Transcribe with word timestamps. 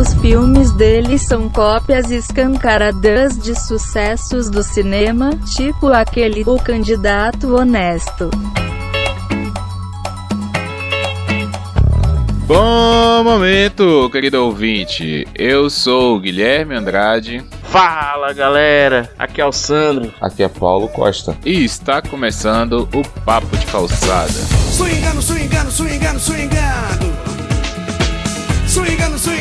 Os 0.00 0.14
filmes 0.14 0.72
dele 0.72 1.18
são 1.18 1.46
cópias 1.50 2.10
escancaradas 2.10 3.36
de 3.38 3.54
sucessos 3.54 4.48
do 4.48 4.62
cinema, 4.62 5.38
tipo 5.54 5.88
aquele 5.88 6.42
O 6.46 6.56
Candidato 6.56 7.54
Honesto. 7.54 8.30
Bom 12.46 13.22
momento, 13.22 14.08
querido 14.10 14.42
ouvinte. 14.42 15.28
Eu 15.34 15.68
sou 15.68 16.16
o 16.16 16.20
Guilherme 16.20 16.74
Andrade. 16.74 17.44
Fala 17.64 18.32
galera, 18.32 19.12
aqui 19.18 19.42
é 19.42 19.44
o 19.44 19.52
Sandro. 19.52 20.14
Aqui 20.18 20.42
é 20.42 20.48
Paulo 20.48 20.88
Costa. 20.88 21.36
E 21.44 21.62
está 21.62 22.00
começando 22.00 22.88
o 22.94 23.06
Papo 23.20 23.54
de 23.54 23.66
Calçada. 23.66 24.32
Swingando, 24.72 25.20
swingando, 25.20 25.70
swingando, 25.70 26.18
swingando. 26.18 27.20
Swingando, 28.66 29.18
swingando, 29.18 29.39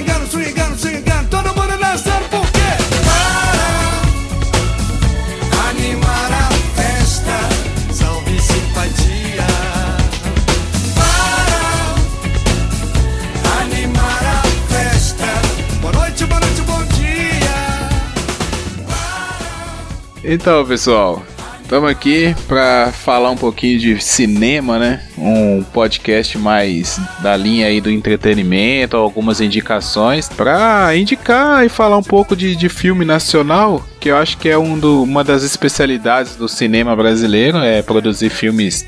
Então, 20.31 20.63
pessoal, 20.63 21.23
estamos 21.59 21.89
aqui 21.89 22.35
para 22.47 22.91
falar 22.91 23.31
um 23.31 23.35
pouquinho 23.35 23.79
de 23.79 23.99
cinema, 23.99 24.77
né? 24.77 25.01
Um 25.17 25.63
podcast 25.63 26.37
mais 26.37 27.01
da 27.23 27.35
linha 27.35 27.65
aí 27.65 27.81
do 27.81 27.89
entretenimento, 27.89 28.95
algumas 28.95 29.41
indicações 29.41 30.29
para 30.29 30.95
indicar 30.95 31.65
e 31.65 31.69
falar 31.69 31.97
um 31.97 32.03
pouco 32.03 32.35
de, 32.35 32.55
de 32.55 32.69
filme 32.69 33.03
nacional, 33.03 33.83
que 33.99 34.11
eu 34.11 34.17
acho 34.17 34.37
que 34.37 34.47
é 34.47 34.55
um 34.55 34.77
do, 34.77 35.01
uma 35.01 35.23
das 35.23 35.41
especialidades 35.41 36.35
do 36.35 36.47
cinema 36.47 36.95
brasileiro, 36.95 37.57
é 37.57 37.81
produzir 37.81 38.29
filmes 38.29 38.85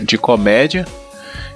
de 0.00 0.16
comédia. 0.16 0.86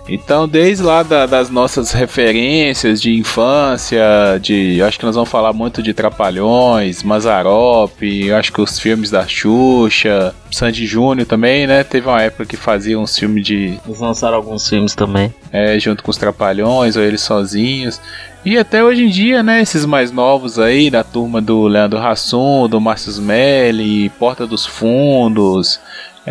Então, 0.09 0.49
desde 0.49 0.83
lá 0.83 1.03
da- 1.03 1.27
das 1.27 1.51
nossas 1.51 1.93
referências 1.93 3.01
de 3.01 3.15
infância, 3.15 4.01
de 4.41 4.81
acho 4.83 4.99
que 4.99 5.05
nós 5.05 5.15
vamos 5.15 5.29
falar 5.31 5.53
muito 5.53 5.83
de 5.83 5.93
Trapalhões, 5.93 7.03
Mazarop, 7.03 7.93
acho 8.39 8.53
que 8.53 8.61
os 8.61 8.79
filmes 8.79 9.11
da 9.11 9.27
Xuxa, 9.27 10.35
Sandy 10.51 10.87
Júnior 10.87 11.27
também, 11.27 11.67
né? 11.67 11.85
Teve 11.85 12.09
uma 12.09 12.23
época 12.23 12.47
que 12.47 12.57
fazia 12.57 12.99
uns 12.99 13.19
filmes 13.19 13.45
de 13.45 13.79
Eles 13.87 14.01
lançaram 14.01 14.37
alguns 14.37 14.67
filmes 14.67 14.95
também. 14.95 15.33
é, 15.53 15.79
junto 15.79 16.03
com 16.03 16.11
os 16.11 16.17
Trapalhões 16.17 16.97
ou 16.97 17.03
eles 17.03 17.21
sozinhos. 17.21 18.01
E 18.45 18.57
até 18.57 18.83
hoje 18.83 19.03
em 19.05 19.09
dia, 19.11 19.43
né, 19.43 19.61
esses 19.61 19.85
mais 19.85 20.11
novos 20.11 20.59
aí, 20.59 20.89
da 20.91 21.05
turma 21.05 21.41
do 21.41 21.67
Leandro 21.67 21.99
Hassum, 21.99 22.67
do 22.69 22.81
Márcio 22.81 23.11
Smelly, 23.11 24.09
Porta 24.11 24.47
dos 24.47 24.65
Fundos, 24.65 25.79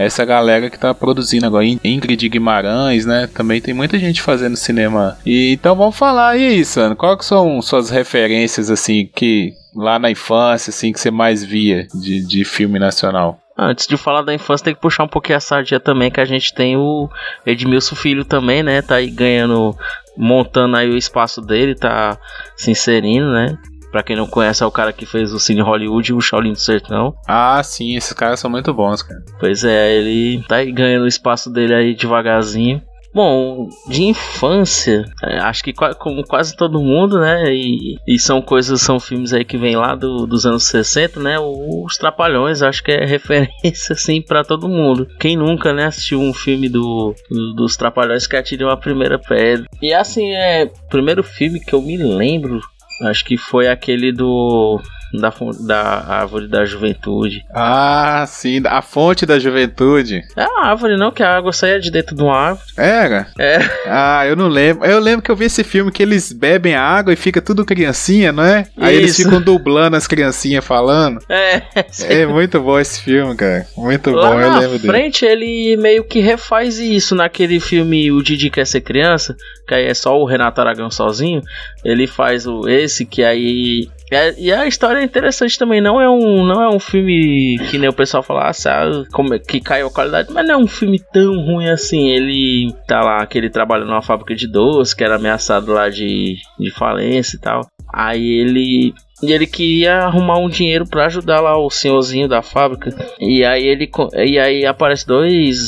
essa 0.06 0.24
galera 0.26 0.70
que 0.70 0.78
tá 0.78 0.94
produzindo 0.94 1.46
agora, 1.46 1.66
In- 1.66 1.80
Ingrid 1.84 2.30
Guimarães, 2.30 3.06
né, 3.06 3.28
também 3.34 3.60
tem 3.62 3.74
muita 3.74 3.98
gente 3.98 4.22
fazendo 4.22 4.56
cinema. 4.56 5.18
E 5.26 5.54
então 5.54 5.76
vamos 5.76 5.98
falar 5.98 6.30
aí, 6.30 6.64
Sano, 6.64 6.96
qual 6.96 7.18
que 7.18 7.26
são 7.26 7.62
suas 7.62 7.90
referências, 7.90 8.70
assim, 8.70 9.10
que 9.16 9.54
lá 9.76 9.98
na 10.00 10.10
infância, 10.12 10.70
assim, 10.72 10.92
que 10.92 11.00
você 11.00 11.12
mais 11.12 11.44
via 11.44 11.88
de, 11.94 12.26
de 12.26 12.44
filme 12.46 12.80
nacional? 12.80 13.40
Antes 13.60 13.88
de 13.88 13.98
falar 13.98 14.22
da 14.22 14.34
infância, 14.36 14.66
tem 14.66 14.76
que 14.76 14.82
puxar 14.82 15.04
um 15.04 15.08
pouquinho 15.08 15.38
a 15.38 15.42
sardinha 15.42 15.80
também, 15.80 16.12
que 16.12 16.22
a 16.22 16.26
gente 16.26 16.54
tem 16.54 16.78
o 16.78 17.10
Edmilson 17.44 17.96
Filho 17.96 18.24
também, 18.24 18.62
né? 18.62 18.84
Tá 18.84 18.96
aí 18.96 19.10
ganhando, 19.10 19.76
montando 20.16 20.78
aí 20.78 20.88
o 20.90 20.96
espaço 20.98 21.42
dele, 21.42 21.74
tá 21.74 22.18
se 22.56 22.70
inserindo, 22.70 23.32
né? 23.32 23.58
Pra 23.92 24.04
quem 24.04 24.16
não 24.16 24.28
conhece, 24.28 24.62
é 24.64 24.66
o 24.66 24.72
cara 24.72 24.92
que 24.94 25.06
fez 25.06 25.32
o 25.34 25.40
Cine 25.40 25.62
Hollywood 25.62 26.12
e 26.12 26.14
o 26.14 26.22
Shaolin 26.22 26.52
do 26.54 26.60
Sertão. 26.60 27.14
Ah, 27.28 27.62
sim, 27.64 27.96
esses 27.96 28.14
caras 28.14 28.40
são 28.40 28.50
muito 28.50 28.74
bons, 28.74 29.02
cara. 29.02 29.22
Pois 29.40 29.64
é, 29.64 29.96
ele 29.96 30.44
tá 30.48 30.64
ganhando 30.66 31.04
o 31.04 31.08
espaço 31.08 31.50
dele 31.50 31.74
aí 31.74 31.96
devagarzinho. 31.96 32.82
Bom, 33.14 33.68
de 33.88 34.04
infância, 34.04 35.06
é, 35.24 35.40
acho 35.40 35.64
que 35.64 35.74
como 35.74 36.24
quase 36.28 36.56
todo 36.56 36.80
mundo, 36.80 37.20
né? 37.20 37.46
E, 37.52 37.98
e 38.08 38.20
são 38.20 38.42
coisas, 38.42 38.80
são 38.82 39.00
filmes 39.00 39.34
aí 39.34 39.44
que 39.44 39.58
vem 39.58 39.76
lá 39.76 39.96
do- 39.96 40.28
dos 40.28 40.46
anos 40.46 40.66
60, 40.66 41.20
né? 41.20 41.38
Os 41.40 41.98
Trapalhões, 41.98 42.62
acho 42.62 42.84
que 42.84 42.92
é 42.92 43.06
referência, 43.08 43.94
assim, 43.94 44.22
pra 44.22 44.44
todo 44.44 44.68
mundo. 44.70 45.08
Quem 45.20 45.36
nunca, 45.36 45.74
né, 45.74 45.86
assistiu 45.86 46.20
um 46.20 46.34
filme 46.34 46.70
do, 46.70 47.16
do- 47.32 47.54
dos 47.56 47.76
Trapalhões 47.76 48.28
que 48.28 48.36
atirou 48.36 48.70
a 48.70 48.78
primeira 48.78 49.18
pedra? 49.18 49.66
E 49.82 49.92
assim, 49.94 50.30
é. 50.34 50.66
O 50.66 50.90
primeiro 50.90 51.24
filme 51.24 51.60
que 51.60 51.74
eu 51.74 51.82
me 51.82 51.98
lembro, 51.98 52.60
acho 53.04 53.26
que 53.26 53.38
foi 53.38 53.68
aquele 53.68 54.12
do. 54.12 54.82
Da, 55.14 55.34
da 55.66 56.04
Árvore 56.08 56.48
da 56.48 56.66
Juventude. 56.66 57.46
Ah, 57.54 58.26
sim, 58.28 58.62
a 58.66 58.82
fonte 58.82 59.26
da 59.26 59.40
juventude. 59.40 60.22
É 60.36 60.44
a 60.44 60.68
árvore, 60.68 60.98
não, 60.98 61.12
que 61.12 61.24
a 61.24 61.36
água 61.38 61.54
saía 61.54 61.80
de 61.80 61.90
dentro 61.90 62.16
de 62.16 62.22
uma 62.22 62.36
árvore. 62.36 62.66
Era? 62.76 63.28
É. 63.40 63.58
Ah, 63.88 64.26
eu 64.28 64.36
não 64.36 64.48
lembro. 64.48 64.86
Eu 64.86 65.00
lembro 65.00 65.22
que 65.22 65.32
eu 65.32 65.36
vi 65.36 65.46
esse 65.46 65.64
filme 65.64 65.92
que 65.92 66.04
eles 66.04 66.32
bebem 66.34 66.76
a 66.76 66.82
água 66.84 67.14
e 67.14 67.16
fica 67.16 67.42
tudo 67.42 67.66
criancinha, 67.66 68.32
não 68.32 68.44
é? 68.44 68.68
Aí 68.78 68.96
eles 68.96 69.16
ficam 69.16 69.42
dublando 69.42 69.96
as 69.96 70.08
criancinhas 70.08 70.66
falando. 70.66 71.20
É. 71.30 71.62
É 72.10 72.26
muito 72.26 72.60
bom 72.62 72.78
esse 72.80 73.02
filme, 73.02 73.36
cara. 73.36 73.66
Muito 73.78 74.12
Lá 74.12 74.30
bom, 74.32 74.40
eu 74.42 74.50
na 74.52 74.60
lembro 74.60 74.78
dele. 74.80 74.88
frente 74.92 75.26
ele 75.26 75.78
meio 75.78 76.04
que 76.04 76.20
refaz 76.20 76.80
isso 76.80 77.16
naquele 77.16 77.60
filme 77.60 78.12
O 78.12 78.22
Didi 78.22 78.50
Quer 78.50 78.66
Ser 78.68 78.82
Criança, 78.82 79.36
que 79.68 79.74
aí 79.74 79.86
é 79.86 79.94
só 79.94 80.20
o 80.20 80.26
Renato 80.26 80.60
Aragão 80.60 80.90
sozinho. 80.92 81.42
Ele 81.84 82.08
faz 82.08 82.46
o 82.46 82.68
esse 82.68 83.06
que 83.06 83.24
aí 83.24 83.88
é- 83.90 83.97
e 84.38 84.52
a 84.54 84.66
história 84.66 85.00
é 85.00 85.04
interessante 85.04 85.58
também. 85.60 85.82
Não 85.82 86.00
é 86.00 86.10
um, 86.10 86.46
não 86.46 86.62
é 86.62 86.70
um 86.70 86.80
filme 86.80 87.58
que 87.70 87.78
nem 87.78 87.90
o 87.90 87.94
pessoal 87.94 88.24
fala, 88.24 88.50
ah, 88.50 88.54
sabe, 88.54 89.08
como 89.12 89.34
é- 89.34 89.40
que 89.40 89.60
caiu 89.60 89.88
a 89.88 89.92
qualidade, 89.92 90.32
mas 90.32 90.48
não 90.48 90.56
é 90.56 90.58
um 90.58 90.68
filme 90.68 91.00
tão 91.12 91.40
ruim 91.44 91.68
assim. 91.70 92.10
Ele 92.10 92.74
tá 92.88 93.02
lá, 93.02 93.26
que 93.26 93.38
ele 93.38 93.50
trabalha 93.50 93.84
numa 93.86 94.02
fábrica 94.02 94.34
de 94.34 94.48
doce, 94.48 94.96
que 94.96 95.04
era 95.04 95.16
ameaçado 95.16 95.74
lá 95.74 95.90
de, 95.90 96.38
de 96.58 96.72
falência 96.72 97.36
e 97.36 97.40
tal. 97.40 97.62
Aí 97.94 98.40
ele 98.40 98.94
e 99.24 99.32
ele 99.32 99.48
queria 99.48 100.00
arrumar 100.04 100.38
um 100.38 100.48
dinheiro 100.50 100.86
pra 100.88 101.08
ajudar 101.08 101.42
lá 101.42 101.58
o 101.58 101.70
senhorzinho 101.70 102.28
da 102.28 102.42
fábrica. 102.42 102.96
E 103.20 103.44
aí 103.44 103.66
ele 103.66 103.90
e 104.26 104.38
aí 104.38 104.66
aparece 104.66 105.08
dois 105.08 105.68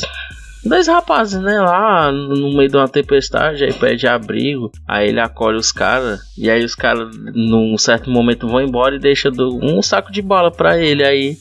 dois 0.64 0.86
rapazes, 0.86 1.40
né, 1.40 1.58
lá 1.60 2.10
no 2.12 2.54
meio 2.56 2.68
de 2.68 2.76
uma 2.76 2.88
tempestade, 2.88 3.64
aí 3.64 3.72
pede 3.72 4.06
abrigo, 4.06 4.70
aí 4.86 5.08
ele 5.08 5.20
acolhe 5.20 5.56
os 5.56 5.72
caras 5.72 6.20
e 6.36 6.50
aí 6.50 6.64
os 6.64 6.74
caras 6.74 7.08
num 7.34 7.76
certo 7.78 8.10
momento 8.10 8.46
vão 8.48 8.60
embora 8.60 8.94
e 8.96 8.98
deixa 9.00 9.30
do- 9.30 9.58
um 9.62 9.80
saco 9.82 10.12
de 10.12 10.20
bala 10.22 10.50
pra 10.50 10.78
ele 10.78 11.02
aí 11.04 11.36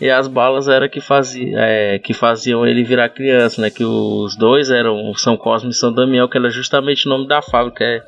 e 0.00 0.08
as 0.08 0.28
balas 0.28 0.68
era 0.68 0.88
que 0.88 1.00
fazia, 1.00 1.56
é, 1.58 1.98
que 1.98 2.14
faziam 2.14 2.64
ele 2.64 2.84
virar 2.84 3.08
criança, 3.08 3.60
né? 3.60 3.68
Que 3.68 3.84
os 3.84 4.36
dois 4.36 4.70
eram 4.70 5.12
São 5.16 5.36
Cosme 5.36 5.70
e 5.70 5.74
São 5.74 5.92
Damião, 5.92 6.28
que 6.28 6.38
era 6.38 6.48
justamente 6.50 7.04
o 7.06 7.10
nome 7.10 7.26
da 7.26 7.42
fábrica. 7.42 7.82
É, 7.82 8.00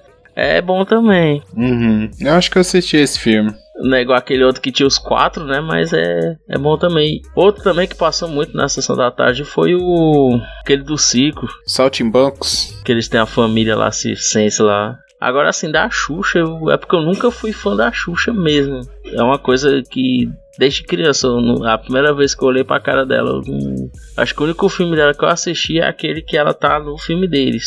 é 0.58 0.62
bom 0.62 0.84
também. 0.84 1.42
Uhum. 1.56 2.10
Eu 2.20 2.32
acho 2.34 2.50
que 2.50 2.56
eu 2.58 2.60
assisti 2.62 2.96
esse 2.96 3.18
filme. 3.18 3.52
Não 3.82 3.96
é 3.96 4.02
igual 4.02 4.18
aquele 4.18 4.44
outro 4.44 4.60
que 4.60 4.70
tinha 4.70 4.86
os 4.86 4.98
quatro, 4.98 5.44
né? 5.44 5.58
Mas 5.60 5.92
é, 5.92 6.36
é 6.50 6.58
bom 6.58 6.76
também. 6.76 7.22
Outro 7.34 7.62
também 7.62 7.88
que 7.88 7.94
passou 7.94 8.28
muito 8.28 8.54
na 8.54 8.68
sessão 8.68 8.94
da 8.94 9.10
tarde 9.10 9.42
foi 9.44 9.74
o. 9.74 10.38
aquele 10.60 10.82
do 10.82 10.98
Cico. 10.98 11.46
Saltimbancos. 11.66 12.80
Que 12.84 12.92
eles 12.92 13.08
têm 13.08 13.20
a 13.20 13.26
família 13.26 13.74
lá, 13.76 13.90
circense 13.90 14.62
lá. 14.62 14.96
Agora, 15.20 15.50
assim, 15.50 15.70
da 15.70 15.88
Xuxa, 15.90 16.38
eu- 16.38 16.70
é 16.70 16.76
porque 16.78 16.96
eu 16.96 17.02
nunca 17.02 17.30
fui 17.30 17.52
fã 17.52 17.76
da 17.76 17.92
Xuxa 17.92 18.32
mesmo. 18.32 18.80
É 19.12 19.22
uma 19.22 19.38
coisa 19.38 19.82
que, 19.90 20.28
desde 20.58 20.82
criança, 20.82 21.26
eu 21.26 21.64
a 21.66 21.76
primeira 21.76 22.14
vez 22.14 22.34
que 22.34 22.42
eu 22.42 22.48
olhei 22.48 22.64
pra 22.64 22.80
cara 22.80 23.04
dela, 23.04 23.30
eu 23.46 23.90
acho 24.16 24.34
que 24.34 24.40
o 24.40 24.44
único 24.44 24.68
filme 24.70 24.96
dela 24.96 25.12
que 25.12 25.22
eu 25.22 25.28
assisti 25.28 25.78
é 25.78 25.86
aquele 25.86 26.22
que 26.22 26.38
ela 26.38 26.54
tá 26.54 26.78
no 26.80 26.96
filme 26.96 27.28
deles. 27.28 27.66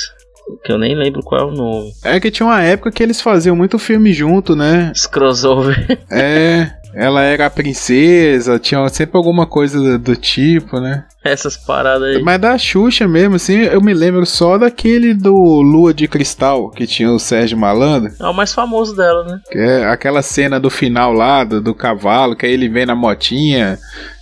Que 0.64 0.72
eu 0.72 0.78
nem 0.78 0.96
lembro 0.96 1.22
qual 1.22 1.42
é 1.42 1.46
o 1.46 1.52
nome. 1.52 1.92
É 2.04 2.20
que 2.20 2.32
tinha 2.32 2.48
uma 2.48 2.62
época 2.62 2.92
que 2.92 3.04
eles 3.04 3.22
faziam 3.22 3.56
muito 3.56 3.78
filme 3.78 4.14
junto, 4.14 4.56
né? 4.56 4.92
Esse 4.96 5.10
crossover. 5.10 5.98
É. 6.12 6.72
Ela 6.96 7.24
era 7.24 7.48
a 7.48 7.50
princesa, 7.50 8.60
tinha 8.60 8.88
sempre 8.90 9.18
alguma 9.18 9.48
coisa 9.48 9.80
do, 9.80 9.98
do 9.98 10.16
tipo, 10.16 10.80
né? 10.80 11.06
Essas 11.24 11.58
paradas 11.58 12.16
aí. 12.16 12.22
Mas 12.22 12.40
da 12.40 12.56
Xuxa 12.56 13.08
mesmo, 13.08 13.36
assim, 13.36 13.62
eu 13.62 13.82
me 13.82 13.94
lembro 13.96 14.26
só 14.28 14.60
daquele 14.60 15.14
do 15.16 15.34
Lua 15.34 15.92
de 15.92 16.08
Cristal, 16.08 16.70
que 16.70 16.86
tinha 16.86 17.12
o 17.12 17.18
Sérgio 17.18 17.58
Malandro. 17.58 18.14
É 18.20 18.26
o 18.28 18.34
mais 18.34 18.54
famoso 18.54 18.96
dela, 18.96 19.24
né? 19.24 19.40
Que 19.50 19.58
é 19.58 19.86
aquela 19.86 20.22
cena 20.22 20.60
do 20.60 20.70
final 20.70 21.12
lá, 21.14 21.44
do, 21.44 21.60
do 21.60 21.74
cavalo, 21.74 22.36
que 22.36 22.46
aí 22.46 22.54
ele 22.54 22.70
vem 22.70 22.86
na 22.86 22.96
motinha 22.96 23.80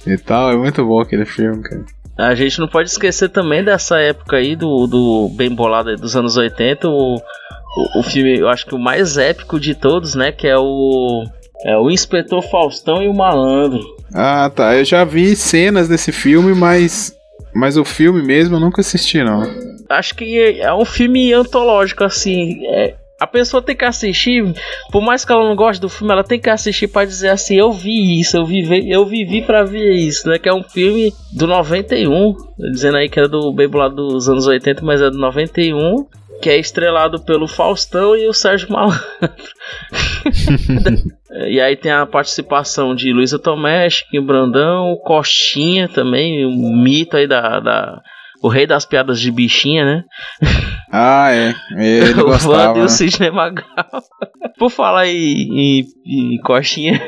e 0.08 0.18
tal. 0.18 0.52
É 0.52 0.56
muito 0.56 0.86
bom 0.86 1.02
aquele 1.02 1.26
filme, 1.26 1.62
cara. 1.62 1.84
A 2.22 2.36
gente 2.36 2.60
não 2.60 2.68
pode 2.68 2.90
esquecer 2.90 3.30
também 3.30 3.64
dessa 3.64 4.00
época 4.00 4.38
aí 4.38 4.56
do, 4.56 4.86
do 4.86 5.30
bem 5.30 5.50
bolado 5.50 5.96
dos 5.96 6.16
anos 6.16 6.38
80, 6.38 6.88
o, 6.88 7.16
o, 7.16 8.00
o 8.00 8.04
filme, 8.04 8.38
eu 8.38 8.48
acho 8.48 8.66
que 8.66 8.76
o 8.76 8.80
mais 8.80 9.18
épico 9.18 9.60
de 9.60 9.74
todos, 9.74 10.14
né? 10.14 10.32
Que 10.32 10.48
é 10.48 10.58
o. 10.58 11.24
É 11.64 11.78
o 11.78 11.92
Inspetor 11.92 12.42
Faustão 12.42 13.04
e 13.04 13.08
o 13.08 13.14
Malandro. 13.14 13.82
Ah, 14.14 14.52
tá. 14.54 14.76
Eu 14.76 14.84
já 14.84 15.04
vi 15.04 15.36
cenas 15.36 15.88
desse 15.88 16.12
filme, 16.12 16.54
mas. 16.54 17.14
Mas 17.54 17.76
o 17.76 17.84
filme 17.84 18.22
mesmo 18.22 18.56
eu 18.56 18.60
nunca 18.60 18.82
assisti, 18.82 19.24
não. 19.24 19.44
Acho 19.90 20.16
que 20.16 20.60
é 20.60 20.74
um 20.74 20.86
filme 20.86 21.34
antológico, 21.34 22.04
assim. 22.04 22.66
É, 22.68 22.96
A 23.22 23.28
pessoa 23.28 23.62
tem 23.62 23.76
que 23.76 23.86
assistir, 23.86 24.44
por 24.92 25.00
mais 25.00 25.24
que 25.24 25.32
ela 25.32 25.48
não 25.48 25.56
goste 25.56 25.80
do 25.80 25.88
filme, 25.88 26.12
ela 26.12 26.24
tem 26.24 26.40
que 26.40 26.50
assistir 26.50 26.88
para 26.88 27.06
dizer 27.06 27.30
assim: 27.30 27.56
eu 27.56 27.72
vi 27.72 28.20
isso, 28.20 28.36
eu 28.36 28.44
vivi, 28.44 28.90
eu 28.90 29.06
vivi 29.06 29.44
para 29.44 29.64
ver 29.64 29.94
isso, 29.94 30.28
né? 30.28 30.40
Que 30.40 30.50
é 30.50 30.54
um 30.54 30.64
filme 30.64 31.14
do 31.32 31.46
91, 31.46 32.36
dizendo 32.72 32.98
aí 32.98 33.08
que 33.08 33.20
era 33.20 33.30
do 33.30 33.54
Bebo 33.54 33.78
lá 33.78 33.90
dos 33.90 34.28
anos 34.28 34.48
80, 34.48 34.84
mas 34.84 35.04
é 35.04 35.12
do 35.12 35.20
91 35.20 36.08
que 36.42 36.50
é 36.50 36.58
estrelado 36.58 37.20
pelo 37.22 37.48
Faustão 37.48 38.18
e 38.18 38.28
o 38.28 38.34
Sérgio 38.34 38.72
Malandro. 38.72 39.00
e 41.48 41.62
aí 41.62 41.78
tem 41.78 41.92
a 41.92 42.08
participação 42.08 42.96
de 42.96 43.14
Luísa 43.14 43.38
Tomé, 43.38 43.88
Chiquinho 43.88 44.26
Brandão, 44.26 44.98
Costinha 45.04 45.88
também, 45.88 46.44
um 46.44 46.76
mito 46.82 47.16
aí 47.16 47.28
da, 47.28 47.60
da 47.60 48.02
o 48.42 48.48
rei 48.48 48.66
das 48.66 48.86
piadas 48.86 49.20
de 49.20 49.32
bichinha, 49.32 49.86
né? 49.86 50.04
Ah, 50.92 51.30
é. 51.32 51.54
Ele 51.78 52.20
o 52.22 52.26
gostava. 52.26 52.78
E 52.78 52.80
né? 52.80 52.86
o 52.86 52.90
Sidney 52.90 53.32
Magal. 53.32 53.66
Por 54.58 54.70
falar 54.70 55.08
em, 55.08 55.82
em, 55.82 55.86
em 56.06 56.42
Costinha, 56.42 57.02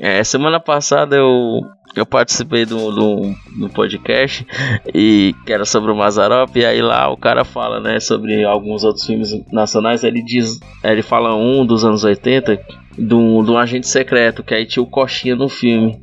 é, 0.00 0.22
semana 0.22 0.60
passada 0.60 1.16
eu, 1.16 1.60
eu 1.96 2.04
participei 2.04 2.66
do, 2.66 2.90
do, 2.90 3.34
do 3.58 3.68
podcast 3.70 4.46
e 4.94 5.34
que 5.46 5.52
era 5.52 5.64
sobre 5.64 5.90
o 5.90 5.96
Mazarop, 5.96 6.54
e 6.54 6.64
aí 6.64 6.82
lá 6.82 7.10
o 7.10 7.16
cara 7.16 7.44
fala, 7.44 7.80
né, 7.80 8.00
sobre 8.00 8.44
alguns 8.44 8.84
outros 8.84 9.06
filmes 9.06 9.30
nacionais, 9.52 10.04
ele 10.04 10.22
diz, 10.22 10.60
ele 10.82 11.02
fala 11.02 11.34
um 11.34 11.64
dos 11.64 11.84
anos 11.84 12.04
80, 12.04 12.56
de 12.56 12.62
de 12.96 13.14
um 13.14 13.58
agente 13.58 13.88
secreto, 13.88 14.42
que 14.42 14.54
aí 14.54 14.66
tinha 14.66 14.82
o 14.82 14.86
Coxinha 14.86 15.34
no 15.34 15.48
filme. 15.48 16.00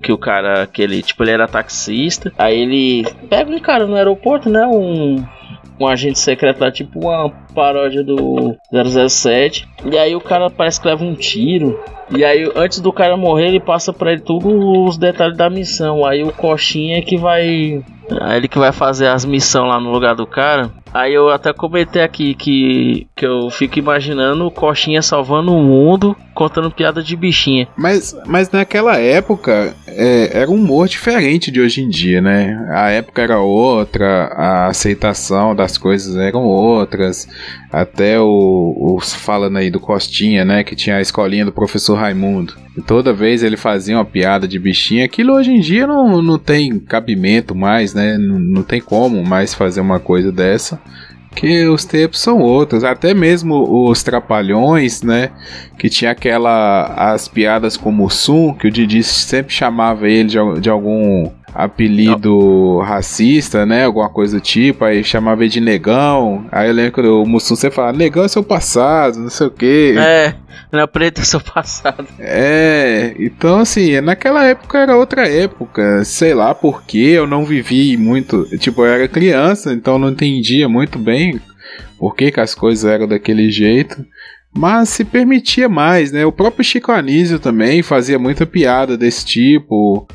Que 0.00 0.12
o 0.12 0.18
cara, 0.18 0.66
que 0.66 0.82
ele, 0.82 1.02
tipo, 1.02 1.22
ele 1.22 1.32
era 1.32 1.48
taxista. 1.48 2.32
Aí 2.38 2.60
ele 2.60 3.04
pega 3.28 3.50
um 3.50 3.58
cara 3.58 3.86
no 3.86 3.96
aeroporto, 3.96 4.48
né? 4.48 4.66
Um, 4.66 5.24
um 5.78 5.86
agente 5.86 6.18
secreto 6.18 6.60
lá, 6.60 6.70
tipo 6.70 7.00
uma 7.00 7.30
paródia 7.52 8.02
do 8.02 8.56
007. 8.72 9.68
E 9.84 9.96
aí 9.96 10.14
o 10.14 10.20
cara 10.20 10.50
parece 10.50 10.80
que 10.80 10.88
leva 10.88 11.04
um 11.04 11.14
tiro. 11.14 11.78
E 12.14 12.24
aí, 12.24 12.50
antes 12.54 12.80
do 12.80 12.92
cara 12.92 13.16
morrer, 13.16 13.48
ele 13.48 13.60
passa 13.60 13.92
pra 13.92 14.12
ele 14.12 14.20
todos 14.20 14.52
os 14.52 14.98
detalhes 14.98 15.36
da 15.36 15.48
missão. 15.48 16.04
Aí 16.04 16.22
o 16.22 16.32
Coxinha 16.32 16.98
é 16.98 17.02
que 17.02 17.16
vai. 17.16 17.82
É 18.10 18.36
ele 18.36 18.48
que 18.48 18.58
vai 18.58 18.72
fazer 18.72 19.06
as 19.06 19.24
missões 19.24 19.68
lá 19.68 19.80
no 19.80 19.90
lugar 19.90 20.14
do 20.14 20.26
cara. 20.26 20.70
Aí 20.92 21.14
eu 21.14 21.30
até 21.30 21.54
comentei 21.54 22.02
aqui 22.02 22.34
que, 22.34 23.06
que 23.16 23.24
eu 23.24 23.48
fico 23.48 23.78
imaginando 23.78 24.46
o 24.46 24.50
Coxinha 24.50 25.00
salvando 25.00 25.54
o 25.54 25.62
mundo, 25.62 26.14
contando 26.34 26.70
piada 26.70 27.02
de 27.02 27.16
bichinha. 27.16 27.66
Mas, 27.76 28.14
mas 28.26 28.50
naquela 28.50 28.98
época 28.98 29.74
é, 29.86 30.38
era 30.38 30.50
um 30.50 30.54
humor 30.54 30.88
diferente 30.88 31.50
de 31.50 31.60
hoje 31.62 31.80
em 31.80 31.88
dia, 31.88 32.20
né? 32.20 32.68
A 32.70 32.90
época 32.90 33.22
era 33.22 33.40
outra, 33.40 34.24
a 34.36 34.66
aceitação 34.66 35.56
das 35.56 35.78
coisas 35.78 36.14
eram 36.16 36.44
outras. 36.44 37.26
Até 37.70 38.20
o, 38.20 38.74
o 38.76 39.00
falando 39.00 39.56
aí 39.56 39.70
do 39.70 39.80
Costinha, 39.80 40.44
né? 40.44 40.62
Que 40.62 40.76
tinha 40.76 40.96
a 40.96 41.00
escolinha 41.00 41.44
do 41.44 41.52
professor 41.52 41.94
Raimundo. 41.94 42.54
E 42.76 42.82
toda 42.82 43.12
vez 43.12 43.42
ele 43.42 43.56
fazia 43.56 43.96
uma 43.96 44.04
piada 44.04 44.46
de 44.46 44.58
bichinha. 44.58 45.04
Aquilo 45.04 45.34
hoje 45.34 45.52
em 45.52 45.60
dia 45.60 45.86
não, 45.86 46.22
não 46.22 46.38
tem 46.38 46.78
cabimento 46.78 47.54
mais, 47.54 47.94
né? 47.94 48.16
Não, 48.18 48.38
não 48.38 48.62
tem 48.62 48.80
como 48.80 49.24
mais 49.24 49.54
fazer 49.54 49.80
uma 49.80 49.98
coisa 49.98 50.30
dessa. 50.30 50.80
Que 51.34 51.66
os 51.66 51.84
tempos 51.84 52.20
são 52.20 52.40
outros. 52.40 52.84
Até 52.84 53.14
mesmo 53.14 53.88
os 53.88 54.02
trapalhões, 54.02 55.02
né? 55.02 55.30
Que 55.78 55.88
tinha 55.88 56.10
aquela. 56.10 56.92
As 56.94 57.26
piadas 57.26 57.76
como 57.76 58.04
o 58.04 58.10
Sum, 58.10 58.52
que 58.54 58.68
o 58.68 58.70
Didi 58.70 59.02
sempre 59.02 59.52
chamava 59.52 60.08
ele 60.08 60.28
de, 60.28 60.60
de 60.60 60.68
algum 60.68 61.30
apelido 61.54 62.78
racista, 62.80 63.66
né? 63.66 63.84
Alguma 63.84 64.08
coisa 64.08 64.38
do 64.38 64.42
tipo, 64.42 64.84
aí 64.84 65.04
chamava 65.04 65.42
ele 65.42 65.50
de 65.50 65.60
negão. 65.60 66.46
Aí 66.50 66.68
eu 66.68 66.74
lembro 66.74 66.92
que 66.92 67.00
o 67.00 67.24
Mussum 67.24 67.56
sempre 67.56 67.76
falava, 67.76 67.96
negão 67.96 68.24
é 68.24 68.28
seu 68.28 68.42
passado, 68.42 69.18
não 69.18 69.30
sei 69.30 69.46
o 69.46 69.50
quê. 69.50 69.94
É, 69.98 70.34
na 70.70 70.86
preta 70.86 71.20
eu 71.20 71.24
sou 71.24 71.40
passado. 71.40 72.06
É, 72.18 73.14
então 73.18 73.60
assim, 73.60 74.00
naquela 74.00 74.44
época 74.44 74.78
era 74.78 74.96
outra 74.96 75.28
época, 75.28 76.04
sei 76.04 76.34
lá 76.34 76.54
por 76.54 76.82
que 76.82 77.10
eu 77.10 77.26
não 77.26 77.44
vivi 77.44 77.96
muito, 77.96 78.44
tipo, 78.58 78.82
eu 78.82 78.92
era 78.92 79.08
criança, 79.08 79.72
então 79.72 79.98
não 79.98 80.10
entendia 80.10 80.68
muito 80.68 80.98
bem 80.98 81.40
por 81.98 82.16
que, 82.16 82.32
que 82.32 82.40
as 82.40 82.54
coisas 82.54 82.84
eram 82.84 83.06
daquele 83.06 83.50
jeito, 83.50 84.04
mas 84.54 84.88
se 84.88 85.04
permitia 85.04 85.68
mais, 85.68 86.12
né? 86.12 86.26
O 86.26 86.32
próprio 86.32 86.64
Chico 86.64 86.92
Anísio 86.92 87.38
também 87.38 87.82
fazia 87.82 88.18
muita 88.18 88.44
piada 88.44 88.96
desse 88.98 89.24
tipo, 89.24 90.06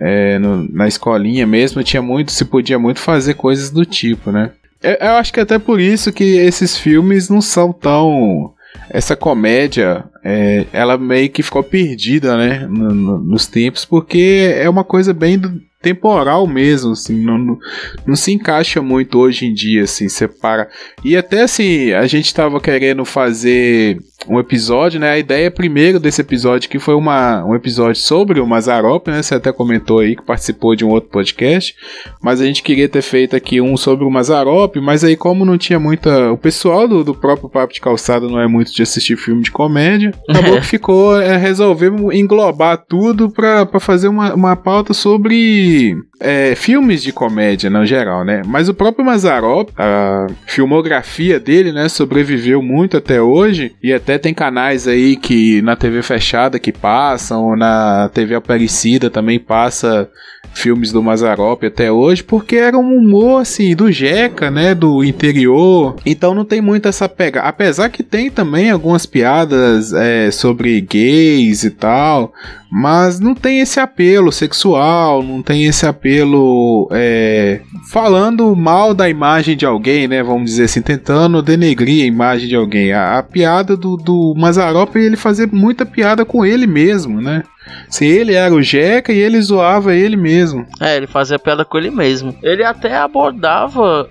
é, 0.00 0.38
no- 0.38 0.68
na 0.72 0.86
escolinha 0.88 1.46
mesmo, 1.46 1.82
tinha 1.82 2.02
muito, 2.02 2.32
se 2.32 2.44
podia 2.44 2.78
muito 2.78 3.00
fazer 3.00 3.34
coisas 3.34 3.70
do 3.70 3.84
tipo, 3.84 4.30
né? 4.32 4.50
Eu, 4.82 4.92
eu 5.00 5.12
acho 5.14 5.32
que 5.32 5.40
até 5.40 5.58
por 5.58 5.80
isso 5.80 6.12
que 6.12 6.24
esses 6.36 6.76
filmes 6.76 7.28
não 7.28 7.40
são 7.40 7.72
tão 7.72 8.52
essa 8.90 9.14
comédia, 9.16 10.04
é, 10.22 10.66
ela 10.72 10.98
meio 10.98 11.30
que 11.30 11.42
ficou 11.42 11.62
perdida, 11.62 12.36
né, 12.36 12.66
no- 12.68 12.92
no- 12.94 13.18
nos 13.18 13.46
tempos, 13.46 13.84
porque 13.84 14.52
é 14.56 14.68
uma 14.68 14.84
coisa 14.84 15.14
bem 15.14 15.38
do- 15.38 15.60
temporal 15.80 16.46
mesmo, 16.46 16.92
assim, 16.92 17.22
não, 17.22 17.36
não, 17.38 17.58
não 18.06 18.16
se 18.16 18.32
encaixa 18.32 18.80
muito 18.80 19.18
hoje 19.18 19.46
em 19.46 19.52
dia, 19.54 19.82
assim, 19.84 20.08
separa. 20.08 20.68
E 21.04 21.14
até 21.16 21.42
assim, 21.42 21.92
a 21.92 22.06
gente 22.06 22.32
tava 22.34 22.58
querendo 22.60 23.04
fazer 23.04 23.98
um 24.28 24.38
episódio, 24.38 24.98
né, 24.98 25.10
a 25.10 25.18
ideia 25.18 25.50
primeiro 25.50 26.00
desse 26.00 26.20
episódio 26.20 26.68
que 26.68 26.78
foi 26.78 26.94
uma, 26.94 27.44
um 27.44 27.54
episódio 27.54 28.00
sobre 28.00 28.40
o 28.40 28.46
Mazarop, 28.46 29.08
né, 29.08 29.22
você 29.22 29.34
até 29.34 29.52
comentou 29.52 29.98
aí 29.98 30.16
que 30.16 30.22
participou 30.22 30.74
de 30.74 30.84
um 30.84 30.90
outro 30.90 31.10
podcast, 31.10 31.74
mas 32.22 32.40
a 32.40 32.44
gente 32.44 32.62
queria 32.62 32.88
ter 32.88 33.02
feito 33.02 33.36
aqui 33.36 33.60
um 33.60 33.76
sobre 33.76 34.04
o 34.04 34.10
Mazarop, 34.10 34.76
mas 34.76 35.04
aí 35.04 35.16
como 35.16 35.44
não 35.44 35.58
tinha 35.58 35.78
muita... 35.78 36.32
O 36.32 36.38
pessoal 36.38 36.88
do, 36.88 37.04
do 37.04 37.14
próprio 37.14 37.48
Papo 37.48 37.72
de 37.72 37.80
Calçada 37.80 38.28
não 38.28 38.40
é 38.40 38.46
muito 38.46 38.72
de 38.72 38.82
assistir 38.82 39.16
filme 39.16 39.42
de 39.42 39.50
comédia, 39.50 40.12
acabou 40.28 40.56
que 40.56 40.66
ficou, 40.66 41.20
é, 41.20 41.36
resolvemos 41.36 42.14
englobar 42.14 42.84
tudo 42.88 43.30
pra 43.30 43.66
fazer 43.80 44.08
uma, 44.08 44.34
uma 44.34 44.56
pauta 44.56 44.94
sobre 44.94 45.96
é, 46.24 46.54
filmes 46.54 47.02
de 47.02 47.12
comédia 47.12 47.68
no 47.68 47.84
geral, 47.84 48.24
né? 48.24 48.40
Mas 48.46 48.70
o 48.70 48.74
próprio 48.74 49.04
Mazarop, 49.04 49.68
a 49.76 50.26
filmografia 50.46 51.38
dele, 51.38 51.70
né, 51.70 51.86
sobreviveu 51.90 52.62
muito 52.62 52.96
até 52.96 53.20
hoje 53.20 53.74
e 53.82 53.92
até 53.92 54.16
tem 54.16 54.32
canais 54.32 54.88
aí 54.88 55.16
que 55.16 55.60
na 55.60 55.76
TV 55.76 56.00
fechada 56.00 56.58
que 56.58 56.72
passam, 56.72 57.44
ou 57.44 57.56
na 57.56 58.08
TV 58.14 58.34
Aparecida 58.34 59.10
também 59.10 59.38
passa 59.38 60.08
filmes 60.54 60.92
do 60.92 61.02
Mazarop 61.02 61.64
até 61.64 61.90
hoje, 61.90 62.22
porque 62.22 62.56
era 62.56 62.78
um 62.78 62.96
humor 62.96 63.42
assim 63.42 63.74
do 63.74 63.90
Jeca, 63.90 64.50
né, 64.50 64.74
do 64.74 65.04
interior. 65.04 65.96
Então 66.06 66.34
não 66.34 66.44
tem 66.44 66.60
muito 66.60 66.88
essa 66.88 67.08
pega. 67.08 67.42
Apesar 67.42 67.90
que 67.90 68.02
tem 68.02 68.30
também 68.30 68.70
algumas 68.70 69.04
piadas 69.04 69.92
é, 69.92 70.30
sobre 70.30 70.80
gays 70.80 71.64
e 71.64 71.70
tal, 71.70 72.32
mas 72.70 73.20
não 73.20 73.34
tem 73.34 73.60
esse 73.60 73.78
apelo 73.78 74.32
sexual, 74.32 75.22
não 75.22 75.42
tem 75.42 75.64
esse 75.64 75.86
apelo 75.86 76.88
é, 76.92 77.60
falando 77.90 78.54
mal 78.56 78.94
da 78.94 79.08
imagem 79.08 79.56
de 79.56 79.64
alguém, 79.64 80.08
né? 80.08 80.22
Vamos 80.22 80.50
dizer 80.50 80.64
assim, 80.64 80.82
tentando 80.82 81.42
denegrir 81.42 82.02
a 82.02 82.06
imagem 82.06 82.48
de 82.48 82.56
alguém. 82.56 82.92
A, 82.92 83.18
a 83.18 83.22
piada 83.22 83.76
do, 83.76 83.96
do 83.96 84.34
Mazarop 84.36 84.96
ele 84.96 85.16
fazia 85.16 85.48
muita 85.50 85.86
piada 85.86 86.24
com 86.24 86.44
ele 86.44 86.66
mesmo, 86.66 87.20
né? 87.20 87.44
Se 87.88 88.04
ele 88.04 88.34
era 88.34 88.54
o 88.54 88.62
Jeca 88.62 89.12
e 89.12 89.18
ele 89.18 89.40
zoava 89.40 89.94
ele 89.94 90.16
mesmo. 90.16 90.66
É, 90.80 90.96
ele 90.96 91.06
fazia 91.06 91.38
piada 91.38 91.64
com 91.64 91.78
ele 91.78 91.90
mesmo. 91.90 92.36
Ele 92.42 92.62
até 92.62 92.96
abordava 92.96 94.08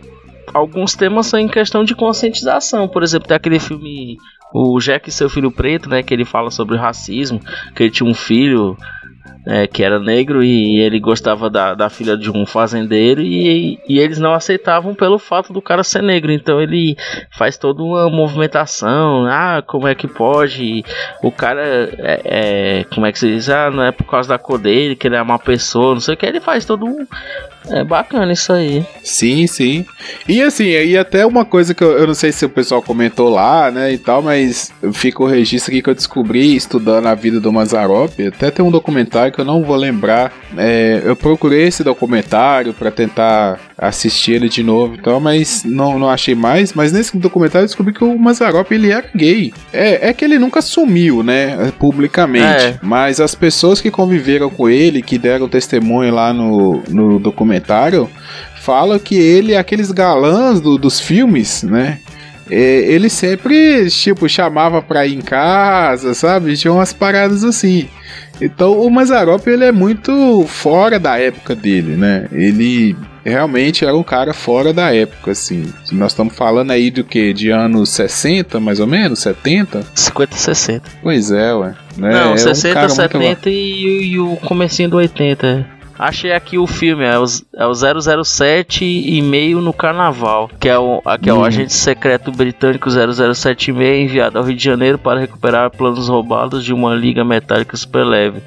alguns 0.53 0.95
temas 0.95 1.33
em 1.33 1.47
questão 1.47 1.83
de 1.83 1.95
conscientização. 1.95 2.87
Por 2.87 3.03
exemplo, 3.03 3.27
tem 3.27 3.37
aquele 3.37 3.59
filme 3.59 4.17
O 4.53 4.79
Jack 4.79 5.09
e 5.09 5.11
seu 5.11 5.29
filho 5.29 5.51
preto, 5.51 5.89
né? 5.89 6.03
Que 6.03 6.13
ele 6.13 6.25
fala 6.25 6.51
sobre 6.51 6.75
o 6.75 6.79
racismo, 6.79 7.39
que 7.75 7.83
ele 7.83 7.91
tinha 7.91 8.09
um 8.09 8.13
filho 8.13 8.77
é, 9.45 9.67
que 9.67 9.83
era 9.83 9.99
negro 9.99 10.43
e 10.43 10.79
ele 10.79 10.99
gostava 10.99 11.49
da, 11.49 11.73
da 11.73 11.89
filha 11.89 12.15
de 12.17 12.31
um 12.31 12.45
fazendeiro 12.45 13.21
e, 13.21 13.79
e 13.87 13.99
eles 13.99 14.17
não 14.17 14.33
aceitavam 14.33 14.95
pelo 14.95 15.19
fato 15.19 15.51
do 15.51 15.61
cara 15.61 15.83
ser 15.83 16.01
negro. 16.01 16.31
Então 16.31 16.61
ele 16.61 16.95
faz 17.31 17.57
toda 17.57 17.83
uma 17.83 18.09
movimentação. 18.09 19.25
Ah, 19.25 19.63
como 19.65 19.87
é 19.87 19.95
que 19.95 20.07
pode? 20.07 20.83
O 21.21 21.31
cara 21.31 21.61
é, 21.99 22.21
é- 22.25 22.83
como 22.93 23.05
é 23.05 23.11
que 23.11 23.19
se 23.19 23.27
diz? 23.27 23.49
Ah, 23.49 23.69
não 23.69 23.83
é 23.83 23.91
por 23.91 24.05
causa 24.05 24.29
da 24.29 24.37
cor 24.37 24.57
dele, 24.59 24.95
que 24.95 25.07
ele 25.07 25.15
é 25.15 25.21
uma 25.21 25.39
pessoa, 25.39 25.93
não 25.93 26.01
sei 26.01 26.13
o 26.13 26.17
que. 26.17 26.25
Ele 26.25 26.39
faz 26.39 26.65
todo 26.65 26.85
um. 26.85 27.05
É 27.69 27.83
bacana 27.83 28.33
isso 28.33 28.51
aí. 28.51 28.85
Sim, 29.03 29.47
sim. 29.47 29.85
E 30.27 30.41
assim, 30.41 30.65
e 30.65 30.97
até 30.97 31.25
uma 31.25 31.45
coisa 31.45 31.73
que 31.73 31.83
eu, 31.83 31.91
eu 31.97 32.07
não 32.07 32.13
sei 32.13 32.31
se 32.31 32.45
o 32.45 32.49
pessoal 32.49 32.81
comentou 32.81 33.29
lá, 33.29 33.71
né, 33.71 33.93
e 33.93 33.97
tal, 33.97 34.21
mas 34.21 34.71
fica 34.91 35.23
o 35.23 35.27
registro 35.27 35.71
aqui 35.71 35.81
que 35.81 35.89
eu 35.89 35.95
descobri 35.95 36.55
estudando 36.55 37.07
a 37.07 37.15
vida 37.15 37.39
do 37.39 37.51
Mazarop. 37.51 38.11
Até 38.27 38.51
tem 38.51 38.65
um 38.65 38.71
documentário 38.71 39.31
que 39.31 39.39
eu 39.39 39.45
não 39.45 39.63
vou 39.63 39.75
lembrar. 39.75 40.33
É, 40.57 41.01
eu 41.05 41.15
procurei 41.15 41.67
esse 41.67 41.83
documentário 41.83 42.73
para 42.73 42.91
tentar 42.91 43.59
assistir 43.77 44.33
ele 44.33 44.49
de 44.49 44.63
novo, 44.63 44.95
e 44.95 44.97
tal, 45.01 45.19
mas 45.19 45.63
não, 45.63 45.99
não 45.99 46.09
achei 46.09 46.35
mais. 46.35 46.73
Mas 46.73 46.91
nesse 46.91 47.17
documentário 47.17 47.63
eu 47.63 47.67
descobri 47.67 47.93
que 47.93 48.03
o 48.03 48.17
Mazarop 48.17 48.71
ele 48.71 48.91
era 48.91 49.05
gay. 49.15 49.53
É, 49.71 50.09
é 50.09 50.13
que 50.13 50.23
ele 50.23 50.39
nunca 50.39 50.61
sumiu, 50.61 51.23
né, 51.23 51.71
publicamente. 51.79 52.65
É. 52.65 52.79
Mas 52.81 53.19
as 53.19 53.35
pessoas 53.35 53.81
que 53.81 53.91
conviveram 53.91 54.49
com 54.49 54.69
ele, 54.69 55.01
que 55.01 55.17
deram 55.17 55.49
testemunho 55.49 56.13
lá 56.13 56.33
no, 56.33 56.83
no 56.89 57.19
documentário, 57.19 57.52
fala 58.61 58.97
que 58.99 59.15
ele 59.15 59.53
é 59.53 59.57
aqueles 59.57 59.91
galãs 59.91 60.59
do- 60.61 60.77
dos 60.77 60.99
filmes, 60.99 61.63
né? 61.63 61.99
é, 62.49 62.55
ele 62.91 63.09
sempre, 63.09 63.89
tipo, 63.89 64.27
chamava 64.27 64.81
pra 64.81 65.07
ir 65.07 65.15
em 65.15 65.21
casa, 65.21 66.13
sabe? 66.13 66.55
Tinha 66.57 66.73
umas 66.73 66.91
paradas 66.93 67.43
assim. 67.43 67.87
Então 68.41 68.79
o 68.81 68.89
Mazarop 68.91 69.47
ele 69.47 69.63
é 69.63 69.71
muito 69.71 70.43
fora 70.47 70.99
da 70.99 71.17
época 71.17 71.55
dele, 71.55 71.95
né? 71.95 72.27
Ele 72.31 72.95
realmente 73.23 73.85
era 73.85 73.95
um 73.95 74.03
cara 74.03 74.33
fora 74.33 74.73
da 74.73 74.93
época, 74.93 75.31
assim. 75.31 75.63
Nós 75.93 76.11
estamos 76.11 76.35
falando 76.35 76.71
aí 76.71 76.91
do 76.91 77.03
que? 77.05 77.31
De 77.31 77.49
anos 77.49 77.89
60, 77.91 78.59
mais 78.59 78.79
ou 78.81 78.87
menos? 78.87 79.19
70? 79.19 79.81
50, 79.95 80.35
60. 80.35 80.91
Pois 81.01 81.31
é, 81.31 81.53
ué. 81.53 81.73
Né? 81.95 82.11
Não, 82.11 82.31
É 82.31 82.33
um 82.33 82.37
60, 82.37 82.73
cara 82.73 82.87
muito- 82.87 82.95
70 83.01 83.49
e, 83.49 84.11
e 84.13 84.19
o 84.19 84.35
comecinho 84.37 84.89
do 84.89 84.97
80. 84.97 85.65
Achei 85.97 86.31
aqui 86.31 86.57
o 86.57 86.65
filme, 86.65 87.03
é 87.03 87.19
o, 87.19 87.25
é 87.55 87.65
o 87.67 88.23
007 88.23 88.83
e 88.83 89.21
meio 89.21 89.61
no 89.61 89.71
carnaval, 89.71 90.49
que 90.59 90.67
é 90.67 90.77
o, 90.77 91.01
aqui 91.05 91.29
é 91.29 91.33
o 91.33 91.41
Hum. 91.41 91.45
agente 91.45 91.73
secreto 91.73 92.31
britânico 92.31 92.89
007 92.89 93.69
e 93.69 93.73
meio 93.73 94.03
enviado 94.03 94.37
ao 94.37 94.43
Rio 94.43 94.55
de 94.55 94.63
Janeiro 94.63 94.97
para 94.97 95.19
recuperar 95.19 95.69
planos 95.69 96.07
roubados 96.07 96.63
de 96.65 96.73
uma 96.73 96.95
liga 96.95 97.23
metálica 97.23 97.77
super 97.77 98.03
leve. 98.03 98.41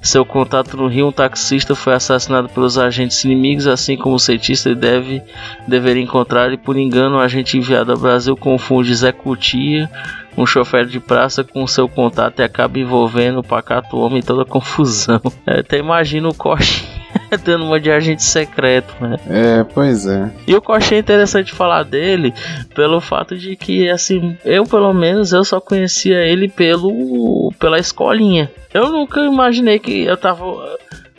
Seu 0.00 0.24
contato 0.24 0.76
no 0.76 0.86
Rio, 0.86 1.08
um 1.08 1.12
taxista 1.12 1.74
foi 1.74 1.94
assassinado 1.94 2.48
pelos 2.48 2.78
agentes 2.78 3.24
inimigos, 3.24 3.66
assim 3.66 3.96
como 3.96 4.14
o 4.14 4.20
cientista 4.20 4.74
deve 4.74 5.22
deveria 5.66 6.02
encontrar 6.02 6.52
e 6.52 6.58
por 6.58 6.76
engano 6.76 7.16
o 7.16 7.20
agente 7.20 7.56
enviado 7.58 7.90
ao 7.90 7.98
Brasil 7.98 8.36
confunde 8.36 8.94
Zé 8.94 9.12
Cutia 9.12 9.90
um 10.36 10.46
chofer 10.46 10.86
de 10.86 11.00
praça 11.00 11.44
com 11.44 11.66
seu 11.66 11.88
contato 11.88 12.40
e 12.40 12.42
acaba 12.42 12.78
envolvendo 12.78 13.40
o 13.40 13.44
pacato 13.44 13.98
homem 13.98 14.18
em 14.18 14.22
toda 14.22 14.42
a 14.42 14.46
confusão. 14.46 15.20
É, 15.46 15.60
até 15.60 15.78
imagina 15.78 16.28
o 16.28 16.34
Coxinha 16.34 16.88
dando 17.44 17.66
uma 17.66 17.78
de 17.78 17.90
agente 17.90 18.22
secreto, 18.22 18.94
né? 18.98 19.16
É, 19.28 19.64
pois 19.64 20.06
é. 20.06 20.30
E 20.46 20.54
o 20.54 20.62
Coxinha 20.62 20.98
é 20.98 21.00
interessante 21.00 21.52
falar 21.52 21.82
dele 21.82 22.32
pelo 22.74 23.00
fato 23.00 23.36
de 23.36 23.56
que, 23.56 23.90
assim, 23.90 24.38
eu 24.44 24.64
pelo 24.64 24.92
menos 24.94 25.32
eu 25.32 25.44
só 25.44 25.60
conhecia 25.60 26.18
ele 26.20 26.48
pelo 26.48 27.52
pela 27.58 27.78
escolinha. 27.78 28.50
Eu 28.72 28.90
nunca 28.90 29.20
imaginei 29.20 29.78
que 29.78 30.04
eu 30.04 30.16
tava 30.16 30.44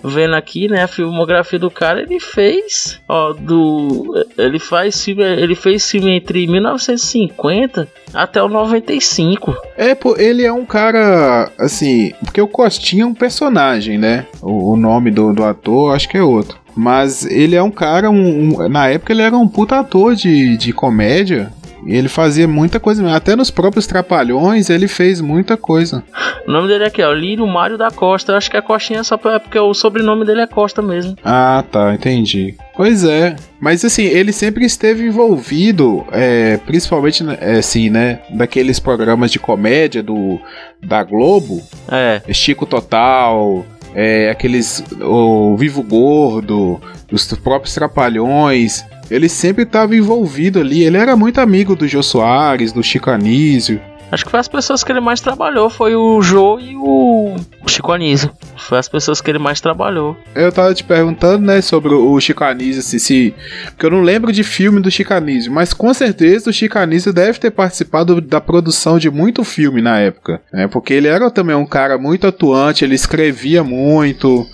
vendo 0.05 0.35
aqui, 0.35 0.67
né, 0.67 0.83
a 0.83 0.87
filmografia 0.87 1.57
do 1.59 1.69
cara, 1.71 2.01
ele 2.01 2.19
fez, 2.19 2.99
ó, 3.09 3.33
do 3.33 4.13
ele 4.37 4.59
faz 4.59 5.03
filme, 5.03 5.23
ele 5.23 5.55
fez 5.55 5.89
filme 5.89 6.11
entre 6.15 6.45
1950 6.47 7.87
até 8.13 8.41
o 8.41 8.47
95. 8.47 9.55
É, 9.77 9.93
pô, 9.95 10.15
ele 10.17 10.43
é 10.43 10.51
um 10.53 10.65
cara, 10.65 11.51
assim, 11.59 12.11
porque 12.23 12.41
o 12.41 12.47
Costinha 12.47 13.03
é 13.03 13.05
um 13.07 13.13
personagem, 13.13 13.97
né? 13.97 14.25
O, 14.41 14.73
o 14.73 14.77
nome 14.77 15.11
do, 15.11 15.33
do 15.33 15.43
ator, 15.43 15.95
acho 15.95 16.07
que 16.09 16.17
é 16.17 16.23
outro. 16.23 16.57
Mas 16.75 17.25
ele 17.25 17.55
é 17.55 17.63
um 17.63 17.71
cara, 17.71 18.09
um, 18.09 18.53
um- 18.59 18.69
na 18.69 18.87
época 18.89 19.13
ele 19.13 19.21
era 19.21 19.35
um 19.37 19.47
puta 19.47 19.79
ator 19.79 20.13
de, 20.15 20.57
de 20.57 20.73
comédia. 20.73 21.51
E 21.85 21.95
ele 21.95 22.09
fazia 22.09 22.47
muita 22.47 22.79
coisa, 22.79 23.01
mesmo. 23.03 23.15
até 23.15 23.35
nos 23.35 23.51
próprios 23.51 23.85
Trapalhões 23.85 24.69
ele 24.69 24.87
fez 24.87 25.21
muita 25.21 25.55
coisa. 25.55 26.03
O 26.47 26.51
nome 26.51 26.67
dele 26.67 26.83
aqui, 26.85 27.01
ó, 27.03 27.11
Lírio 27.11 27.45
Mário 27.47 27.77
da 27.77 27.91
Costa. 27.91 28.31
Eu 28.31 28.37
acho 28.37 28.49
que 28.49 28.57
a 28.57 28.61
Coxinha 28.61 28.99
é 28.99 29.03
só 29.03 29.17
pra- 29.17 29.35
é 29.35 29.39
porque 29.39 29.57
o 29.59 29.73
sobrenome 29.73 30.25
dele 30.25 30.41
é 30.41 30.47
Costa 30.47 30.81
mesmo. 30.81 31.15
Ah, 31.23 31.63
tá, 31.71 31.93
entendi. 31.93 32.55
Pois 32.75 33.03
é, 33.03 33.35
mas 33.59 33.85
assim, 33.85 34.03
ele 34.03 34.31
sempre 34.31 34.65
esteve 34.65 35.05
envolvido, 35.05 36.05
é, 36.11 36.57
principalmente, 36.65 37.23
né, 37.23 37.37
é, 37.39 37.57
assim, 37.59 37.89
né, 37.89 38.19
daqueles 38.31 38.79
programas 38.79 39.31
de 39.31 39.39
comédia 39.39 40.01
do 40.03 40.39
da 40.83 41.03
Globo, 41.03 41.61
É, 41.91 42.21
Chico 42.33 42.65
Total, 42.65 43.65
é, 43.93 44.29
aqueles. 44.29 44.83
O 45.01 45.55
Vivo 45.55 45.81
Gordo, 45.83 46.79
os 47.11 47.25
próprios 47.33 47.73
Trapalhões. 47.73 48.83
Ele 49.09 49.29
sempre 49.29 49.63
estava 49.63 49.95
envolvido 49.95 50.59
ali. 50.59 50.83
Ele 50.83 50.97
era 50.97 51.15
muito 51.15 51.39
amigo 51.39 51.75
do 51.75 51.87
Jô 51.87 52.01
Soares, 52.01 52.71
do 52.71 52.83
Chico 52.83 53.09
Anísio. 53.09 53.79
acho 54.11 54.25
que 54.25 54.31
foi 54.31 54.39
as 54.39 54.47
pessoas 54.47 54.83
que 54.83 54.91
ele 54.91 54.99
mais 54.99 55.19
trabalhou. 55.21 55.69
Foi 55.69 55.95
o 55.95 56.21
Jô 56.21 56.59
e 56.59 56.75
o 56.75 57.35
Chico 57.67 57.91
Anísio. 57.91 58.31
Foi 58.57 58.79
as 58.79 58.87
pessoas 58.87 59.21
que 59.21 59.29
ele 59.29 59.37
mais 59.37 59.61
trabalhou. 59.61 60.17
Eu 60.33 60.51
tava 60.51 60.73
te 60.73 60.83
perguntando, 60.83 61.45
né, 61.45 61.61
sobre 61.61 61.93
o 61.93 62.19
Chico 62.19 62.43
Anísio, 62.43 62.79
assim, 62.79 62.97
se. 62.97 63.33
Porque 63.65 63.85
eu 63.85 63.91
não 63.91 64.01
lembro 64.01 64.31
de 64.31 64.43
filme 64.43 64.81
do 64.81 64.89
Chico 64.89 65.13
Anísio, 65.13 65.51
mas 65.51 65.73
com 65.73 65.93
certeza 65.93 66.49
o 66.49 66.53
Chico 66.53 66.79
Anísio 66.79 67.13
deve 67.13 67.37
ter 67.37 67.51
participado 67.51 68.19
da 68.19 68.41
produção 68.41 68.97
de 68.97 69.11
muito 69.11 69.43
filme 69.43 69.81
na 69.81 69.99
época. 69.99 70.41
Né, 70.51 70.67
porque 70.67 70.93
ele 70.93 71.07
era 71.07 71.29
também 71.29 71.55
um 71.55 71.65
cara 71.65 71.97
muito 71.97 72.25
atuante, 72.25 72.83
ele 72.83 72.95
escrevia 72.95 73.63
muito, 73.63 74.47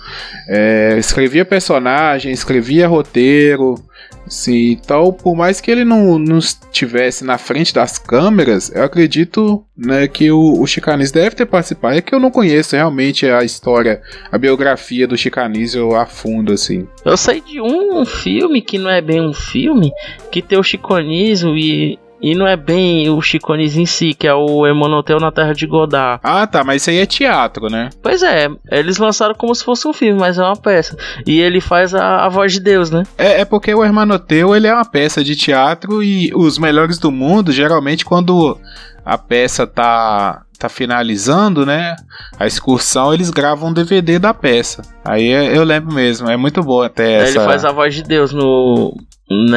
é, 0.48 0.96
escrevia 0.98 1.44
personagem, 1.44 2.32
escrevia 2.32 2.88
roteiro. 2.88 3.76
Sim, 4.26 4.72
então, 4.72 5.12
por 5.12 5.34
mais 5.34 5.60
que 5.60 5.70
ele 5.70 5.84
não, 5.84 6.18
não 6.18 6.38
estivesse 6.38 7.24
na 7.24 7.38
frente 7.38 7.74
das 7.74 7.98
câmeras, 7.98 8.70
eu 8.74 8.84
acredito 8.84 9.64
né, 9.76 10.06
que 10.08 10.30
o, 10.30 10.60
o 10.60 10.66
Chico 10.66 10.90
Anísio 10.90 11.14
deve 11.14 11.36
ter 11.36 11.46
participado. 11.46 11.96
É 11.96 12.00
que 12.00 12.14
eu 12.14 12.20
não 12.20 12.30
conheço 12.30 12.76
realmente 12.76 13.26
a 13.26 13.44
história, 13.44 14.00
a 14.30 14.38
biografia 14.38 15.06
do 15.06 15.16
Chico 15.16 15.40
Anísio 15.40 15.94
a 15.94 16.06
fundo, 16.06 16.52
assim. 16.52 16.86
Eu 17.04 17.16
sei 17.16 17.40
de 17.40 17.60
um 17.60 18.04
filme 18.04 18.62
que 18.62 18.78
não 18.78 18.90
é 18.90 19.00
bem 19.00 19.20
um 19.20 19.34
filme, 19.34 19.92
que 20.30 20.40
tem 20.40 20.58
o 20.58 20.62
Chico 20.62 20.94
Anísio 20.94 21.56
e, 21.56 21.98
e 22.22 22.34
não 22.36 22.46
é 22.46 22.56
bem 22.56 23.10
o 23.10 23.20
Chico 23.20 23.52
Anísio 23.52 23.82
em 23.82 23.86
si, 23.86 24.14
que 24.14 24.28
é 24.28 24.34
o 24.34 24.64
Emanuel 24.66 25.18
na 25.20 25.32
Terra 25.32 25.52
de 25.52 25.66
Godard. 25.66 26.20
Ah, 26.22 26.46
tá, 26.46 26.62
mas 26.62 26.82
isso 26.82 26.90
aí 26.90 26.98
é 26.98 27.06
teatro, 27.06 27.68
né? 27.68 27.90
Pois 28.00 28.22
é, 28.22 28.48
eles 28.70 28.98
lançaram 28.98 29.34
como 29.34 29.54
se 29.54 29.64
fosse 29.64 29.88
um 29.88 29.92
filme, 29.92 30.18
mas 30.20 30.38
é 30.38 30.42
uma 30.42 30.56
peça. 30.56 30.96
E 31.26 31.40
ele 31.40 31.60
faz 31.60 31.94
a, 31.94 32.24
a 32.24 32.28
voz 32.28 32.52
de 32.52 32.60
Deus, 32.60 32.90
né? 32.90 33.02
É, 33.18 33.40
é 33.40 33.44
porque 33.44 33.74
o 33.74 33.84
Hermanoteu, 33.84 34.54
ele 34.54 34.68
é 34.68 34.74
uma 34.74 34.84
peça 34.84 35.24
de 35.24 35.34
teatro 35.34 36.02
e 36.02 36.30
os 36.34 36.58
melhores 36.58 36.98
do 36.98 37.10
mundo, 37.10 37.50
geralmente 37.50 38.04
quando 38.04 38.56
a 39.04 39.18
peça 39.18 39.66
tá 39.66 40.42
tá 40.62 40.68
finalizando, 40.68 41.66
né? 41.66 41.96
A 42.38 42.46
excursão, 42.46 43.12
eles 43.12 43.30
gravam 43.30 43.70
um 43.70 43.72
DVD 43.72 44.20
da 44.20 44.32
peça. 44.32 44.82
Aí 45.04 45.32
é- 45.32 45.56
eu 45.56 45.64
lembro 45.64 45.92
mesmo, 45.92 46.30
é 46.30 46.36
muito 46.36 46.62
boa 46.62 46.86
até 46.86 47.14
essa. 47.14 47.38
Ele 47.38 47.44
faz 47.44 47.64
a 47.64 47.72
voz 47.72 47.92
de 47.92 48.04
Deus 48.04 48.32
no 48.32 48.96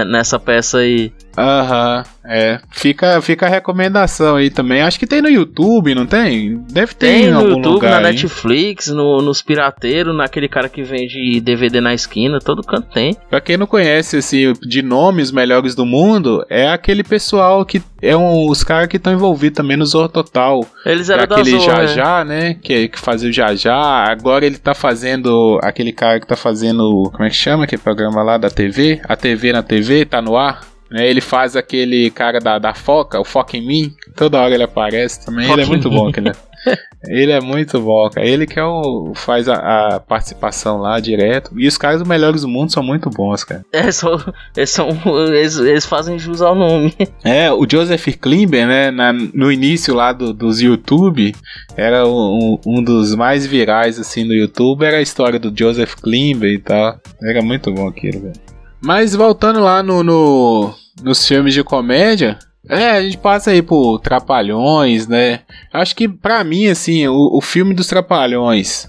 nessa 0.08 0.40
peça 0.40 0.80
aí. 0.80 1.12
Aham, 1.38 2.04
é. 2.26 2.60
Fica, 2.72 3.22
fica 3.22 3.46
a 3.46 3.50
recomendação 3.50 4.36
aí 4.36 4.50
também. 4.50 4.82
Acho 4.82 5.00
que 5.00 5.08
tem 5.08 5.22
no 5.22 5.30
YouTube, 5.30 5.94
não 5.96 6.06
tem? 6.06 6.58
Deve 6.72 6.94
ter 6.94 7.08
Tem 7.08 7.26
em 7.26 7.32
no 7.32 7.38
algum 7.40 7.50
YouTube, 7.50 7.74
lugar. 7.74 7.92
na 8.02 8.10
hein? 8.10 8.14
Netflix, 8.16 8.88
no, 8.88 9.22
nos 9.22 9.42
pirateiros, 9.42 10.16
naquele 10.16 10.48
cara 10.48 10.70
que 10.70 10.84
vende 10.84 11.40
DVD 11.42 11.82
na 11.82 11.94
esquina, 11.94 12.40
todo 12.40 12.64
canto 12.64 12.88
tem. 12.94 13.16
Pra 13.30 13.42
quem 13.42 13.58
não 13.58 13.68
conhece 13.68 14.18
assim, 14.18 14.54
de 14.62 14.82
nome 14.82 15.22
os 15.22 15.32
melhores 15.32 15.76
do 15.76 15.86
mundo, 15.86 16.46
é 16.50 16.70
aquele 16.70 17.04
pessoal 17.04 17.66
que 17.66 17.82
é 18.02 18.16
um, 18.16 18.50
os 18.50 18.64
caras 18.64 18.88
que 18.88 18.98
estão 18.98 19.14
envolvidos 19.14 19.58
também 19.58 19.78
no 19.78 19.86
Zorro 19.86 20.10
Total. 20.10 20.66
Eles 20.86 21.10
É 21.10 21.14
eram 21.14 21.28
da 21.28 21.36
aquele 21.36 21.58
Zorra, 21.60 21.88
Já 21.88 21.96
Já, 21.96 22.26
né? 22.26 22.54
Que, 22.62 22.88
que 22.88 23.00
fazia 23.00 23.30
o 23.30 23.34
Já 23.34 23.54
Já. 23.56 23.76
Agora 23.76 24.46
ele 24.46 24.58
tá 24.58 24.74
fazendo. 24.74 25.60
Aquele 25.64 25.92
cara 25.92 26.20
que 26.20 26.28
tá 26.28 26.36
fazendo. 26.36 27.10
Como 27.12 27.24
é 27.24 27.30
que 27.30 27.36
chama 27.36 27.64
aquele 27.64 27.82
programa 27.82 28.22
lá 28.24 28.38
da 28.38 28.50
TV? 28.50 29.02
A 29.08 29.16
TV 29.16 29.52
na 29.54 29.64
TV, 29.64 30.06
tá 30.06 30.22
no 30.22 30.38
ar. 30.38 30.62
Né, 30.90 31.08
ele 31.10 31.22
faz 31.22 31.56
aquele 31.56 32.10
cara 32.12 32.40
da, 32.40 32.60
da 32.60 32.74
Foca, 32.74 33.20
o 33.20 33.26
Foca 33.26 33.58
em 33.58 33.66
mim. 33.66 33.94
Toda 34.16 34.40
hora 34.40 34.54
ele 34.54 34.64
aparece 34.64 35.26
também. 35.26 35.48
Foca 35.48 35.60
ele 35.60 35.64
é 35.64 35.70
muito 35.70 35.90
bom, 35.90 36.08
aquele. 36.10 36.32
Ele 37.08 37.32
é 37.32 37.40
muito 37.40 37.80
bom, 37.80 38.10
cara. 38.10 38.26
Ele 38.26 38.48
que 38.48 38.60
é 38.60 38.64
o, 38.64 39.12
faz 39.14 39.48
a, 39.48 39.98
a 39.98 40.00
participação 40.00 40.80
lá 40.80 41.00
direto. 41.00 41.52
E 41.56 41.68
os 41.68 41.78
caras 41.78 42.02
melhores 42.02 42.42
do 42.42 42.48
mundo 42.48 42.72
são 42.72 42.82
muito 42.82 43.08
bons, 43.12 43.44
cara. 43.44 43.64
É, 43.72 43.92
só, 43.92 44.18
eles, 44.58 44.72
são, 44.72 44.90
eles, 45.32 45.58
eles 45.60 45.86
fazem 45.86 46.18
jus 46.18 46.42
ao 46.42 46.56
nome. 46.56 46.92
É, 47.24 47.52
o 47.52 47.68
Joseph 47.70 48.08
Klimber, 48.20 48.66
né, 48.66 48.90
na- 48.90 49.14
no 49.14 49.52
início 49.52 49.94
lá 49.94 50.12
do- 50.12 50.34
dos 50.34 50.60
YouTube, 50.60 51.36
era 51.78 52.08
um, 52.08 52.58
um 52.66 52.84
dos 52.84 53.14
mais 53.14 53.46
virais, 53.46 54.00
assim, 54.00 54.24
no 54.24 54.34
YouTube, 54.34 54.84
era 54.86 54.98
a 54.98 55.02
história 55.04 55.38
do 55.40 55.54
Joseph 55.56 55.94
Klimber 56.02 56.52
e 56.52 56.58
tal. 56.58 57.00
Era 57.22 57.44
muito 57.44 57.72
bom 57.72 57.88
aquilo, 57.88 58.22
velho. 58.22 58.34
Mas 58.82 59.16
voltando 59.16 59.60
lá 59.60 59.82
no, 59.82 60.04
no- 60.04 60.74
nos 61.04 61.28
filmes 61.28 61.54
de 61.54 61.64
comédia, 61.64 62.38
é, 62.70 62.92
a 62.92 63.02
gente 63.02 63.18
passa 63.18 63.52
aí 63.52 63.62
por 63.62 64.00
Trapalhões, 64.00 65.08
né? 65.08 65.42
Acho 65.74 65.96
que 65.96 66.08
pra 66.08 66.44
mim, 66.44 66.68
assim, 66.68 67.08
o, 67.08 67.38
o 67.38 67.42
filme 67.42 67.74
dos 67.74 67.88
Trapalhões 67.88 68.88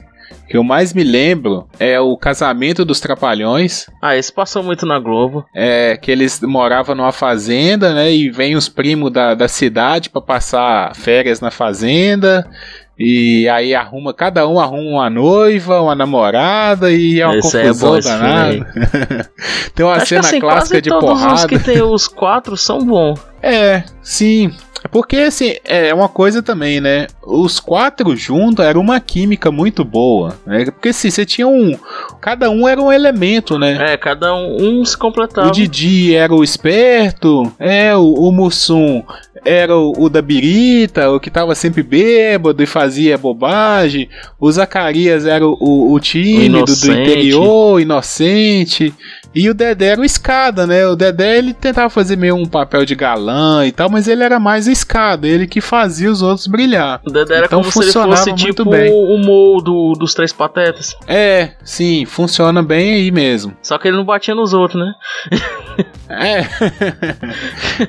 que 0.49 0.57
eu 0.57 0.62
mais 0.62 0.95
me 0.95 1.02
lembro 1.02 1.66
é 1.81 1.99
o 1.99 2.16
Casamento 2.16 2.85
dos 2.85 3.00
Trapalhões, 3.00 3.87
Ah, 4.00 4.16
esse 4.16 4.33
passou 4.33 4.62
muito 4.62 4.87
na 4.87 4.97
Globo. 5.00 5.45
é, 5.52 5.97
que 5.97 6.09
eles 6.09 6.40
moravam 6.40 6.95
numa 6.95 7.11
fazenda, 7.11 7.93
né? 7.93 8.12
E 8.12 8.31
vem 8.31 8.55
os 8.55 8.69
primos 8.69 9.11
da, 9.12 9.35
da 9.35 9.49
cidade 9.49 10.09
pra 10.09 10.21
passar 10.23 10.95
férias 10.95 11.40
na 11.40 11.50
fazenda. 11.50 12.49
E 12.98 13.46
aí 13.48 13.74
arruma, 13.74 14.14
cada 14.14 14.48
um 14.48 14.58
arruma 14.58 14.90
uma 14.90 15.10
noiva, 15.10 15.82
uma 15.82 15.94
namorada 15.94 16.90
e 16.90 17.20
é 17.20 17.26
uma 17.26 17.36
Esse 17.36 17.58
é 17.58 17.68
confusão 17.68 17.94
aí. 17.94 18.02
danada. 18.02 19.30
tem 19.74 19.84
uma 19.84 19.92
Acho 19.96 20.02
que 20.02 20.08
cena 20.08 20.20
assim, 20.20 20.40
clássica 20.40 20.68
quase 20.68 20.82
de 20.82 20.88
todos 20.90 21.10
os 21.10 21.20
porrada. 21.20 21.48
que 21.48 21.58
tem 21.58 21.82
os 21.82 22.08
quatro 22.08 22.56
são 22.56 22.78
bons. 22.84 23.20
É, 23.42 23.84
sim. 24.02 24.52
Porque, 24.90 25.18
assim, 25.18 25.54
é 25.64 25.94
uma 25.94 26.08
coisa 26.08 26.42
também, 26.42 26.80
né? 26.80 27.06
Os 27.22 27.60
quatro 27.60 28.16
juntos 28.16 28.64
era 28.64 28.78
uma 28.78 28.98
química 28.98 29.52
muito 29.52 29.84
boa. 29.84 30.36
Né? 30.44 30.64
Porque, 30.64 30.88
assim, 30.88 31.10
você 31.10 31.24
tinha 31.24 31.46
um. 31.46 31.78
Cada 32.20 32.50
um 32.50 32.66
era 32.66 32.80
um 32.80 32.92
elemento, 32.92 33.56
né? 33.56 33.92
É, 33.92 33.96
cada 33.96 34.34
um, 34.34 34.80
um 34.80 34.84
se 34.84 34.96
completava. 34.96 35.48
O 35.48 35.52
Didi 35.52 36.14
era 36.14 36.34
o 36.34 36.42
esperto, 36.42 37.52
é, 37.58 37.94
o, 37.94 38.14
o 38.14 38.32
Mussum 38.32 39.04
era 39.45 39.76
o, 39.76 39.93
o 39.97 40.09
da 40.09 40.23
birita, 40.23 41.11
o 41.11 41.21
que 41.21 41.31
tava 41.31 41.55
sempre 41.55 41.83
bêbado 41.83 42.62
e 42.62 42.66
fazia 42.66 43.19
bobagem. 43.19 44.09
O 44.40 44.50
Zacarias 44.50 45.26
era 45.26 45.47
o, 45.47 45.57
o, 45.61 45.93
o 45.93 46.00
tímido 46.00 46.64
do 46.64 46.73
inocente. 46.73 47.00
interior, 47.00 47.81
inocente. 47.81 48.95
E 49.35 49.50
o 49.50 49.55
Dedé 49.55 49.88
era 49.88 50.00
o 50.00 50.05
escada, 50.05 50.66
né? 50.66 50.87
O 50.87 50.97
Dedé 50.97 51.37
ele 51.37 51.52
tentava 51.52 51.90
fazer 51.90 52.16
meio 52.16 52.35
um 52.35 52.47
papel 52.47 52.87
de 52.87 52.95
galã 52.95 53.66
e 53.66 53.73
tal, 53.73 53.90
mas 53.90 54.09
ele 54.09 54.23
era 54.23 54.40
mais 54.40 54.66
o 54.66 54.71
escada, 54.71 55.28
ele 55.28 55.47
que 55.47 55.61
fazia 55.61 56.11
os 56.11 56.23
outros 56.23 56.47
brilhar. 56.47 57.02
O 57.07 57.11
Dedé 57.11 57.37
era 57.37 57.47
Então 57.47 57.61
como 57.61 57.71
se 57.71 57.78
ele 57.78 57.87
funcionava 57.87 58.16
fosse 58.16 58.31
muito 58.31 58.47
tipo 58.47 58.71
bem. 58.71 58.90
o 58.90 59.19
Mo 59.19 59.61
do, 59.61 59.93
dos 59.93 60.14
Três 60.14 60.33
Patetas. 60.33 60.97
É, 61.07 61.50
sim, 61.62 62.07
funciona 62.07 62.62
bem 62.62 62.95
aí 62.95 63.11
mesmo. 63.11 63.55
Só 63.62 63.76
que 63.76 63.88
ele 63.88 63.99
não 63.99 64.07
batia 64.07 64.35
nos 64.35 64.55
outros, 64.55 64.81
né? 64.81 64.95
É. 66.09 66.45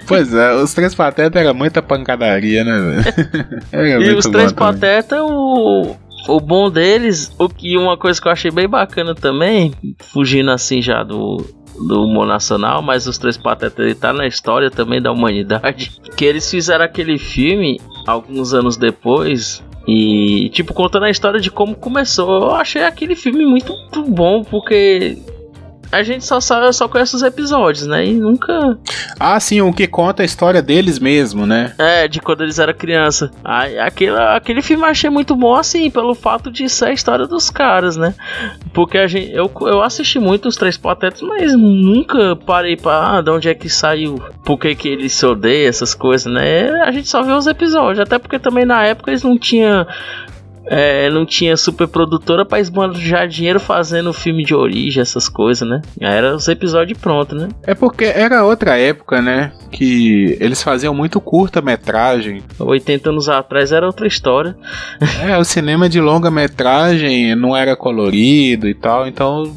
pois 0.08 0.34
é, 0.34 0.54
os 0.56 0.74
três 0.74 0.96
patetas 0.96 1.40
era 1.40 1.54
muita 1.54 1.82
pancadaria, 1.82 2.64
né, 2.64 3.04
velho? 3.72 4.02
E 4.04 4.16
os 4.16 4.26
Três. 4.26 4.52
Patetas, 4.52 5.20
o, 5.22 5.96
o 6.28 6.40
bom 6.40 6.70
deles, 6.70 7.32
o 7.38 7.48
que 7.48 7.78
uma 7.78 7.98
coisa 7.98 8.22
que 8.22 8.28
eu 8.28 8.32
achei 8.32 8.52
bem 8.52 8.68
bacana 8.68 9.14
também, 9.14 9.74
fugindo 10.12 10.52
assim 10.52 10.82
já 10.82 11.04
do, 11.04 11.38
do 11.88 12.04
humor 12.04 12.26
nacional, 12.26 12.82
mas 12.82 13.08
os 13.08 13.18
Três 13.18 13.38
Patetas 13.38 13.86
ele 13.86 13.96
tá 13.96 14.12
na 14.12 14.28
história 14.28 14.72
também 14.72 15.02
da 15.02 15.12
humanidade, 15.12 15.92
que 16.16 16.26
eles 16.26 16.50
fizeram 16.50 16.86
aquele 16.86 17.18
filme 17.18 17.80
alguns 18.06 18.54
anos 18.54 18.78
depois. 18.78 19.64
E, 19.88 20.50
tipo, 20.50 20.74
contando 20.74 21.06
a 21.06 21.10
história 21.10 21.40
de 21.40 21.50
como 21.50 21.74
começou. 21.74 22.50
Eu 22.50 22.56
achei 22.56 22.84
aquele 22.84 23.16
filme 23.16 23.46
muito, 23.46 23.72
muito 23.72 24.04
bom, 24.04 24.44
porque 24.44 25.18
a 25.92 26.04
gente 26.04 26.26
só 26.26 26.40
sabe, 26.40 26.72
só 26.74 26.88
conhece 26.88 27.16
os 27.16 27.24
episódios, 27.24 27.88
né? 27.88 28.06
E 28.06 28.14
nunca. 28.14 28.78
Ah, 29.20 29.40
sim, 29.40 29.62
o 29.62 29.74
que 29.74 29.88
conta 29.88 30.22
a 30.22 30.26
história 30.26 30.62
deles 30.62 31.00
mesmo, 31.00 31.46
né? 31.46 31.74
É, 31.78 32.08
de 32.08 32.20
quando 32.20 32.44
eles 32.44 32.60
eram 32.60 32.74
criança. 32.74 33.32
Aí, 33.44 33.80
aquele, 33.80 34.18
aquele 34.18 34.62
filme 34.62 34.84
eu 34.84 34.90
achei 34.90 35.10
muito 35.10 35.36
bom, 35.36 35.56
assim, 35.56 35.90
pelo 35.90 36.14
fato 36.14 36.52
de 36.52 36.68
ser 36.70 36.86
a 36.86 36.94
história 36.94 37.26
dos 37.26 37.50
caras, 37.50 37.96
né? 37.96 38.14
Porque 38.74 38.98
a 38.98 39.08
gente, 39.08 39.32
eu, 39.32 39.50
eu 39.62 39.82
assisti 39.82 40.20
muito 40.20 40.48
os 40.48 40.56
Três 40.56 40.78
Patetas, 40.78 41.22
mas 41.22 41.54
nunca 41.54 42.36
parei 42.36 42.76
pra. 42.76 43.18
Ah, 43.18 43.22
de 43.22 43.32
onde 43.32 43.50
é 43.50 43.54
que 43.54 43.70
saiu? 43.70 44.22
Por 44.44 44.58
que, 44.60 44.76
que 44.76 44.90
eles 44.90 45.14
se 45.14 45.26
odeiam, 45.26 45.70
essas 45.70 45.94
coisas, 45.94 46.32
né? 46.32 46.70
A 46.84 46.92
gente 46.92 47.08
só 47.08 47.24
vê 47.24 47.32
os 47.32 47.48
episódios. 47.48 48.00
Até 48.00 48.20
porque 48.20 48.40
também 48.40 48.66
na 48.66 48.84
época 48.84 49.12
eles 49.12 49.24
não 49.24 49.38
tinham. 49.38 49.86
É, 50.70 51.10
não 51.10 51.26
tinha 51.26 51.56
super 51.56 51.88
produtora 51.88 52.46
pra 52.46 52.60
esbanjar 52.60 53.28
dinheiro 53.28 53.60
fazendo 53.60 54.14
filme 54.14 54.44
de 54.44 54.54
origem, 54.54 55.02
essas 55.02 55.30
coisas, 55.30 55.68
né? 55.68 55.82
Era 56.00 56.36
os 56.36 56.48
episódios 56.48 57.00
prontos, 57.00 57.40
né? 57.40 57.50
É 57.64 57.74
porque 57.74 58.06
era 58.06 58.44
outra 58.44 58.78
época, 58.78 59.22
né? 59.22 59.52
Que 59.72 60.38
eles 60.40 60.62
faziam 60.62 60.94
muito 60.94 61.20
curta-metragem. 61.22 62.44
80 62.60 63.10
anos 63.10 63.30
atrás 63.30 63.72
era 63.72 63.86
outra 63.86 64.08
história. 64.08 64.56
É, 65.28 65.38
o 65.38 65.44
cinema 65.44 65.90
de 65.90 66.00
longa-metragem 66.00 67.36
não 67.36 67.56
era 67.56 67.76
colorido 67.76 68.68
e 68.68 68.74
tal, 68.74 69.08
então 69.08 69.52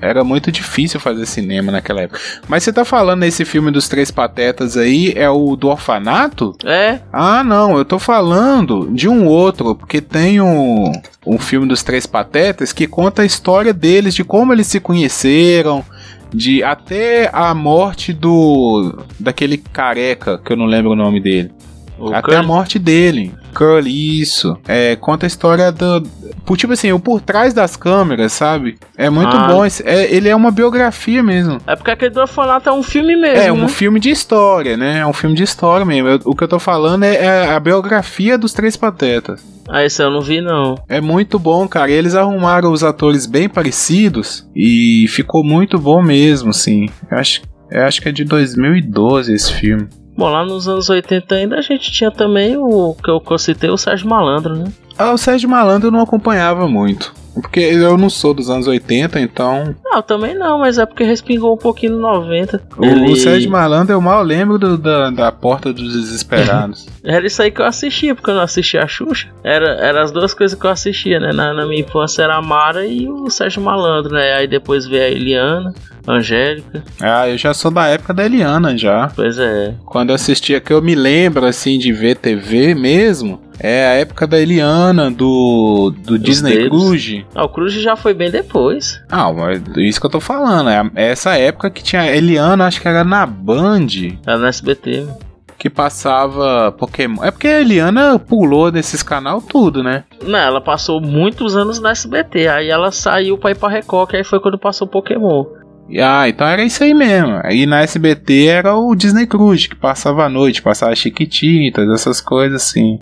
era 0.00 0.24
muito 0.24 0.50
difícil 0.50 0.98
fazer 0.98 1.26
cinema 1.26 1.70
naquela 1.70 2.02
época. 2.02 2.20
Mas 2.48 2.62
você 2.62 2.72
tá 2.72 2.84
falando 2.84 3.22
esse 3.24 3.44
filme 3.44 3.70
dos 3.70 3.88
Três 3.88 4.10
Patetas 4.10 4.76
aí, 4.76 5.12
é 5.16 5.28
o 5.28 5.56
do 5.56 5.68
orfanato? 5.68 6.56
É, 6.64 7.00
Ah, 7.12 7.44
não, 7.44 7.76
eu 7.76 7.84
tô 7.84 7.98
falando 7.98 8.88
de 8.92 9.08
um 9.08 9.26
outro, 9.26 9.74
porque 9.74 10.00
tem 10.00 10.40
um, 10.40 10.92
um 11.26 11.38
filme 11.38 11.66
dos 11.66 11.82
Três 11.82 12.06
Patetas 12.06 12.72
que 12.72 12.86
conta 12.86 13.22
a 13.22 13.26
história 13.26 13.72
deles, 13.72 14.14
de 14.14 14.24
como 14.24 14.52
eles 14.52 14.66
se 14.66 14.80
conheceram, 14.80 15.84
de 16.32 16.62
até 16.62 17.28
a 17.32 17.52
morte 17.54 18.12
do 18.12 18.98
daquele 19.18 19.58
careca, 19.58 20.38
que 20.38 20.52
eu 20.52 20.56
não 20.56 20.66
lembro 20.66 20.92
o 20.92 20.96
nome 20.96 21.20
dele. 21.20 21.50
o 21.98 22.14
até 22.14 22.36
a 22.36 22.42
morte 22.42 22.78
dele. 22.78 23.34
Curly, 23.50 24.20
isso. 24.20 24.56
É, 24.66 24.96
conta 24.96 25.26
a 25.26 25.28
história 25.28 25.70
do. 25.72 26.02
Por, 26.44 26.56
tipo 26.56 26.72
assim, 26.72 26.90
o 26.92 26.98
por 26.98 27.20
trás 27.20 27.52
das 27.54 27.76
câmeras, 27.76 28.32
sabe? 28.32 28.76
É 28.96 29.08
muito 29.10 29.36
Ah. 29.36 29.46
bom. 29.48 29.64
esse- 29.64 29.86
é- 29.86 30.12
ele 30.14 30.28
é 30.28 30.34
uma 30.34 30.50
biografia 30.50 31.22
mesmo. 31.22 31.58
É 31.66 31.76
porque 31.76 31.90
aquele 31.90 32.10
do 32.10 32.20
orfanato 32.20 32.68
é 32.68 32.72
um 32.72 32.82
filme 32.82 33.14
mesmo, 33.16 33.36
É 33.44 33.52
um 33.52 33.62
né? 33.62 33.68
filme 33.68 34.00
de 34.00 34.10
história, 34.10 34.76
né? 34.76 34.98
É 34.98 35.06
um 35.06 35.12
filme 35.12 35.36
de 35.36 35.42
história 35.42 35.84
mesmo. 35.84 36.08
Eu- 36.08 36.20
o 36.24 36.34
que 36.34 36.42
eu 36.44 36.48
tô 36.48 36.58
falando 36.58 37.04
é, 37.04 37.14
é 37.16 37.50
a 37.54 37.60
biografia 37.60 38.36
dos 38.38 38.52
Três 38.52 38.76
Patetas. 38.76 39.42
Ah, 39.68 39.84
esse 39.84 40.02
eu 40.02 40.10
não 40.10 40.20
vi, 40.20 40.40
não. 40.40 40.74
É 40.88 41.00
muito 41.00 41.38
bom, 41.38 41.68
cara. 41.68 41.90
Eles 41.90 42.14
arrumaram 42.14 42.72
os 42.72 42.82
atores 42.82 43.26
bem 43.26 43.48
parecidos 43.48 44.46
e 44.56 45.06
ficou 45.08 45.44
muito 45.44 45.78
bom 45.78 46.02
mesmo, 46.02 46.50
assim. 46.50 46.88
Eu 47.10 47.18
acho, 47.18 47.42
eu 47.70 47.82
acho 47.84 48.00
que 48.02 48.08
é 48.08 48.12
de 48.12 48.24
2012 48.24 49.32
esse 49.32 49.52
filme. 49.52 49.86
Bom, 50.20 50.28
lá 50.28 50.44
nos 50.44 50.68
anos 50.68 50.90
80 50.90 51.34
ainda 51.34 51.56
a 51.56 51.62
gente 51.62 51.90
tinha 51.90 52.10
também 52.10 52.54
o 52.54 52.94
que 53.02 53.10
eu, 53.10 53.38
citei, 53.38 53.70
o 53.70 53.78
Sérgio 53.78 54.06
Malandro, 54.06 54.54
né? 54.54 54.64
Ah, 54.98 55.12
o 55.12 55.16
Sérgio 55.16 55.48
Malandro 55.48 55.88
eu 55.88 55.90
não 55.92 56.02
acompanhava 56.02 56.68
muito. 56.68 57.14
Porque 57.32 57.60
eu 57.60 57.96
não 57.96 58.10
sou 58.10 58.34
dos 58.34 58.50
anos 58.50 58.66
80, 58.66 59.18
então. 59.18 59.74
Não, 59.82 60.02
também 60.02 60.34
não, 60.34 60.58
mas 60.58 60.76
é 60.76 60.84
porque 60.84 61.04
respingou 61.04 61.54
um 61.54 61.56
pouquinho 61.56 61.92
no 61.92 62.00
90. 62.02 62.60
O, 62.76 63.12
o 63.12 63.16
Sérgio 63.16 63.50
Malandro 63.50 63.94
eu 63.94 64.00
mal 64.02 64.22
lembro 64.22 64.58
do- 64.58 64.76
da, 64.76 65.08
da 65.08 65.32
Porta 65.32 65.72
dos 65.72 65.90
Desesperados. 65.94 66.86
Era 67.02 67.24
isso 67.26 67.40
aí 67.40 67.50
que 67.50 67.62
eu 67.62 67.64
assistia, 67.64 68.14
porque 68.14 68.28
eu 68.30 68.34
não 68.34 68.42
assistia 68.42 68.82
a 68.82 68.86
Xuxa. 68.88 69.28
Era, 69.42 69.70
era 69.76 70.02
as 70.02 70.10
duas 70.12 70.34
coisas 70.34 70.58
que 70.58 70.66
eu 70.66 70.70
assistia, 70.70 71.18
né? 71.18 71.32
Na, 71.32 71.54
na 71.54 71.64
minha 71.66 71.80
infância 71.80 72.22
era 72.24 72.34
a 72.36 72.42
Mara 72.42 72.84
e 72.84 73.08
o 73.08 73.30
Sérgio 73.30 73.62
Malandro, 73.62 74.12
né? 74.12 74.34
Aí 74.34 74.46
depois 74.46 74.86
veio 74.86 75.04
a 75.04 75.08
Eliana, 75.08 75.72
Angélica. 76.06 76.82
ah, 77.00 77.28
eu 77.28 77.36
já 77.38 77.52
sou 77.54 77.70
da 77.70 77.86
época 77.86 78.12
da 78.14 78.24
Eliana 78.24 78.76
já. 78.76 79.10
Pois 79.14 79.38
é. 79.38 79.74
Quando 79.84 80.10
eu 80.10 80.14
assistia, 80.14 80.60
que 80.60 80.72
eu 80.72 80.80
me 80.82 80.94
lembro 80.94 81.44
assim 81.46 81.78
de 81.78 81.92
ver 81.92 82.16
TV 82.16 82.74
mesmo, 82.74 83.40
é 83.58 83.86
a 83.86 83.92
época 83.94 84.26
da 84.26 84.38
Eliana, 84.38 85.10
do, 85.10 85.92
do 86.04 86.18
Disney 86.18 86.56
dedos. 86.56 86.68
Cruise. 86.82 87.26
Ah, 87.34 87.44
o 87.44 87.48
Cruz 87.48 87.72
já 87.74 87.94
foi 87.96 88.14
bem 88.14 88.30
depois. 88.30 89.00
Ah, 89.10 89.32
mas 89.32 89.62
isso 89.76 90.00
que 90.00 90.06
eu 90.06 90.10
tô 90.10 90.20
falando. 90.20 90.68
É 90.70 90.80
é 90.96 91.10
essa 91.10 91.36
época 91.36 91.70
que 91.70 91.82
tinha 91.82 92.02
a 92.02 92.16
Eliana, 92.16 92.66
acho 92.66 92.80
que 92.80 92.88
era 92.88 93.04
na 93.04 93.26
Band, 93.26 93.86
Era 94.26 94.38
no 94.38 94.46
SBT. 94.46 95.02
meu. 95.02 95.18
que 95.58 95.68
passava 95.68 96.72
Pokémon. 96.72 97.22
É 97.22 97.30
porque 97.30 97.46
a 97.46 97.60
Eliana 97.60 98.18
pulou 98.18 98.70
desses 98.70 99.02
canal 99.02 99.42
tudo, 99.42 99.82
né? 99.82 100.04
Não, 100.26 100.38
ela 100.38 100.60
passou 100.60 101.02
muitos 101.02 101.54
anos 101.54 101.78
no 101.78 101.88
SBT. 101.88 102.48
Aí 102.48 102.68
ela 102.70 102.90
saiu 102.90 103.36
pra 103.36 103.50
ir 103.50 103.56
pra 103.58 103.68
Record, 103.68 104.08
que 104.08 104.16
aí 104.16 104.24
foi 104.24 104.40
quando 104.40 104.58
passou 104.58 104.86
Pokémon. 104.88 105.44
E, 105.90 106.00
Ah, 106.00 106.28
então 106.28 106.46
era 106.46 106.64
isso 106.64 106.82
aí 106.82 106.94
mesmo. 106.94 107.40
Aí 107.42 107.66
na 107.66 107.80
SBT 107.82 108.46
era 108.46 108.74
o 108.76 108.94
Disney 108.94 109.26
Cruise, 109.26 109.68
que 109.68 109.74
passava 109.74 110.24
a 110.24 110.28
noite, 110.28 110.62
passava 110.62 110.94
Chiquititas, 110.94 111.88
essas 111.90 112.20
coisas 112.20 112.62
assim. 112.62 112.98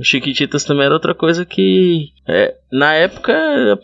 Chiquititas 0.00 0.64
também 0.64 0.84
era 0.86 0.94
outra 0.94 1.14
coisa 1.14 1.44
que. 1.44 2.08
é, 2.28 2.54
na 2.72 2.94
época 2.94 3.32
eu, 3.32 3.78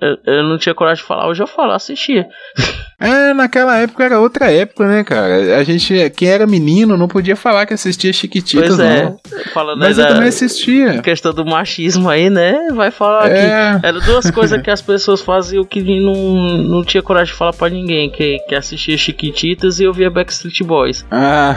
eu- 0.00 0.18
eu 0.26 0.42
não 0.44 0.56
tinha 0.58 0.74
coragem 0.74 1.02
de 1.02 1.08
falar, 1.08 1.28
hoje 1.28 1.42
eu 1.42 1.46
falo, 1.46 1.72
assistia. 1.72 2.26
É, 3.02 3.32
naquela 3.32 3.78
época 3.78 4.04
era 4.04 4.20
outra 4.20 4.52
época, 4.52 4.86
né, 4.86 5.02
cara? 5.02 5.56
A 5.56 5.64
gente, 5.64 6.10
quem 6.10 6.28
era 6.28 6.46
menino, 6.46 6.98
não 6.98 7.08
podia 7.08 7.34
falar 7.34 7.64
que 7.64 7.72
assistia 7.72 8.12
Chiquititas, 8.12 8.76
pois 8.76 8.78
é, 8.78 9.04
não. 9.04 9.18
falando 9.54 9.78
Mas 9.78 9.96
eu 9.96 10.06
também 10.06 10.28
assistia. 10.28 11.00
questão 11.00 11.32
do 11.32 11.42
machismo 11.46 12.10
aí, 12.10 12.28
né? 12.28 12.68
Vai 12.74 12.90
falar 12.90 13.30
que 13.30 13.36
É, 13.38 13.80
Era 13.88 14.00
duas 14.00 14.30
coisas 14.30 14.60
que 14.60 14.70
as 14.70 14.82
pessoas 14.82 15.22
faziam 15.22 15.64
que 15.64 15.80
não, 15.98 16.14
não 16.58 16.84
tinha 16.84 17.02
coragem 17.02 17.32
de 17.32 17.38
falar 17.38 17.54
pra 17.54 17.70
ninguém, 17.70 18.10
que, 18.10 18.38
que 18.40 18.54
assistia 18.54 18.98
Chiquititas 18.98 19.80
e 19.80 19.86
ouvia 19.86 20.10
Backstreet 20.10 20.60
Boys. 20.62 21.02
Ah, 21.10 21.56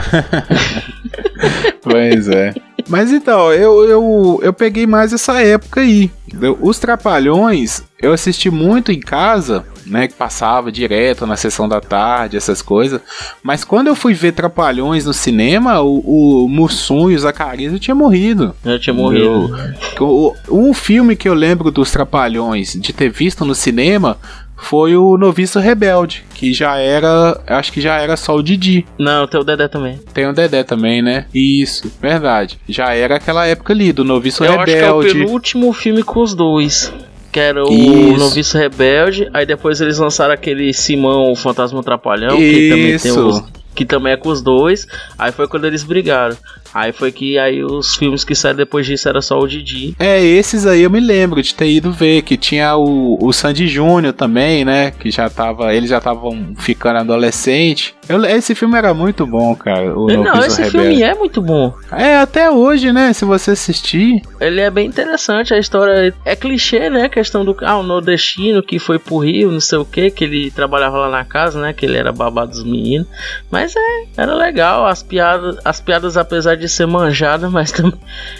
pois 1.82 2.26
é. 2.28 2.54
Mas 2.88 3.10
então, 3.12 3.52
eu, 3.52 3.84
eu, 3.88 4.40
eu 4.42 4.52
peguei 4.52 4.86
mais 4.86 5.12
essa 5.12 5.40
época 5.40 5.80
aí. 5.80 6.10
entendeu? 6.28 6.58
Os 6.60 6.78
Trapalhões, 6.78 7.82
eu 8.00 8.12
assisti 8.12 8.50
muito 8.50 8.92
em 8.92 9.00
casa, 9.00 9.64
né? 9.86 10.06
Que 10.08 10.14
passava 10.14 10.70
direto 10.70 11.26
na 11.26 11.36
sessão 11.36 11.66
da 11.68 11.80
tarde, 11.80 12.36
essas 12.36 12.60
coisas. 12.60 13.00
Mas 13.42 13.64
quando 13.64 13.86
eu 13.86 13.94
fui 13.94 14.12
ver 14.12 14.32
Trapalhões 14.32 15.06
no 15.06 15.14
cinema, 15.14 15.80
o, 15.80 16.44
o 16.44 16.48
Mussum 16.48 17.10
e 17.10 17.14
o 17.14 17.18
Zacarias 17.18 17.72
eu 17.72 17.78
tinha 17.78 17.94
morrido. 17.94 18.54
Eu 18.64 18.78
tinha 18.78 18.92
morrido. 18.92 19.54
O- 20.00 20.34
Um 20.50 20.74
filme 20.74 21.16
que 21.16 21.28
eu 21.28 21.34
lembro 21.34 21.70
dos 21.70 21.90
Trapalhões 21.90 22.74
de 22.74 22.92
ter 22.92 23.08
visto 23.10 23.44
no 23.44 23.54
cinema 23.54 24.18
foi 24.56 24.96
o 24.96 25.16
Noviço 25.16 25.58
Rebelde, 25.58 26.24
que 26.34 26.52
já 26.52 26.76
era, 26.76 27.40
acho 27.46 27.72
que 27.72 27.80
já 27.80 27.96
era 27.96 28.16
só 28.16 28.34
o 28.34 28.42
Didi. 28.42 28.86
Não, 28.98 29.26
tem 29.26 29.40
o 29.40 29.44
Dedé 29.44 29.68
também. 29.68 30.00
Tem 30.12 30.26
o 30.26 30.32
Dedé 30.32 30.62
também, 30.62 31.02
né? 31.02 31.26
Isso, 31.34 31.90
verdade. 32.00 32.58
Já 32.68 32.94
era 32.94 33.16
aquela 33.16 33.46
época 33.46 33.72
ali 33.72 33.92
do 33.92 34.04
Noviço 34.04 34.44
Eu 34.44 34.54
acho 34.54 34.64
que 34.64 34.70
é 34.72 34.90
o 34.92 35.00
Rebelde. 35.00 35.18
penúltimo 35.24 35.72
filme 35.72 36.02
com 36.02 36.20
os 36.20 36.34
dois. 36.34 36.92
Que 37.32 37.40
era 37.40 37.64
o 37.64 37.72
Isso. 37.72 38.18
Noviço 38.18 38.56
Rebelde. 38.56 39.28
Aí 39.34 39.44
depois 39.44 39.80
eles 39.80 39.98
lançaram 39.98 40.32
aquele 40.32 40.72
Simão, 40.72 41.32
o 41.32 41.36
Fantasma 41.36 41.82
Trapalhão, 41.82 42.36
que 42.36 42.68
também 42.70 42.86
tem 42.86 43.10
Isso. 43.10 43.26
os. 43.26 43.42
Que 43.74 43.84
também 43.84 44.12
é 44.12 44.16
com 44.16 44.28
os 44.28 44.40
dois. 44.40 44.86
Aí 45.18 45.32
foi 45.32 45.48
quando 45.48 45.64
eles 45.64 45.82
brigaram. 45.82 46.36
Aí 46.74 46.92
foi 46.92 47.12
que 47.12 47.38
aí 47.38 47.62
os 47.62 47.94
filmes 47.94 48.24
que 48.24 48.34
saíram 48.34 48.56
depois 48.56 48.84
disso 48.84 49.08
era 49.08 49.22
só 49.22 49.38
o 49.38 49.46
Didi. 49.46 49.94
É, 49.98 50.20
esses 50.20 50.66
aí 50.66 50.82
eu 50.82 50.90
me 50.90 50.98
lembro 51.00 51.40
de 51.40 51.54
ter 51.54 51.68
ido 51.70 51.92
ver, 51.92 52.22
que 52.22 52.36
tinha 52.36 52.76
o, 52.76 53.16
o 53.24 53.32
Sandy 53.32 53.68
Júnior 53.68 54.12
também, 54.12 54.64
né? 54.64 54.90
Que 54.90 55.10
já 55.10 55.30
tava. 55.30 55.72
Eles 55.72 55.88
já 55.90 55.98
estavam 55.98 56.54
ficando 56.58 56.98
adolescente. 56.98 57.94
Eu- 58.08 58.24
esse 58.24 58.54
filme 58.54 58.76
era 58.76 58.92
muito 58.92 59.26
bom, 59.26 59.54
cara. 59.54 59.96
O 59.98 60.06
Não, 60.08 60.24
Noviço 60.24 60.46
esse 60.46 60.62
Rebelde. 60.62 60.88
filme 60.88 61.02
é 61.02 61.14
muito 61.14 61.40
bom. 61.40 61.72
É, 61.92 62.16
até 62.18 62.50
hoje, 62.50 62.92
né? 62.92 63.12
Se 63.12 63.24
você 63.24 63.52
assistir. 63.52 64.20
Ele 64.40 64.60
é 64.60 64.70
bem 64.70 64.86
interessante, 64.88 65.54
a 65.54 65.58
história 65.58 66.12
é 66.24 66.36
clichê, 66.36 66.90
né? 66.90 67.04
A 67.04 67.08
questão 67.08 67.44
do 67.44 67.56
ah, 67.62 67.78
o 67.78 67.82
nordestino 67.82 68.62
que 68.62 68.78
foi 68.78 68.98
pro 68.98 69.18
Rio, 69.18 69.50
não 69.50 69.60
sei 69.60 69.78
o 69.78 69.84
que, 69.84 70.10
que 70.10 70.24
ele 70.24 70.50
trabalhava 70.50 70.98
lá 70.98 71.08
na 71.08 71.24
casa, 71.24 71.60
né? 71.60 71.72
Que 71.72 71.86
ele 71.86 71.96
era 71.96 72.12
babado 72.12 72.50
dos 72.50 72.64
meninos. 72.64 73.06
Mas 73.50 73.74
é, 73.76 74.04
era 74.16 74.34
legal, 74.34 74.86
as 74.86 75.02
piadas, 75.02 75.56
as 75.64 75.80
piadas 75.80 76.16
apesar 76.16 76.56
de 76.56 76.63
ser 76.68 76.86
manjada, 76.86 77.48
mas 77.50 77.70
também. 77.72 77.98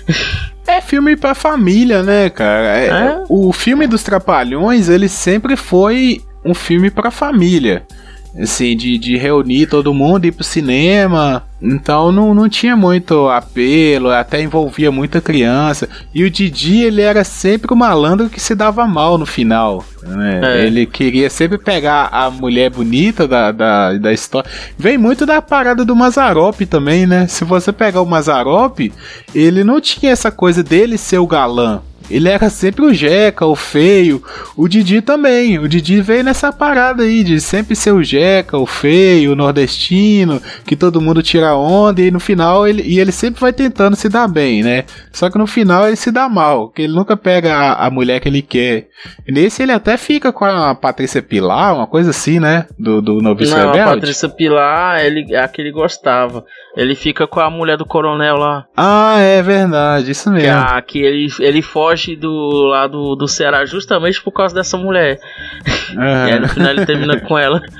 É 0.66 0.80
filme 0.80 1.14
pra 1.14 1.34
família, 1.34 2.02
né, 2.02 2.30
cara? 2.30 2.78
É- 2.78 2.86
É. 2.88 3.22
O 3.28 3.52
filme 3.52 3.86
dos 3.86 4.02
Trapalhões, 4.02 4.88
ele 4.88 5.10
sempre 5.10 5.56
foi 5.56 6.22
um 6.42 6.54
filme 6.54 6.90
pra 6.90 7.10
família. 7.10 7.84
Assim, 8.38 8.76
de, 8.76 8.98
de 8.98 9.16
reunir 9.16 9.66
todo 9.66 9.94
mundo, 9.94 10.24
ir 10.24 10.32
pro 10.32 10.42
cinema. 10.42 11.44
Então 11.62 12.10
não, 12.10 12.34
não 12.34 12.48
tinha 12.48 12.76
muito 12.76 13.28
apelo, 13.28 14.10
até 14.10 14.42
envolvia 14.42 14.90
muita 14.90 15.20
criança. 15.20 15.88
E 16.12 16.24
o 16.24 16.30
Didi, 16.30 16.82
ele 16.82 17.00
era 17.00 17.22
sempre 17.24 17.72
o 17.72 17.76
malandro 17.76 18.28
que 18.28 18.40
se 18.40 18.54
dava 18.54 18.86
mal 18.86 19.16
no 19.16 19.24
final. 19.24 19.84
né? 20.02 20.40
É. 20.42 20.66
Ele 20.66 20.84
queria 20.84 21.30
sempre 21.30 21.58
pegar 21.58 22.08
a 22.10 22.28
mulher 22.28 22.70
bonita 22.70 23.26
da, 23.26 23.52
da, 23.52 23.94
da 23.94 24.12
história. 24.12 24.50
Vem 24.76 24.98
muito 24.98 25.24
da 25.24 25.40
parada 25.40 25.84
do 25.84 25.96
Mazarop 25.96 26.60
também, 26.66 27.06
né? 27.06 27.26
Se 27.28 27.44
você 27.44 27.72
pegar 27.72 28.02
o 28.02 28.06
Mazarop, 28.06 28.92
ele 29.34 29.62
não 29.64 29.80
tinha 29.80 30.12
essa 30.12 30.30
coisa 30.30 30.62
dele 30.62 30.98
ser 30.98 31.18
o 31.18 31.26
galã. 31.26 31.80
Ele 32.10 32.28
era 32.28 32.48
sempre 32.50 32.84
o 32.84 32.92
Jeca, 32.92 33.46
o 33.46 33.56
feio. 33.56 34.22
O 34.56 34.68
Didi 34.68 35.00
também. 35.00 35.58
O 35.58 35.68
Didi 35.68 36.00
veio 36.00 36.22
nessa 36.24 36.52
parada 36.52 37.02
aí 37.02 37.24
de 37.24 37.40
sempre 37.40 37.74
ser 37.74 37.92
o 37.92 38.02
Jeca, 38.02 38.58
o 38.58 38.66
feio, 38.66 39.32
o 39.32 39.36
nordestino, 39.36 40.40
que 40.66 40.76
todo 40.76 41.00
mundo 41.00 41.22
tira 41.22 41.54
onda 41.54 42.00
e 42.02 42.10
no 42.10 42.20
final 42.20 42.66
ele, 42.66 42.82
e 42.82 42.98
ele 43.00 43.12
sempre 43.12 43.40
vai 43.40 43.52
tentando 43.52 43.96
se 43.96 44.08
dar 44.08 44.28
bem, 44.28 44.62
né? 44.62 44.84
Só 45.12 45.30
que 45.30 45.38
no 45.38 45.46
final 45.46 45.86
ele 45.86 45.96
se 45.96 46.10
dá 46.10 46.28
mal, 46.28 46.68
que 46.68 46.82
ele 46.82 46.92
nunca 46.92 47.16
pega 47.16 47.54
a, 47.54 47.86
a 47.86 47.90
mulher 47.90 48.20
que 48.20 48.28
ele 48.28 48.42
quer. 48.42 48.88
E 49.26 49.32
nesse 49.32 49.62
ele 49.62 49.72
até 49.72 49.96
fica 49.96 50.32
com 50.32 50.44
a 50.44 50.74
Patrícia 50.74 51.22
Pilar, 51.22 51.74
uma 51.74 51.86
coisa 51.86 52.10
assim, 52.10 52.38
né? 52.38 52.66
Do, 52.78 53.00
do 53.00 53.20
Noviço 53.20 53.52
Não, 53.56 53.68
a 53.70 53.72
Rebelde. 53.72 53.94
Patrícia 54.00 54.28
Pilar, 54.28 55.04
ele, 55.04 55.34
a 55.36 55.48
que 55.48 55.60
ele 55.62 55.72
gostava. 55.72 56.44
Ele 56.76 56.94
fica 56.96 57.26
com 57.26 57.38
a 57.40 57.48
mulher 57.48 57.76
do 57.76 57.86
coronel 57.86 58.36
lá. 58.36 58.66
Ah, 58.76 59.18
é 59.20 59.40
verdade, 59.42 60.10
isso 60.10 60.24
Que, 60.30 60.36
mesmo. 60.36 60.58
a, 60.60 60.82
que 60.82 60.98
ele, 60.98 61.28
ele 61.38 61.62
foge 61.62 61.93
do 62.16 62.66
lá 62.66 62.86
do, 62.86 63.26
Ceará 63.28 63.64
justamente 63.64 64.22
por 64.22 64.32
causa 64.32 64.54
dessa 64.54 64.76
mulher. 64.76 65.18
Aham. 65.96 66.28
E 66.28 66.32
aí 66.32 66.40
no 66.40 66.48
final 66.48 66.70
ele 66.70 66.86
termina 66.86 67.20
com 67.20 67.38
ela. 67.38 67.62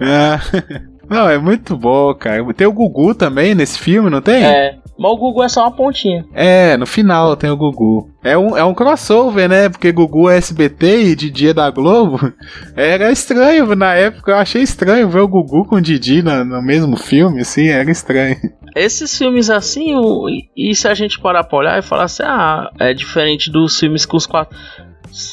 É. 0.00 0.93
Não, 1.08 1.28
é 1.28 1.38
muito 1.38 1.76
bom, 1.76 2.14
cara. 2.14 2.42
Tem 2.54 2.66
o 2.66 2.72
Gugu 2.72 3.14
também 3.14 3.54
nesse 3.54 3.78
filme, 3.78 4.08
não 4.10 4.20
tem? 4.20 4.44
É. 4.44 4.76
Mas 4.96 5.10
o 5.10 5.16
Google 5.16 5.42
é 5.42 5.48
só 5.48 5.62
uma 5.62 5.72
pontinha. 5.72 6.24
É, 6.32 6.76
no 6.76 6.86
final 6.86 7.34
tem 7.36 7.50
o 7.50 7.56
Gugu. 7.56 8.10
É 8.22 8.38
um, 8.38 8.56
é 8.56 8.64
um 8.64 8.72
crossover, 8.72 9.48
né? 9.48 9.68
Porque 9.68 9.90
Gugu 9.90 10.30
é 10.30 10.36
SBT 10.36 11.02
e 11.02 11.16
Didi 11.16 11.48
é 11.48 11.52
da 11.52 11.68
Globo. 11.68 12.32
Era 12.76 13.10
estranho, 13.10 13.74
na 13.74 13.92
época 13.94 14.30
eu 14.30 14.36
achei 14.36 14.62
estranho 14.62 15.08
ver 15.08 15.18
o 15.20 15.26
Gugu 15.28 15.64
com 15.64 15.76
o 15.76 15.80
Didi 15.80 16.22
na- 16.22 16.44
no 16.44 16.62
mesmo 16.62 16.96
filme, 16.96 17.40
assim, 17.40 17.66
era 17.68 17.90
estranho. 17.90 18.36
Esses 18.76 19.16
filmes 19.18 19.50
assim, 19.50 19.94
o, 19.96 20.28
e- 20.28 20.48
e 20.56 20.74
se 20.76 20.86
a 20.88 20.94
gente 20.94 21.20
parar 21.20 21.42
pra 21.44 21.58
olhar 21.58 21.78
e 21.78 21.82
falar 21.82 22.04
assim, 22.04 22.22
ah, 22.24 22.70
é 22.78 22.94
diferente 22.94 23.50
dos 23.50 23.78
filmes 23.78 24.06
com 24.06 24.16
os 24.16 24.26
quatro. 24.26 24.56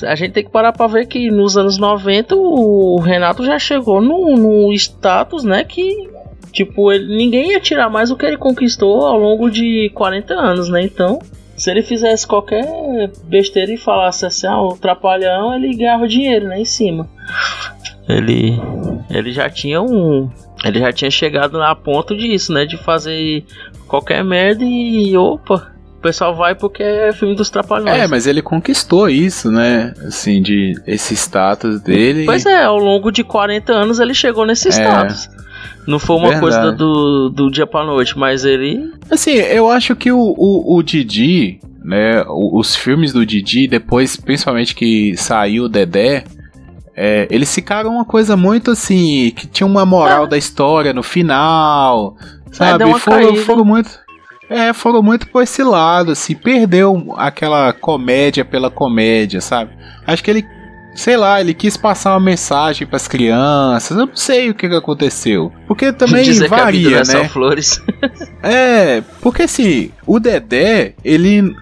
A 0.04 0.16
gente 0.16 0.34
tem 0.34 0.44
que 0.44 0.52
parar 0.52 0.72
pra 0.74 0.88
ver 0.88 1.08
que 1.08 1.32
nos 1.32 1.58
anos 1.58 1.78
90 1.78 2.36
o 2.36 3.00
Renato 3.00 3.44
já 3.44 3.58
chegou 3.58 4.02
num 4.02 4.72
status, 4.74 5.44
né, 5.44 5.64
que 5.64 6.10
tipo, 6.52 6.92
ele, 6.92 7.16
ninguém 7.16 7.52
ia 7.52 7.60
tirar 7.60 7.90
mais 7.90 8.12
o 8.12 8.18
que 8.18 8.26
ele 8.26 8.38
conquistou 8.38 9.06
ao 9.06 9.18
longo 9.18 9.50
de 9.50 9.90
40 9.96 10.34
anos, 10.34 10.70
né? 10.70 10.84
Então, 10.84 11.20
se 11.56 11.72
ele 11.72 11.82
fizesse 11.82 12.28
qualquer 12.28 12.66
besteira 13.24 13.74
e 13.74 13.78
falasse 13.78 14.26
assim, 14.26 14.48
ah, 14.48 14.62
o 14.62 14.78
trapalhão, 14.78 15.56
ele 15.56 15.76
ganhava 15.76 16.08
dinheiro, 16.08 16.48
né, 16.48 16.60
em 16.60 16.66
cima. 16.66 17.10
Ele 18.08 18.60
ele 19.10 19.32
já 19.32 19.50
tinha 19.50 19.82
um 19.82 20.30
ele 20.64 20.80
já 20.80 20.92
tinha 20.92 21.10
chegado 21.10 21.62
a 21.62 21.76
ponto 21.76 22.16
disso, 22.16 22.52
né? 22.54 22.66
De 22.66 22.78
fazer 22.78 23.46
qualquer 23.88 24.24
merda 24.24 24.64
e 24.64 25.16
opa, 25.18 25.72
o 26.02 26.04
pessoal 26.04 26.36
vai 26.36 26.56
porque 26.56 26.82
é 26.82 27.14
filme 27.14 27.36
dos 27.36 27.52
trapalhões. 27.52 27.96
É, 27.96 28.08
mas 28.08 28.26
ele 28.26 28.42
conquistou 28.42 29.08
isso, 29.08 29.52
né? 29.52 29.94
Assim, 30.04 30.42
de 30.42 30.74
esse 30.88 31.14
status 31.16 31.80
dele. 31.80 32.26
Pois 32.26 32.44
é, 32.44 32.64
ao 32.64 32.80
longo 32.80 33.12
de 33.12 33.24
40 33.24 33.72
anos 33.72 34.00
ele 34.00 34.16
chegou 34.16 34.44
nesse 34.44 34.70
status. 34.70 35.30
Não 35.88 36.00
foi 36.00 36.16
uma 36.16 36.30
É. 36.30 36.40
Verdade. 36.40 36.42
coisa 36.42 36.72
do, 36.72 37.30
do 37.30 37.52
dia 37.52 37.68
pra 37.68 37.84
noite, 37.86 38.18
mas 38.18 38.44
ele. 38.46 38.92
Assim, 39.12 39.34
eu 39.34 39.70
acho 39.70 39.96
que 39.96 40.12
o, 40.12 40.18
o, 40.36 40.76
o 40.76 40.82
Didi, 40.82 41.60
né? 41.84 42.24
Os 42.28 42.76
filmes 42.76 43.14
do 43.14 43.24
Didi, 43.24 43.68
depois, 43.68 44.16
principalmente 44.16 44.74
que 44.74 45.16
saiu 45.16 45.66
o 45.66 45.70
Dedé, 45.70 46.24
é, 46.96 47.28
eles 47.30 47.54
ficaram 47.54 47.92
uma 47.92 48.06
coisa 48.06 48.36
muito 48.36 48.72
assim, 48.72 49.32
que 49.36 49.46
tinha 49.46 49.68
uma 49.68 49.86
moral 49.86 50.26
É. 50.26 50.30
da 50.30 50.38
história 50.38 50.94
no 50.94 51.04
final, 51.04 52.16
sabe? 52.52 52.80
deu 52.80 52.88
uma 52.88 53.00
foram, 53.00 53.36
foram 53.38 53.64
muito. 53.66 53.90
É, 54.52 54.74
foram 54.74 55.02
muito 55.02 55.28
por 55.30 55.42
esse 55.44 55.64
lado, 55.64 56.12
assim, 56.12 56.36
perdeu 56.36 57.14
aquela 57.18 57.72
comédia 57.74 58.44
pela 58.44 58.70
comédia, 58.70 59.40
sabe? 59.40 59.72
Acho 60.06 60.22
que 60.24 60.30
ele, 60.30 60.46
sei 60.94 61.16
lá, 61.16 61.40
ele 61.40 61.54
quis 61.54 61.78
passar 61.78 62.12
uma 62.14 62.20
mensagem 62.20 62.86
pras 62.86 63.08
crianças, 63.08 63.98
eu 63.98 64.06
não 64.08 64.16
sei 64.16 64.50
o 64.50 64.54
que, 64.54 64.68
que 64.68 64.76
aconteceu. 64.76 65.52
Porque 65.68 65.92
também 65.94 66.24
dizer 66.24 66.50
que 66.50 66.54
a 66.54 66.70
vida 66.70 66.90
varia, 66.90 66.98
é 66.98 67.22
né? 67.24 67.30
flores. 67.30 67.82
É, 68.44 69.02
porque 69.22 69.44
assim, 69.44 69.92
o 70.06 70.20
Dedé, 70.20 70.96
ele, 71.06 71.56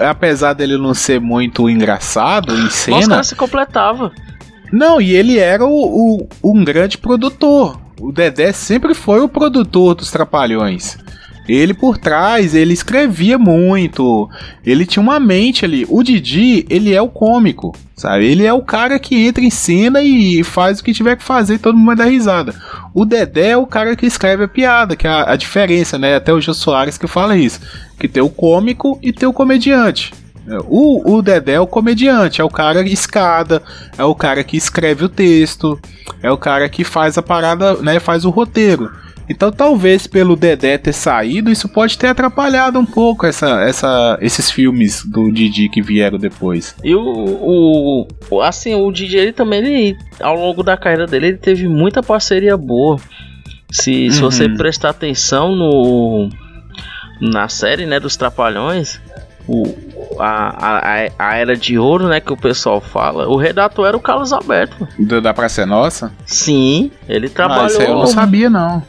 apesar 0.00 0.52
dele 0.52 0.76
não 0.76 0.92
ser 0.92 1.18
muito 1.20 1.68
engraçado 1.70 2.54
em 2.54 2.68
cena, 2.68 3.08
caras 3.08 3.26
se 3.28 3.34
completava. 3.34 4.12
não, 4.70 5.00
e 5.00 5.16
ele 5.16 5.38
era 5.38 5.64
o, 5.64 5.70
o- 5.72 6.28
um 6.44 6.62
grande 6.62 6.98
produtor. 6.98 7.80
O 7.98 8.12
Dedé 8.12 8.52
sempre 8.52 8.92
foi 8.92 9.20
o 9.20 9.28
produtor 9.30 9.94
dos 9.94 10.10
Trapalhões. 10.10 10.98
Ele 11.48 11.72
por 11.74 11.98
trás, 11.98 12.54
ele 12.54 12.72
escrevia 12.72 13.38
muito. 13.38 14.28
Ele 14.64 14.84
tinha 14.84 15.02
uma 15.02 15.20
mente 15.20 15.64
ali. 15.64 15.86
O 15.88 16.02
Didi, 16.02 16.66
ele 16.68 16.94
é 16.94 17.00
o 17.00 17.08
cômico, 17.08 17.74
sabe? 17.94 18.26
Ele 18.26 18.44
é 18.44 18.52
o 18.52 18.62
cara 18.62 18.98
que 18.98 19.26
entra 19.26 19.44
em 19.44 19.50
cena 19.50 20.02
e 20.02 20.42
faz 20.42 20.80
o 20.80 20.84
que 20.84 20.92
tiver 20.92 21.16
que 21.16 21.22
fazer 21.22 21.54
e 21.54 21.58
todo 21.58 21.76
mundo 21.76 21.86
vai 21.86 21.96
dar 21.96 22.06
risada. 22.06 22.54
O 22.92 23.04
Dedé 23.04 23.50
é 23.50 23.56
o 23.56 23.66
cara 23.66 23.94
que 23.94 24.06
escreve 24.06 24.44
a 24.44 24.48
piada, 24.48 24.96
que 24.96 25.06
é 25.06 25.10
a, 25.10 25.32
a 25.32 25.36
diferença, 25.36 25.98
né? 25.98 26.16
Até 26.16 26.32
o 26.32 26.40
Jô 26.40 26.52
Soares 26.52 26.98
que 26.98 27.06
fala 27.06 27.36
isso. 27.36 27.60
Que 27.98 28.08
tem 28.08 28.22
o 28.22 28.28
cômico 28.28 28.98
e 29.02 29.12
tem 29.12 29.28
o 29.28 29.32
comediante. 29.32 30.12
O, 30.68 31.16
o 31.16 31.22
Dedé 31.22 31.54
é 31.54 31.60
o 31.60 31.66
comediante, 31.66 32.40
é 32.40 32.44
o 32.44 32.48
cara 32.48 32.80
escada, 32.88 33.60
é 33.98 34.04
o 34.04 34.14
cara 34.14 34.44
que 34.44 34.56
escreve 34.56 35.04
o 35.04 35.08
texto, 35.08 35.78
é 36.22 36.30
o 36.30 36.38
cara 36.38 36.68
que 36.68 36.84
faz 36.84 37.18
a 37.18 37.22
parada, 37.22 37.74
né? 37.76 37.98
Faz 37.98 38.24
o 38.24 38.30
roteiro. 38.30 38.90
Então 39.28 39.50
talvez 39.50 40.06
pelo 40.06 40.36
Dedé 40.36 40.78
ter 40.78 40.92
saído, 40.92 41.50
isso 41.50 41.68
pode 41.68 41.98
ter 41.98 42.06
atrapalhado 42.08 42.78
um 42.78 42.86
pouco 42.86 43.26
essa, 43.26 43.60
essa, 43.62 44.16
esses 44.20 44.50
filmes 44.50 45.04
do 45.04 45.30
Didi 45.32 45.68
que 45.68 45.82
vieram 45.82 46.18
depois. 46.18 46.74
E 46.84 46.94
o, 46.94 48.06
o, 48.30 48.40
assim, 48.40 48.74
o 48.74 48.90
DJ 48.92 49.20
ele 49.20 49.32
também, 49.32 49.58
ele, 49.64 49.98
ao 50.20 50.36
longo 50.36 50.62
da 50.62 50.76
carreira 50.76 51.06
dele, 51.06 51.26
ele 51.28 51.36
teve 51.38 51.68
muita 51.68 52.02
parceria 52.02 52.56
boa. 52.56 52.98
Se, 53.70 54.10
se 54.10 54.22
Uhum. 54.22 54.30
você 54.30 54.48
prestar 54.48 54.90
atenção 54.90 55.54
no 55.56 56.28
na 57.20 57.48
série, 57.48 57.86
né, 57.86 57.98
dos 57.98 58.14
Trapalhões, 58.16 59.00
o, 59.48 59.64
a, 60.20 61.06
a, 61.08 61.08
a 61.18 61.36
era 61.36 61.56
de 61.56 61.78
ouro, 61.78 62.08
né, 62.08 62.20
que 62.20 62.32
o 62.32 62.36
pessoal 62.36 62.80
fala, 62.80 63.26
o 63.28 63.36
redator 63.36 63.86
era 63.86 63.96
o 63.96 64.00
Carlos 64.00 64.32
Alberto. 64.32 64.86
Do, 64.98 65.20
da 65.20 65.32
Praça 65.32 65.62
é 65.62 65.66
Nossa? 65.66 66.12
Sim, 66.26 66.90
ele 67.08 67.26
Ah, 67.26 67.66
isso 67.66 67.78
aí 67.80 67.84
eu 67.86 67.86
trabalhou 67.86 67.98
não 68.00 68.06
sabia, 68.06 68.50
não. 68.50 68.82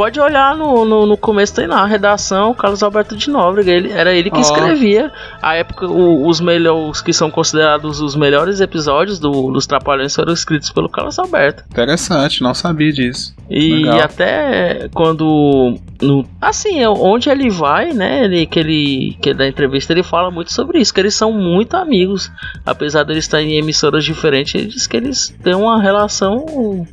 Pode 0.00 0.18
olhar 0.18 0.56
no, 0.56 0.82
no, 0.86 1.04
no 1.04 1.14
começo, 1.18 1.54
tem 1.54 1.66
lá 1.66 1.82
a 1.82 1.86
redação, 1.86 2.54
Carlos 2.54 2.82
Alberto 2.82 3.14
de 3.14 3.28
Nóbrega. 3.28 3.70
Ele, 3.70 3.92
era 3.92 4.14
ele 4.14 4.30
que 4.30 4.38
Ó. 4.38 4.40
escrevia. 4.40 5.12
A 5.42 5.56
época, 5.56 5.86
o- 5.86 6.26
os 6.26 6.40
melhores, 6.40 7.02
que 7.02 7.12
são 7.12 7.30
considerados 7.30 8.00
os 8.00 8.16
melhores 8.16 8.60
episódios 8.62 9.18
do, 9.18 9.50
dos 9.52 9.66
Trapalhões 9.66 10.14
foram 10.16 10.32
escritos 10.32 10.70
pelo 10.70 10.88
Carlos 10.88 11.18
Alberto. 11.18 11.64
Interessante, 11.70 12.42
não 12.42 12.54
sabia 12.54 12.90
disso. 12.90 13.34
E 13.50 13.84
Legal. 13.84 14.00
até 14.00 14.88
quando. 14.94 15.74
No, 16.00 16.24
assim, 16.40 16.80
é 16.80 16.88
onde 16.88 17.28
ele 17.28 17.50
vai, 17.50 17.92
né? 17.92 18.24
Ele, 18.24 18.46
que 18.46 18.58
ele. 18.58 19.18
Que 19.20 19.34
da 19.34 19.46
entrevista 19.46 19.92
ele 19.92 20.02
fala 20.02 20.30
muito 20.30 20.50
sobre 20.50 20.78
isso, 20.78 20.94
que 20.94 21.00
eles 21.00 21.14
são 21.14 21.30
muito 21.30 21.74
amigos. 21.76 22.30
Apesar 22.64 23.02
de 23.02 23.12
eles 23.12 23.24
estarem 23.24 23.52
em 23.52 23.58
emissoras 23.58 24.02
diferentes, 24.04 24.54
ele 24.54 24.66
diz 24.68 24.86
que 24.86 24.96
eles 24.96 25.28
têm 25.42 25.54
uma 25.54 25.82
relação. 25.82 26.86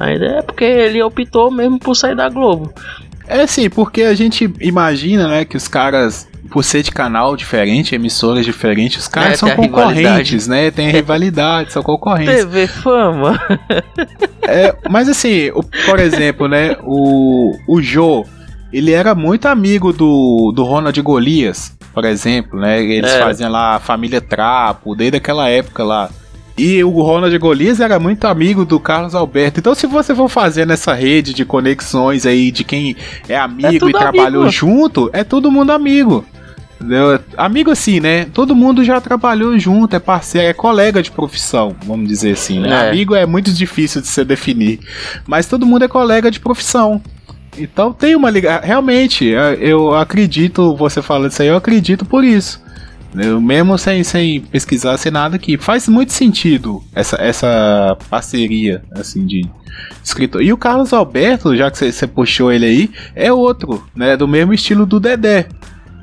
Ainda 0.00 0.26
é 0.26 0.42
porque 0.42 0.64
ele 0.64 1.02
optou 1.02 1.50
mesmo 1.50 1.78
por 1.78 1.94
sair 1.94 2.14
da 2.14 2.28
Globo. 2.28 2.72
É 3.26 3.46
sim, 3.46 3.68
porque 3.68 4.02
a 4.02 4.14
gente 4.14 4.50
imagina, 4.60 5.28
né, 5.28 5.44
que 5.44 5.56
os 5.56 5.68
caras, 5.68 6.26
por 6.50 6.64
ser 6.64 6.82
de 6.82 6.90
canal 6.90 7.36
diferente, 7.36 7.94
emissoras 7.94 8.44
diferentes, 8.46 9.02
os 9.02 9.08
caras 9.08 9.32
É, 9.34 9.36
são 9.36 9.50
concorrentes, 9.50 10.46
né? 10.46 10.70
Tem 10.70 10.88
rivalidade, 10.90 11.72
são 11.72 11.82
concorrentes. 11.82 12.36
TV 12.36 12.66
Fama. 12.66 13.38
É, 14.50 14.74
mas 14.88 15.10
assim, 15.10 15.50
o- 15.50 15.62
por 15.84 15.98
exemplo, 16.00 16.48
né, 16.48 16.74
o, 16.82 17.54
o 17.68 17.82
Jô, 17.82 18.24
ele 18.72 18.92
era 18.92 19.14
muito 19.14 19.46
amigo 19.46 19.92
do, 19.92 20.52
do 20.56 20.64
Ronald 20.64 20.98
Golias, 21.02 21.76
por 21.92 22.06
exemplo, 22.06 22.58
né? 22.58 22.82
Eles 22.82 23.10
É. 23.12 23.18
faziam 23.18 23.50
lá 23.50 23.74
a 23.76 23.78
família 23.78 24.22
Trapo, 24.22 24.94
desde 24.94 25.18
aquela 25.18 25.50
época 25.50 25.84
lá. 25.84 26.08
E 26.58 26.82
o 26.82 26.90
Ronald 27.02 27.36
Golias 27.38 27.80
era 27.80 27.98
muito 27.98 28.26
amigo 28.26 28.64
do 28.64 28.80
Carlos 28.80 29.14
Alberto. 29.14 29.60
Então, 29.60 29.74
se 29.74 29.86
você 29.86 30.14
for 30.14 30.28
fazendo 30.28 30.72
essa 30.72 30.92
rede 30.92 31.32
de 31.32 31.44
conexões 31.44 32.26
aí 32.26 32.50
de 32.50 32.64
quem 32.64 32.96
é 33.28 33.36
amigo 33.36 33.78
tudo 33.78 33.90
e 33.90 33.92
trabalhou 33.92 34.42
amigo. 34.42 34.50
junto, 34.50 35.08
é 35.12 35.22
todo 35.22 35.50
mundo 35.50 35.70
amigo. 35.70 36.24
Entendeu? 36.80 37.18
Amigo 37.36 37.70
assim, 37.70 37.98
né? 37.98 38.26
Todo 38.26 38.54
mundo 38.54 38.84
já 38.84 39.00
trabalhou 39.00 39.58
junto, 39.58 39.96
é 39.96 39.98
parceiro, 39.98 40.46
é 40.46 40.52
colega 40.52 41.02
de 41.02 41.10
profissão, 41.10 41.74
vamos 41.84 42.08
dizer 42.08 42.32
assim, 42.32 42.60
né? 42.60 42.70
É. 42.70 42.88
Amigo 42.90 43.14
é 43.14 43.26
muito 43.26 43.52
difícil 43.52 44.00
de 44.00 44.06
se 44.06 44.24
definir, 44.24 44.78
mas 45.26 45.46
todo 45.46 45.66
mundo 45.66 45.84
é 45.84 45.88
colega 45.88 46.30
de 46.30 46.38
profissão. 46.38 47.02
Então 47.56 47.92
tem 47.92 48.14
uma 48.14 48.30
ligação. 48.30 48.64
Realmente, 48.64 49.34
é, 49.34 49.58
eu 49.60 49.92
acredito, 49.92 50.76
você 50.76 51.02
falando 51.02 51.32
isso 51.32 51.42
aí, 51.42 51.48
eu 51.48 51.56
acredito 51.56 52.04
por 52.04 52.22
isso. 52.22 52.62
Eu, 53.16 53.40
mesmo 53.40 53.76
sem, 53.78 54.04
sem 54.04 54.40
pesquisar, 54.40 54.96
sem 54.98 55.10
nada 55.10 55.36
aqui. 55.36 55.56
Faz 55.56 55.88
muito 55.88 56.12
sentido 56.12 56.82
essa, 56.94 57.16
essa 57.16 57.96
parceria, 58.10 58.82
assim, 58.92 59.24
de 59.26 59.46
escritor. 60.04 60.42
E 60.42 60.52
o 60.52 60.58
Carlos 60.58 60.92
Alberto, 60.92 61.56
já 61.56 61.70
que 61.70 61.78
você- 61.92 62.06
puxou 62.06 62.52
ele 62.52 62.66
aí, 62.66 62.90
é 63.14 63.32
outro, 63.32 63.84
né? 63.94 64.16
Do 64.16 64.28
mesmo 64.28 64.52
estilo 64.52 64.84
do 64.84 65.00
Dedé. 65.00 65.46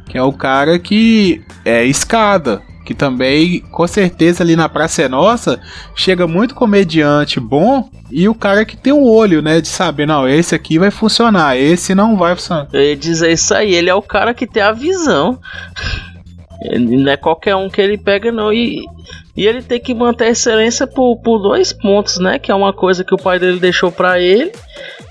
Que 0.07 0.17
é 0.17 0.23
o 0.23 0.33
cara 0.33 0.79
que 0.79 1.41
é 1.63 1.85
escada. 1.85 2.61
Que 2.85 2.93
também, 2.93 3.61
com 3.71 3.87
certeza, 3.87 4.43
ali 4.43 4.55
na 4.55 4.69
Praça 4.69 5.01
é 5.01 5.09
Nossa, 5.09 5.59
chega 5.95 6.27
muito 6.27 6.53
comediante 6.53 7.39
bom 7.39 7.89
e 8.11 8.29
o 8.29 8.35
cara 8.35 8.63
que 8.63 8.77
tem 8.77 8.93
um 8.93 9.03
olho, 9.03 9.41
né? 9.41 9.59
De 9.59 9.67
saber, 9.67 10.05
não, 10.05 10.29
esse 10.29 10.53
aqui 10.53 10.77
vai 10.77 10.91
funcionar, 10.91 11.57
esse 11.57 11.95
não 11.95 12.15
vai 12.15 12.35
funcionar. 12.35 12.67
Eu 12.71 12.81
ia 12.81 12.95
dizer 12.95 13.31
isso 13.31 13.53
aí, 13.55 13.73
ele 13.73 13.89
é 13.89 13.95
o 13.95 14.03
cara 14.03 14.35
que 14.35 14.45
tem 14.45 14.61
a 14.61 14.71
visão. 14.71 15.39
Ele 16.61 16.97
não 16.97 17.11
é 17.11 17.17
qualquer 17.17 17.55
um 17.55 17.69
que 17.69 17.81
ele 17.81 17.97
pega, 17.97 18.31
não. 18.31 18.51
E, 18.51 18.85
e 19.35 19.45
ele 19.45 19.61
tem 19.61 19.79
que 19.79 19.93
manter 19.93 20.25
a 20.25 20.29
excelência 20.29 20.87
por, 20.87 21.17
por 21.17 21.39
dois 21.39 21.73
pontos, 21.73 22.17
né? 22.17 22.39
Que 22.39 22.51
é 22.51 22.55
uma 22.55 22.73
coisa 22.73 23.03
que 23.03 23.13
o 23.13 23.17
pai 23.17 23.39
dele 23.39 23.59
deixou 23.59 23.91
pra 23.91 24.19
ele. 24.19 24.51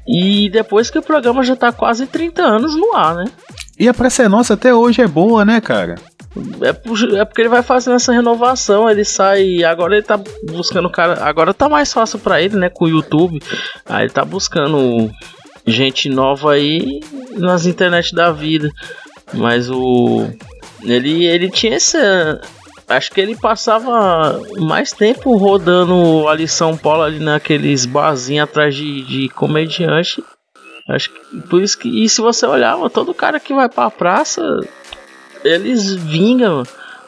E 0.07 0.49
depois 0.51 0.91
que 0.91 0.99
o 0.99 1.03
programa 1.03 1.43
já 1.43 1.57
tá 1.57 1.73
quase 1.73 2.07
30 2.07 2.43
anos 2.43 2.77
no 2.77 2.95
ar, 2.95 3.15
né? 3.15 3.25
E 3.79 3.89
a 3.89 3.95
Praça 3.95 4.23
é 4.23 4.29
Nossa 4.29 4.55
até 4.55 4.73
hoje 4.75 5.03
é 5.03 5.07
boa, 5.07 5.45
né, 5.45 5.61
cara? 5.61 5.97
É, 6.63 6.71
é 7.19 7.25
porque 7.25 7.43
ele 7.43 7.49
vai 7.49 7.63
fazendo 7.63 7.95
essa 7.95 8.13
renovação, 8.13 8.91
ele 8.91 9.05
sai. 9.05 9.63
Agora 9.65 9.95
ele 9.95 10.03
tá 10.03 10.21
buscando 10.51 10.91
cara. 10.91 11.25
Agora 11.25 11.55
tá 11.55 11.69
mais 11.69 11.93
fácil 11.93 12.19
pra 12.19 12.41
ele, 12.41 12.57
né? 12.57 12.69
Com 12.69 12.87
o 12.87 12.89
YouTube. 12.89 13.41
Aí 13.87 14.05
ele 14.05 14.13
tá 14.13 14.25
buscando 14.25 15.11
gente 15.67 16.09
nova 16.09 16.53
aí 16.53 17.01
nas 17.37 17.67
internet 17.67 18.15
da 18.15 18.33
vida. 18.33 18.69
Mas 19.33 19.71
o. 19.71 20.29
Ele, 20.85 21.25
ele 21.25 21.51
tinha 21.51 21.75
essa. 21.77 22.41
Acho 22.87 23.11
que 23.11 23.21
ele 23.21 23.35
passava 23.35 24.41
mais 24.59 24.93
tempo 24.93 25.37
rodando 25.39 26.29
ali 26.29 26.47
São 26.47 26.77
Paulo, 26.77 27.03
ali 27.03 27.19
naqueles 27.19 27.87
barzinhos 27.87 28.45
atrás 28.45 28.75
de, 28.75 29.03
de 29.03 29.29
comediante. 29.31 30.23
Acho 30.89 31.11
que 31.11 31.41
por 31.49 31.63
isso 31.63 31.79
que. 31.79 32.05
E 32.05 32.09
se 32.09 32.21
você 32.21 32.45
olhar, 32.47 32.77
todo 32.91 33.15
cara 33.15 33.41
que 33.41 33.55
vai 33.55 33.69
pra 33.71 33.91
praça, 33.91 34.43
eles 35.43 35.95
vingam. 35.95 36.63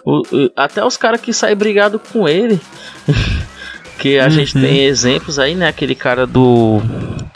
O- 0.04 0.22
o- 0.32 0.50
até 0.56 0.82
os 0.84 0.96
caras 0.96 1.20
que 1.20 1.32
saem 1.32 1.56
brigado 1.56 1.98
com 1.98 2.26
ele. 2.28 2.58
que 3.98 4.18
a 4.18 4.28
gente 4.28 4.52
tem 4.54 4.84
exemplos 4.84 5.38
aí, 5.38 5.54
né? 5.54 5.68
Aquele 5.68 5.94
cara 5.94 6.26
do. 6.26 6.80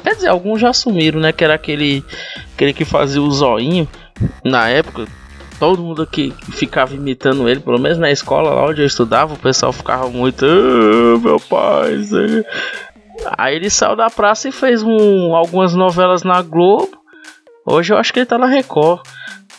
Quer 0.03 0.15
dizer, 0.15 0.29
alguns 0.29 0.61
já 0.61 0.73
sumiram, 0.73 1.21
né? 1.21 1.33
Que 1.33 1.45
era 1.45 1.55
aquele, 1.55 2.03
aquele 2.55 2.73
que 2.73 2.85
fazia 2.87 3.21
o 3.21 3.31
zoinho 3.31 3.87
na 4.45 4.69
época. 4.69 5.07
Todo 5.61 5.81
mundo 5.83 6.05
que 6.07 6.33
ficava 6.53 6.95
imitando 6.95 7.49
ele, 7.49 7.61
pelo 7.61 7.79
menos 7.79 7.99
na 7.99 8.11
escola 8.11 8.51
lá 8.55 8.67
onde 8.67 8.81
eu 8.81 8.87
estudava, 8.87 9.35
o 9.35 9.39
pessoal 9.39 9.73
ficava 9.73 10.09
muito. 10.09 10.45
"Ah, 10.45 11.19
meu 11.23 11.39
pai. 11.39 11.95
isso 11.95 12.17
aí." 12.17 12.45
Ele 13.55 13.69
saiu 13.71 13.95
da 13.95 14.09
praça 14.09 14.49
e 14.49 14.53
fez 14.53 14.83
um, 14.83 15.37
algumas 15.37 15.75
novelas 15.75 16.23
na 16.25 16.41
Globo. 16.41 16.89
Hoje 17.67 17.93
eu 17.93 17.99
acho 17.99 18.13
que 18.13 18.21
ele 18.21 18.27
tá 18.27 18.39
na 18.39 18.47
Record. 18.47 19.01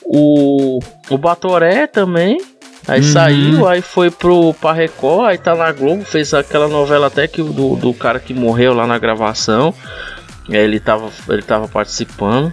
O, 0.03 0.79
o 1.09 1.17
Batoré 1.17 1.85
também. 1.87 2.39
Aí 2.87 2.99
Uhum. 3.01 3.05
saiu, 3.05 3.67
aí 3.67 3.79
foi 3.83 4.09
pro 4.09 4.55
pra 4.55 4.71
Record, 4.73 5.27
aí 5.29 5.37
tá 5.37 5.53
na 5.55 5.71
Globo, 5.71 6.03
fez 6.03 6.33
aquela 6.33 6.67
novela 6.67 7.05
até 7.07 7.27
que 7.27 7.43
do, 7.43 7.75
do 7.75 7.93
cara 7.93 8.19
que 8.19 8.33
morreu 8.33 8.73
lá 8.73 8.87
na 8.87 8.97
gravação. 8.97 9.71
Ele 10.49 10.79
tava, 10.79 11.09
ele 11.29 11.43
tava 11.43 11.67
participando. 11.67 12.51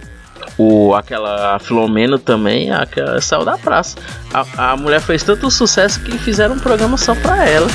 O, 0.59 0.93
aquela 0.93 1.57
Filomena 1.59 2.19
também, 2.19 2.69
aquela, 2.69 3.21
saiu 3.21 3.45
da 3.45 3.57
praça. 3.57 3.97
A, 4.33 4.73
a 4.73 4.75
mulher 4.75 4.99
fez 4.99 5.23
tanto 5.23 5.49
sucesso 5.49 6.01
que 6.01 6.17
fizeram 6.17 6.55
um 6.55 6.59
programa 6.59 6.97
só 6.97 7.15
pra 7.15 7.47
ela. 7.47 7.67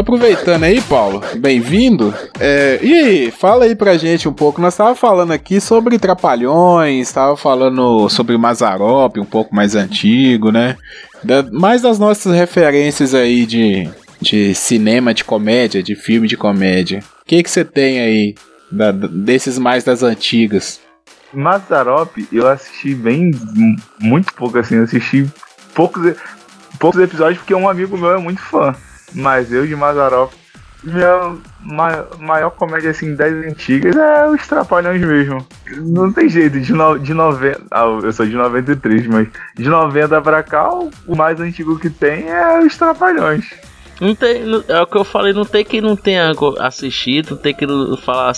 Aproveitando 0.00 0.64
aí, 0.64 0.80
Paulo, 0.82 1.20
bem-vindo. 1.36 2.14
É, 2.40 2.78
e 2.82 2.92
aí, 2.94 3.30
fala 3.30 3.64
aí 3.64 3.74
pra 3.74 3.96
gente 3.96 4.28
um 4.28 4.32
pouco. 4.32 4.60
Nós 4.60 4.76
tava 4.76 4.94
falando 4.94 5.32
aqui 5.32 5.60
sobre 5.60 5.98
Trapalhões, 5.98 7.10
tava 7.12 7.36
falando 7.36 8.08
sobre 8.08 8.36
Mazarop, 8.36 9.18
um 9.18 9.24
pouco 9.24 9.54
mais 9.54 9.74
antigo, 9.74 10.50
né? 10.50 10.76
Da- 11.22 11.42
mais 11.50 11.82
das 11.82 11.98
nossas 11.98 12.32
referências 12.34 13.14
aí 13.14 13.44
de, 13.46 13.88
de 14.20 14.54
cinema 14.54 15.12
de 15.12 15.24
comédia, 15.24 15.82
de 15.82 15.94
filme 15.94 16.28
de 16.28 16.36
comédia. 16.36 17.00
O 17.22 17.24
que 17.26 17.42
você 17.48 17.64
tem 17.64 18.00
aí 18.00 18.34
da- 18.70 18.92
desses 18.92 19.58
mais 19.58 19.84
das 19.84 20.02
antigas? 20.02 20.80
Mazarop, 21.32 22.16
eu 22.32 22.46
assisti 22.48 22.94
bem, 22.94 23.30
muito 24.00 24.32
pouco 24.34 24.58
assim, 24.58 24.76
eu 24.76 24.84
assisti 24.84 25.26
poucos, 25.74 26.14
poucos 26.78 27.00
episódios 27.00 27.38
porque 27.38 27.54
um 27.54 27.68
amigo 27.68 27.98
meu 27.98 28.12
é 28.12 28.18
muito 28.18 28.40
fã. 28.40 28.74
Mas 29.14 29.52
eu 29.52 29.66
de 29.66 29.74
Mazarop, 29.74 30.32
minha 30.84 31.36
ma- 31.60 32.06
maior 32.18 32.50
comédia 32.50 32.90
assim 32.90 33.14
das 33.14 33.32
antigas 33.32 33.96
é 33.96 34.28
os 34.28 34.46
Trapalhões 34.46 35.00
mesmo. 35.00 35.46
Não 35.76 36.12
tem 36.12 36.28
jeito, 36.28 36.60
de, 36.60 36.72
no, 36.72 36.98
de 36.98 37.12
90. 37.14 37.62
Ah, 37.70 37.84
eu 38.02 38.12
sou 38.12 38.26
de 38.26 38.34
93, 38.34 39.06
mas 39.06 39.28
de 39.56 39.68
90 39.68 40.20
pra 40.22 40.42
cá, 40.42 40.72
o, 40.72 41.16
mais 41.16 41.40
antigo 41.40 41.78
que 41.78 41.90
tem 41.90 42.28
é 42.28 42.60
os 42.60 42.76
Trapalhões. 42.76 43.46
Não 44.00 44.14
tem, 44.14 44.42
é 44.68 44.80
o 44.80 44.86
que 44.86 44.96
eu 44.96 45.02
falei, 45.02 45.32
não 45.32 45.44
tem 45.44 45.64
quem 45.64 45.80
não 45.80 45.96
tenha 45.96 46.32
assistido, 46.60 47.36
tem 47.36 47.52
que 47.52 47.66
falar, 48.04 48.32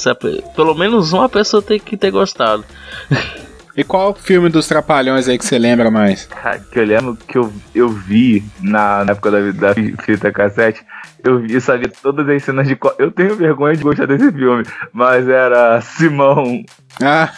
pelo 0.57 0.75
menos 0.75 1.13
uma 1.13 1.29
pessoa 1.29 1.61
tem 1.63 1.79
que 1.79 1.99
ter 1.99 2.11
gostado. 2.11 2.65
E 3.77 3.85
qual 3.85 4.15
filme 4.15 4.49
dos 4.49 4.67
Trapalhões 4.67 5.29
aí 5.29 5.39
que 5.39 5.45
você 5.47 5.59
lembra 5.59 5.91
mais? 5.91 6.25
Cara, 6.27 6.59
que 6.59 6.79
eu 6.79 6.85
lembro 6.85 7.17
que 7.27 7.39
eu, 7.39 7.53
eu 7.75 7.89
vi 7.89 8.43
na, 8.61 9.05
na 9.05 9.13
época 9.13 9.31
da, 9.31 9.41
da 9.53 9.75
fita 10.03 10.33
cassete, 10.33 10.83
eu 11.23 11.39
vi, 11.41 11.55
eu 11.55 11.61
sabia 11.61 11.91
todas 12.03 12.29
as 12.29 12.43
cenas 12.43 12.67
de. 12.67 12.77
Eu 12.99 13.11
tenho 13.13 13.37
vergonha 13.37 13.77
de 13.77 13.83
gostar 13.83 14.07
desse 14.07 14.31
filme, 14.33 14.65
mas 14.93 15.29
era 15.29 15.81
Simão, 15.81 16.63
Ah, 17.01 17.31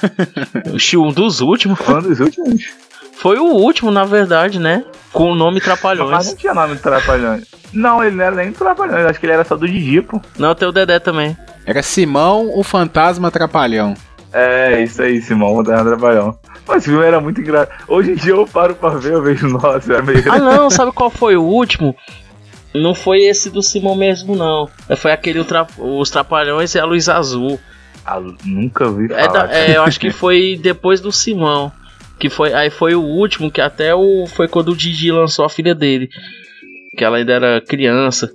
Um 0.97 1.13
dos 1.13 1.41
últimos. 1.41 1.79
um 1.89 2.01
dos 2.01 2.21
últimos. 2.21 2.71
Foi 3.15 3.39
o 3.39 3.45
último, 3.45 3.91
na 3.91 4.05
verdade, 4.05 4.59
né? 4.59 4.85
Com 5.13 5.31
o 5.31 5.35
nome 5.35 5.57
Mas 5.57 5.65
Trapalhões. 5.65 6.27
não 6.29 6.37
tinha 6.37 6.55
nome 6.55 6.75
do 6.75 6.81
Trapalhões. 6.81 7.45
Não, 7.73 8.03
ele 8.03 8.17
não 8.17 8.25
era 8.25 8.35
nem 8.37 8.51
Trapalhões, 8.53 9.05
acho 9.07 9.21
que 9.21 9.27
ele 9.27 9.33
era 9.35 9.45
só 9.45 9.55
do 9.57 9.69
Didi, 9.69 10.01
pô. 10.03 10.21
Não, 10.39 10.55
tem 10.55 10.67
o 10.67 10.73
Dedé 10.73 10.99
também. 10.99 11.37
era 11.67 11.83
Simão, 11.83 12.51
o 12.59 12.65
Fantasma 12.65 13.31
Trapalhão. 13.31 13.95
É, 14.33 14.83
isso 14.83 15.03
aí, 15.03 15.21
Simão, 15.21 15.55
Moderna 15.55 15.85
Trabalhão. 15.85 16.39
Mas 16.67 16.79
esse 16.79 16.91
filme 16.91 17.05
era 17.05 17.21
muito 17.21 17.41
engraçado. 17.41 17.71
Hoje 17.89 18.13
em 18.13 18.15
dia 18.15 18.33
eu 18.33 18.47
paro 18.47 18.75
pra 18.75 18.91
ver, 18.91 19.13
eu 19.13 19.23
vejo, 19.23 19.49
nossa, 19.49 19.95
é 19.95 20.03
meio. 20.03 20.23
Ah, 20.31 20.39
não, 20.39 20.71
sabe 20.71 20.93
qual 20.93 21.11
foi 21.11 21.37
o 21.37 21.43
último? 21.43 21.95
Não 22.75 22.95
foi 22.95 23.21
esse 23.25 23.51
do 23.51 23.63
Simão 23.63 23.95
mesmo, 23.95 24.35
não. 24.35 24.69
Foi 24.97 25.13
aquele 25.13 25.45
Tra- 25.45 25.67
Os 25.79 26.09
Trapalhões 26.11 26.75
e 26.75 26.79
a 26.79 26.85
Luz 26.87 27.09
Azul. 27.09 27.61
Ah, 28.07 28.19
nunca 28.45 28.91
vi 28.91 29.05
É, 29.13 29.25
falar. 29.25 29.47
da- 29.47 29.55
é, 29.55 29.77
eu 29.77 29.83
acho 29.83 30.01
que 30.01 30.11
foi 30.11 30.59
depois 30.61 31.01
do 31.01 31.13
Simão. 31.13 31.71
Que 32.19 32.31
foi, 32.31 32.53
aí 32.55 32.71
foi 32.71 32.95
o 32.95 33.03
último, 33.03 33.51
que 33.51 33.61
até 33.61 33.95
o, 33.95 34.27
foi 34.27 34.49
quando 34.49 34.69
o 34.71 34.77
Didi 34.77 35.11
lançou 35.13 35.45
a 35.45 35.49
filha 35.51 35.75
dele. 35.75 36.09
Que 36.97 37.05
ela 37.05 37.17
ainda 37.19 37.33
era 37.33 37.61
criança. 37.61 38.31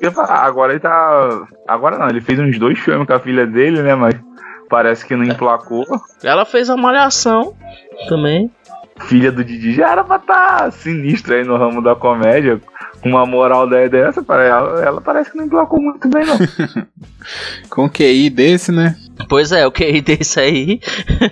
Eu 0.00 0.08
ia 0.08 0.12
falar, 0.12 0.42
Agora 0.44 0.72
ele 0.72 0.80
tá. 0.80 1.46
Agora 1.68 1.98
não, 1.98 2.08
ele 2.08 2.20
fez 2.20 2.38
uns 2.38 2.58
dois 2.58 2.78
filmes 2.78 3.06
com 3.06 3.12
a 3.12 3.20
filha 3.20 3.46
dele, 3.46 3.82
né? 3.82 3.94
Mas 3.94 4.14
parece 4.72 5.04
que 5.04 5.14
não 5.14 5.22
emplacou. 5.22 5.84
Ela 6.24 6.46
fez 6.46 6.70
a 6.70 6.76
malhação 6.78 7.54
também. 8.08 8.50
Filha 9.02 9.30
do 9.30 9.44
Didi 9.44 9.74
já 9.74 9.90
era 9.90 10.02
pra 10.02 10.16
estar 10.16 10.72
sinistra 10.72 11.36
aí 11.36 11.44
no 11.44 11.58
ramo 11.58 11.82
da 11.82 11.94
comédia. 11.94 12.58
Com 13.02 13.10
uma 13.10 13.26
moral 13.26 13.68
da 13.68 13.86
dessa, 13.86 14.22
para 14.22 14.44
ela, 14.44 14.80
ela 14.82 15.00
parece 15.00 15.30
que 15.30 15.36
não 15.36 15.44
emplacou 15.44 15.78
muito 15.78 16.08
bem, 16.08 16.24
não. 16.24 16.38
Com 17.68 17.90
QI 17.90 18.30
desse, 18.30 18.72
né? 18.72 18.96
Pois 19.28 19.52
é, 19.52 19.66
o 19.66 19.72
que 19.72 20.00
desse 20.00 20.40
aí. 20.40 20.80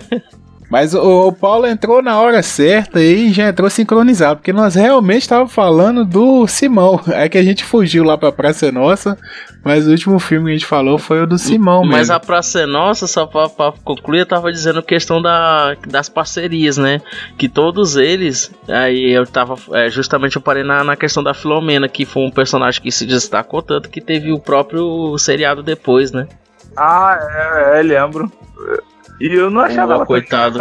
Mas 0.71 0.93
o, 0.93 1.27
o 1.27 1.33
Paulo 1.33 1.67
entrou 1.67 2.01
na 2.01 2.17
hora 2.17 2.41
certa 2.41 3.01
e 3.01 3.33
já 3.33 3.49
entrou 3.49 3.69
sincronizado, 3.69 4.37
porque 4.37 4.53
nós 4.53 4.73
realmente 4.73 5.23
estávamos 5.23 5.53
falando 5.53 6.05
do 6.05 6.47
Simão. 6.47 7.01
É 7.11 7.27
que 7.27 7.37
a 7.37 7.43
gente 7.43 7.65
fugiu 7.65 8.05
lá 8.05 8.17
pra 8.17 8.31
Praça 8.31 8.67
é 8.67 8.71
Nossa, 8.71 9.17
mas 9.65 9.85
o 9.85 9.91
último 9.91 10.17
filme 10.17 10.45
que 10.45 10.51
a 10.51 10.53
gente 10.53 10.65
falou 10.65 10.97
foi 10.97 11.21
o 11.21 11.27
do 11.27 11.37
Simão 11.37 11.83
Mas 11.83 11.97
mesmo. 11.97 12.13
a 12.13 12.19
Praça 12.19 12.61
é 12.61 12.65
Nossa, 12.65 13.05
só 13.05 13.25
pra, 13.25 13.49
pra 13.49 13.73
concluir, 13.83 14.19
eu 14.19 14.25
tava 14.25 14.49
dizendo 14.49 14.81
questão 14.81 15.21
da, 15.21 15.75
das 15.87 16.07
parcerias, 16.07 16.77
né? 16.77 17.01
Que 17.37 17.49
todos 17.49 17.97
eles, 17.97 18.49
aí 18.69 19.11
eu 19.11 19.27
tava, 19.27 19.55
é, 19.73 19.89
justamente 19.89 20.37
eu 20.37 20.41
parei 20.41 20.63
na, 20.63 20.85
na 20.85 20.95
questão 20.95 21.21
da 21.21 21.33
Filomena, 21.33 21.89
que 21.89 22.05
foi 22.05 22.23
um 22.23 22.31
personagem 22.31 22.81
que 22.81 22.91
se 22.91 23.05
destacou 23.05 23.61
tanto 23.61 23.89
que 23.89 23.99
teve 23.99 24.31
o 24.31 24.39
próprio 24.39 25.17
seriado 25.17 25.61
depois, 25.61 26.13
né? 26.13 26.27
Ah, 26.77 27.19
é, 27.19 27.79
é, 27.79 27.83
lembro. 27.83 28.31
E 29.21 29.33
eu 29.33 29.49
não 29.49 29.61
achava 29.61 29.87
Pô, 29.87 29.93
ela 29.93 30.05
coitado. 30.05 30.59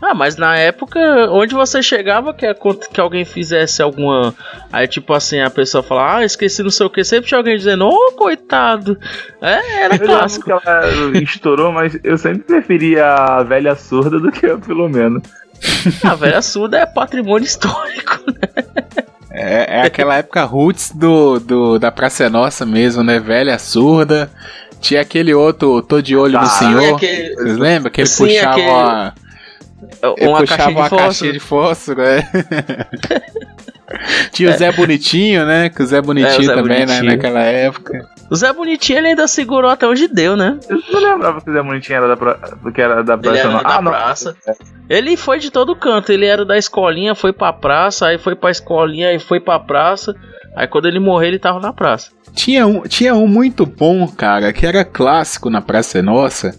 Ah, 0.00 0.14
mas 0.14 0.36
na 0.36 0.56
época, 0.56 1.00
onde 1.30 1.54
você 1.54 1.82
chegava 1.82 2.32
que, 2.32 2.46
que 2.92 3.00
alguém 3.00 3.24
fizesse 3.24 3.82
alguma. 3.82 4.32
Aí, 4.72 4.86
tipo 4.86 5.12
assim, 5.12 5.40
a 5.40 5.50
pessoa 5.50 5.82
fala, 5.82 6.18
ah, 6.18 6.24
esqueci 6.24 6.62
não 6.62 6.70
sei 6.70 6.86
o 6.86 6.90
que, 6.90 7.02
sempre 7.02 7.26
tinha 7.28 7.38
alguém 7.38 7.56
dizendo, 7.56 7.88
ô, 7.88 8.12
coitado. 8.12 8.96
É, 9.42 9.82
era 9.82 9.96
Eu 9.96 10.00
lembro 10.00 10.06
clássico. 10.18 10.44
que 10.44 10.52
ela 10.52 10.88
estourou, 11.20 11.72
mas 11.72 11.98
eu 12.04 12.16
sempre 12.16 12.44
preferia 12.44 13.06
a 13.12 13.42
velha 13.42 13.74
surda 13.74 14.20
do 14.20 14.30
que 14.30 14.46
a 14.46 14.56
Filomena. 14.58 15.20
A 16.04 16.14
velha 16.14 16.42
surda 16.42 16.78
é 16.78 16.86
patrimônio 16.86 17.44
histórico. 17.44 18.22
É, 19.30 19.80
é 19.80 19.82
aquela 19.82 20.16
época 20.16 20.44
roots 20.44 20.92
do, 20.92 21.38
do, 21.40 21.78
da 21.78 21.90
Praça 21.90 22.24
é 22.24 22.28
Nossa 22.28 22.64
mesmo, 22.64 23.02
né? 23.02 23.18
Velha 23.18 23.58
surda. 23.58 24.30
Tinha 24.80 25.00
aquele 25.00 25.34
outro, 25.34 25.82
tô 25.82 26.00
de 26.00 26.16
olho 26.16 26.34
no 26.34 26.38
Ah, 26.38 26.46
senhor. 26.46 26.94
aquele- 26.94 27.34
Vocês 27.34 27.58
lembram? 27.58 27.90
Que 27.90 28.00
ele 28.02 28.08
Sim, 28.08 28.26
puxava 28.26 28.50
aquele- 28.52 28.68
uma, 28.68 29.14
ele 30.16 30.28
uma 30.28 30.38
puxava 30.38 30.46
caixinha 30.46 30.66
de 30.66 30.72
uma 30.72 30.82
fósforo. 30.88 31.02
caixinha 31.04 31.32
de 31.32 31.40
fósforo, 31.40 32.02
é. 32.02 32.22
Tinha 34.32 34.50
o 34.50 34.52
Zé 34.52 34.70
Bonitinho, 34.70 35.46
né? 35.46 35.70
Que 35.70 35.82
o 35.82 35.86
Zé 35.86 36.00
Bonitinho 36.02 36.34
É, 36.34 36.38
o 36.40 36.44
Zé 36.44 36.54
também, 36.54 36.78
né? 36.80 36.86
Bonitinho. 36.86 37.10
Naquela 37.12 37.40
época. 37.40 38.06
O 38.30 38.36
Zé 38.36 38.52
Bonitinho 38.52 38.98
ele 38.98 39.08
ainda 39.08 39.26
segurou 39.26 39.70
até 39.70 39.86
onde 39.86 40.06
deu, 40.06 40.36
né? 40.36 40.58
Eu 40.68 40.78
não 40.92 41.00
lembrava 41.12 41.40
que 41.40 41.48
o 41.48 41.52
Zé 41.52 41.62
Bonitinho 41.62 41.96
era 41.96 42.08
da, 42.08 42.16
pra... 42.16 42.34
que 42.74 42.80
era 42.82 43.02
da 43.02 43.14
Ele 43.14 43.22
praça. 43.22 43.38
era 43.40 43.48
não. 43.50 43.62
da 43.62 43.68
Ah, 43.76 43.82
não. 43.82 43.90
praça. 43.92 44.36
Ele 44.90 45.16
foi 45.16 45.38
de 45.38 45.50
todo 45.50 45.74
canto. 45.74 46.12
Ele 46.12 46.26
era 46.26 46.44
da 46.44 46.58
escolinha, 46.58 47.14
foi 47.14 47.32
pra 47.32 47.50
praça, 47.52 48.08
aí 48.08 48.18
foi 48.18 48.34
pra 48.34 48.50
escolinha, 48.50 49.08
aí 49.08 49.18
foi 49.18 49.40
pra 49.40 49.58
praça. 49.58 50.14
Aí 50.54 50.66
quando 50.66 50.86
ele 50.86 50.98
morreu, 50.98 51.28
ele 51.28 51.38
tava 51.38 51.60
na 51.60 51.72
praça. 51.72 52.10
Tinha 52.34 52.66
um, 52.66 52.82
tinha 52.82 53.14
um 53.14 53.26
muito 53.26 53.64
bom, 53.64 54.06
cara, 54.08 54.52
que 54.52 54.66
era 54.66 54.84
clássico 54.84 55.50
na 55.50 55.60
Praça 55.60 55.98
é 55.98 56.02
Nossa, 56.02 56.54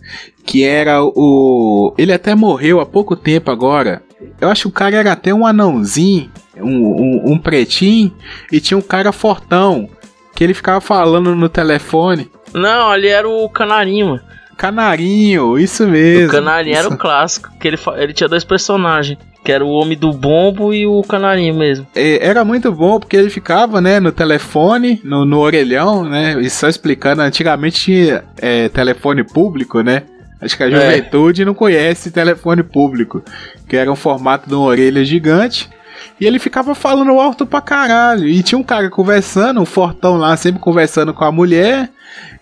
que 0.45 0.63
era 0.63 1.01
o. 1.03 1.93
Ele 1.97 2.13
até 2.13 2.35
morreu 2.35 2.79
há 2.79 2.85
pouco 2.85 3.15
tempo 3.15 3.51
agora. 3.51 4.01
Eu 4.41 4.49
acho 4.49 4.63
que 4.63 4.67
o 4.67 4.71
cara 4.71 4.97
era 4.97 5.11
até 5.13 5.33
um 5.33 5.45
anãozinho, 5.45 6.29
um, 6.57 6.67
um, 6.67 7.33
um 7.33 7.37
pretinho, 7.37 8.13
e 8.51 8.59
tinha 8.59 8.77
um 8.77 8.81
cara 8.81 9.11
fortão, 9.11 9.89
que 10.35 10.43
ele 10.43 10.53
ficava 10.53 10.81
falando 10.81 11.35
no 11.35 11.47
telefone. 11.47 12.29
Não, 12.53 12.89
ali 12.89 13.07
era 13.07 13.27
o 13.27 13.47
Canarinho, 13.49 14.07
mano. 14.07 14.21
Canarinho, 14.57 15.57
isso 15.57 15.87
mesmo. 15.87 16.27
O 16.27 16.31
Canarinho 16.31 16.75
era 16.75 16.89
o 16.89 16.97
clássico. 16.97 17.49
Que 17.57 17.69
ele, 17.69 17.77
ele 17.95 18.11
tinha 18.11 18.27
dois 18.27 18.43
personagens. 18.43 19.17
Que 19.43 19.51
era 19.51 19.63
o 19.65 19.69
Homem 19.69 19.97
do 19.97 20.11
Bombo 20.11 20.73
e 20.73 20.85
o 20.85 21.01
Canarinho 21.01 21.55
mesmo. 21.55 21.87
É, 21.95 22.25
Era 22.25 22.43
muito 22.43 22.71
bom 22.71 22.99
porque 22.99 23.15
ele 23.15 23.29
ficava, 23.29 23.79
né, 23.79 23.99
no 23.99 24.11
telefone, 24.11 24.99
no, 25.03 25.23
no 25.25 25.39
orelhão, 25.39 26.03
né, 26.03 26.35
e 26.41 26.49
só 26.49 26.67
explicando. 26.67 27.21
Antigamente 27.21 27.79
tinha 27.81 28.23
é, 28.37 28.67
telefone 28.69 29.23
público, 29.23 29.81
né? 29.81 30.03
Acho 30.41 30.55
que 30.55 30.63
a 30.63 30.67
É. 30.67 30.71
juventude 30.71 31.43
não 31.45 31.53
conhece 31.53 32.11
telefone 32.11 32.63
público, 32.63 33.21
que 33.67 33.75
era 33.75 33.91
um 33.91 33.95
formato 33.95 34.47
de 34.47 34.55
uma 34.55 34.65
orelha 34.65 35.03
gigante. 35.03 35.69
E 36.19 36.25
ele 36.25 36.39
ficava 36.39 36.73
falando 36.75 37.11
alto 37.19 37.45
pra 37.45 37.59
caralho. 37.61 38.25
E 38.27 38.41
tinha 38.43 38.57
um 38.59 38.63
cara 38.63 38.89
conversando, 38.89 39.59
um 39.61 39.65
fortão 39.65 40.17
lá, 40.17 40.35
sempre 40.37 40.61
conversando 40.61 41.13
com 41.13 41.25
a 41.25 41.31
mulher. 41.31 41.89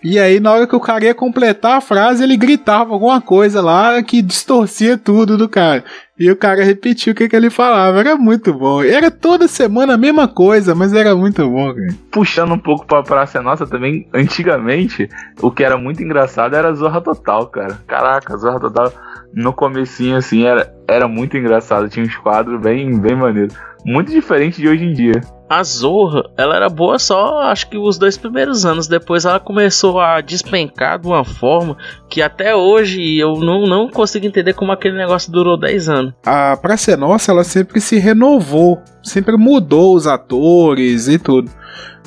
E 0.02 0.18
aí, 0.18 0.38
na 0.38 0.52
hora 0.52 0.66
que 0.66 0.76
o 0.76 0.80
cara 0.80 1.04
ia 1.04 1.14
completar 1.14 1.78
a 1.78 1.80
frase, 1.80 2.22
ele 2.22 2.36
gritava 2.36 2.92
alguma 2.92 3.20
coisa 3.20 3.60
lá 3.60 4.00
que 4.02 4.22
distorcia 4.22 4.96
tudo 4.96 5.36
do 5.36 5.48
cara. 5.48 5.84
E 6.18 6.30
o 6.30 6.36
cara 6.36 6.64
repetiu 6.64 7.12
o 7.12 7.16
que, 7.16 7.28
que 7.28 7.36
ele 7.36 7.48
falava. 7.48 8.00
Era 8.00 8.16
muito 8.16 8.52
bom. 8.52 8.82
Era 8.82 9.10
toda 9.10 9.46
semana 9.46 9.94
a 9.94 9.98
mesma 9.98 10.26
coisa, 10.26 10.74
mas 10.74 10.92
era 10.92 11.14
muito 11.14 11.48
bom, 11.48 11.72
cara. 11.72 11.88
Puxando 12.10 12.54
um 12.54 12.58
pouco 12.58 12.86
pra 12.86 13.02
Praça 13.02 13.40
Nossa 13.40 13.66
também, 13.66 14.08
antigamente, 14.12 15.08
o 15.40 15.50
que 15.50 15.62
era 15.62 15.76
muito 15.76 16.02
engraçado 16.02 16.56
era 16.56 16.74
Zorra 16.74 17.00
Total, 17.00 17.46
cara. 17.46 17.78
Caraca, 17.86 18.36
Zorra 18.36 18.58
Total, 18.58 18.92
no 19.32 19.52
comecinho, 19.52 20.16
assim, 20.16 20.44
era, 20.44 20.74
era 20.88 21.06
muito 21.06 21.36
engraçado. 21.36 21.88
Tinha 21.88 22.04
uns 22.04 22.16
quadros 22.16 22.60
bem, 22.60 22.98
bem 22.98 23.14
maneiros. 23.14 23.54
Muito 23.88 24.12
diferente 24.12 24.60
de 24.60 24.68
hoje 24.68 24.84
em 24.84 24.92
dia. 24.92 25.22
A 25.48 25.62
Zorra, 25.62 26.28
ela 26.36 26.54
era 26.54 26.68
boa 26.68 26.98
só, 26.98 27.38
acho 27.44 27.70
que 27.70 27.78
os 27.78 27.96
dois 27.96 28.18
primeiros 28.18 28.66
anos. 28.66 28.86
Depois 28.86 29.24
ela 29.24 29.40
começou 29.40 29.98
a 29.98 30.20
despencar 30.20 30.98
de 30.98 31.06
uma 31.06 31.24
forma 31.24 31.74
que 32.06 32.20
até 32.20 32.54
hoje 32.54 33.16
eu 33.16 33.36
não, 33.36 33.64
não 33.64 33.88
consigo 33.88 34.26
entender 34.26 34.52
como 34.52 34.72
aquele 34.72 34.94
negócio 34.94 35.32
durou 35.32 35.56
10 35.56 35.88
anos. 35.88 36.12
A 36.26 36.54
Praça 36.58 36.92
é 36.92 36.96
Nossa, 36.98 37.32
ela 37.32 37.42
sempre 37.44 37.80
se 37.80 37.98
renovou. 37.98 38.78
Sempre 39.02 39.38
mudou 39.38 39.96
os 39.96 40.06
atores 40.06 41.08
e 41.08 41.18
tudo. 41.18 41.50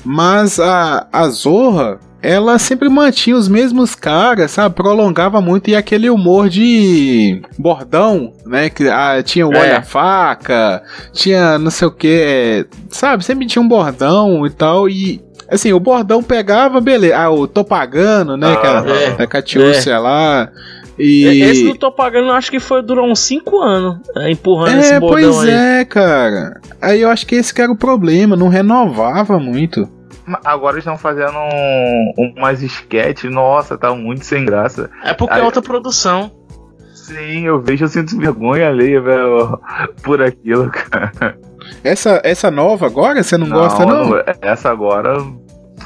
Mas 0.06 0.60
a, 0.60 1.08
a 1.12 1.28
Zorra, 1.30 2.00
ela 2.22 2.60
sempre 2.60 2.88
mantinha 2.90 3.36
os 3.36 3.48
mesmos 3.48 3.96
caras, 3.96 4.52
sabe? 4.52 4.76
Prolongava 4.76 5.42
muito 5.42 5.70
e 5.70 5.76
aquele 5.76 6.10
humor 6.10 6.50
de 6.50 7.42
bordão, 7.58 8.34
né? 8.46 8.70
Que 8.70 8.88
ah, 8.88 9.22
tinha 9.24 9.48
o 9.48 9.54
É. 9.54 9.60
olha-faca, 9.60 10.84
tinha 11.14 11.58
não 11.58 11.72
sei 11.72 11.88
o 11.88 11.92
que, 11.92 12.66
sabe? 12.90 13.26
Sempre 13.26 13.46
tinha 13.48 13.62
um 13.62 13.68
bordão 13.68 14.46
e 14.46 14.50
tal. 14.50 14.88
E 14.88 15.22
assim, 15.50 15.74
o 15.74 15.80
bordão 15.80 16.22
pegava, 16.22 16.80
beleza. 16.80 17.18
Ah, 17.18 17.30
o 17.32 17.48
tô 17.48 17.64
pagando, 17.64 18.38
né? 18.38 18.48
Ah, 18.48 18.54
Aquela, 18.54 18.90
é. 18.92 19.24
a 19.24 19.28
Catiúcia 19.28 19.98
lá. 20.00 20.50
E... 21.00 21.24
Esse 21.42 21.64
do 21.64 21.76
Tô 21.76 21.92
Pagando, 21.92 22.28
eu 22.28 22.34
acho 22.34 22.52
que 22.52 22.60
foi, 22.60 22.84
durou 22.84 23.10
uns 23.10 23.20
5 23.22 23.60
anos, 23.60 23.98
é, 24.18 24.30
empurrando 24.30 24.80
esse 24.82 24.94
É, 24.94 25.00
bordão 25.00 25.32
pois 25.32 25.40
aí. 25.40 25.80
é, 25.80 25.86
cara. 25.86 26.60
Aí 26.80 27.02
eu 27.02 27.10
acho 27.10 27.26
que 27.26 27.34
esse 27.34 27.52
que 27.52 27.60
era 27.62 27.72
o 27.72 27.76
problema, 27.78 28.36
não 28.36 28.50
renovava 28.50 29.40
muito. 29.40 29.90
Agora 30.46 30.76
eles 30.76 30.84
estão 30.86 30.98
fazendo 30.98 31.38
um, 31.38 32.34
umas 32.38 32.62
sketches, 32.62 33.32
nossa, 33.32 33.78
tá 33.78 33.94
muito 33.94 34.26
sem 34.26 34.46
graça. 34.46 34.90
É 35.04 35.14
porque 35.14 35.34
é 35.34 35.38
Aí- 35.38 35.44
outra 35.44 35.62
produção. 35.62 36.32
Sim, 36.94 37.46
eu 37.46 37.60
vejo, 37.60 37.86
eu 37.86 37.90
sinto 37.90 38.18
vergonha 38.18 38.68
alheia, 38.70 39.02
velho, 39.02 39.60
por 40.04 40.22
aquilo, 40.22 40.70
cara. 40.70 41.38
Essa, 41.84 42.22
essa 42.24 42.50
nova 42.52 42.86
agora, 42.86 43.22
você 43.24 43.38
não, 43.38 43.50
gosta, 43.50 43.86
não? 43.86 44.12
Essa 44.42 44.70
agora, 44.70 45.18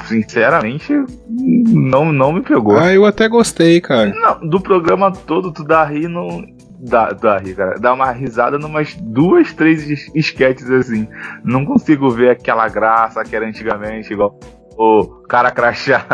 sinceramente, 0.04 0.92
não, 1.28 2.12
não 2.12 2.32
me 2.32 2.42
pegou. 2.42 2.78
Ah, 2.78 2.92
eu 2.92 3.04
até 3.04 3.28
gostei, 3.28 3.80
cara. 3.80 4.12
Não, 4.14 4.48
do 4.48 4.60
programa 4.60 5.10
todo, 5.10 5.52
tu 5.52 5.64
dá 5.64 5.84
rir 5.84 6.08
no. 6.08 6.44
Dá, 6.78 7.10
dá 7.10 7.40
cara. 7.56 7.78
Dá 7.80 7.92
uma 7.92 8.10
risada 8.10 8.58
numas 8.58 8.94
duas, 8.94 9.52
três 9.52 9.88
es- 9.88 10.10
esquetes 10.14 10.70
assim. 10.70 11.08
Não 11.42 11.64
consigo 11.64 12.10
ver 12.10 12.30
aquela 12.30 12.68
graça 12.68 13.22
que 13.24 13.34
era 13.34 13.46
antigamente, 13.46 14.12
igual 14.12 14.38
o 14.78 15.04
cara 15.28 15.50
crachá, 15.50 16.04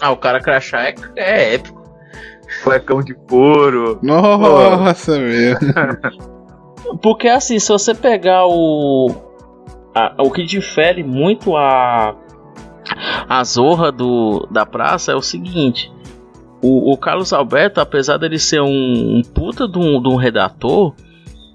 Ah, 0.00 0.10
o 0.10 0.16
cara 0.16 0.40
crachá 0.40 0.88
é, 0.88 0.94
é 1.16 1.54
épico. 1.54 1.82
flecão 2.62 3.02
de 3.02 3.14
couro. 3.14 3.98
Nossa, 4.02 5.18
meu. 5.18 5.56
Porque 7.02 7.28
assim, 7.28 7.58
se 7.58 7.68
você 7.70 7.94
pegar 7.94 8.46
o. 8.46 9.10
a- 9.94 10.14
o 10.18 10.30
que 10.30 10.44
difere 10.44 11.02
muito 11.02 11.56
a. 11.56 12.14
A 13.28 13.42
zorra 13.44 13.90
do, 13.90 14.46
da 14.50 14.66
praça 14.66 15.12
é 15.12 15.14
o 15.14 15.22
seguinte. 15.22 15.90
O, 16.64 16.92
o 16.92 16.96
Carlos 16.96 17.30
Alberto, 17.34 17.78
apesar 17.78 18.16
dele 18.16 18.38
ser 18.38 18.62
um, 18.62 19.18
um 19.18 19.22
puta 19.22 19.68
de 19.68 19.78
um, 19.78 20.00
de 20.00 20.08
um 20.08 20.16
redator, 20.16 20.94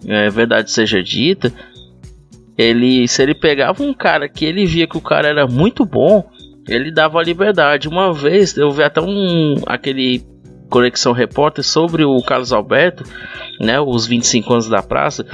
é, 0.05 0.29
verdade 0.29 0.69
seja 0.69 1.01
dita, 1.01 1.51
ele 2.55 3.07
se 3.07 3.23
ele 3.23 3.33
pegava 3.33 3.81
um 3.81 3.91
cara 3.91 4.29
que 4.29 4.45
ele 4.45 4.67
via 4.67 4.85
que 4.85 4.97
o 4.97 5.01
cara 5.01 5.27
era 5.27 5.47
muito 5.47 5.83
bom, 5.83 6.29
ele 6.67 6.91
dava 6.91 7.23
liberdade. 7.23 7.87
Uma 7.87 8.13
vez 8.13 8.55
eu 8.55 8.69
vi 8.69 8.83
até 8.83 9.01
um 9.01 9.55
aquele 9.65 10.23
Conexão 10.69 11.11
Repórter 11.11 11.63
sobre 11.63 12.05
o 12.05 12.21
Carlos 12.21 12.53
Alberto, 12.53 13.03
né, 13.59 13.79
os 13.79 14.05
25 14.05 14.53
anos 14.53 14.69
da 14.69 14.83
praça. 14.83 15.25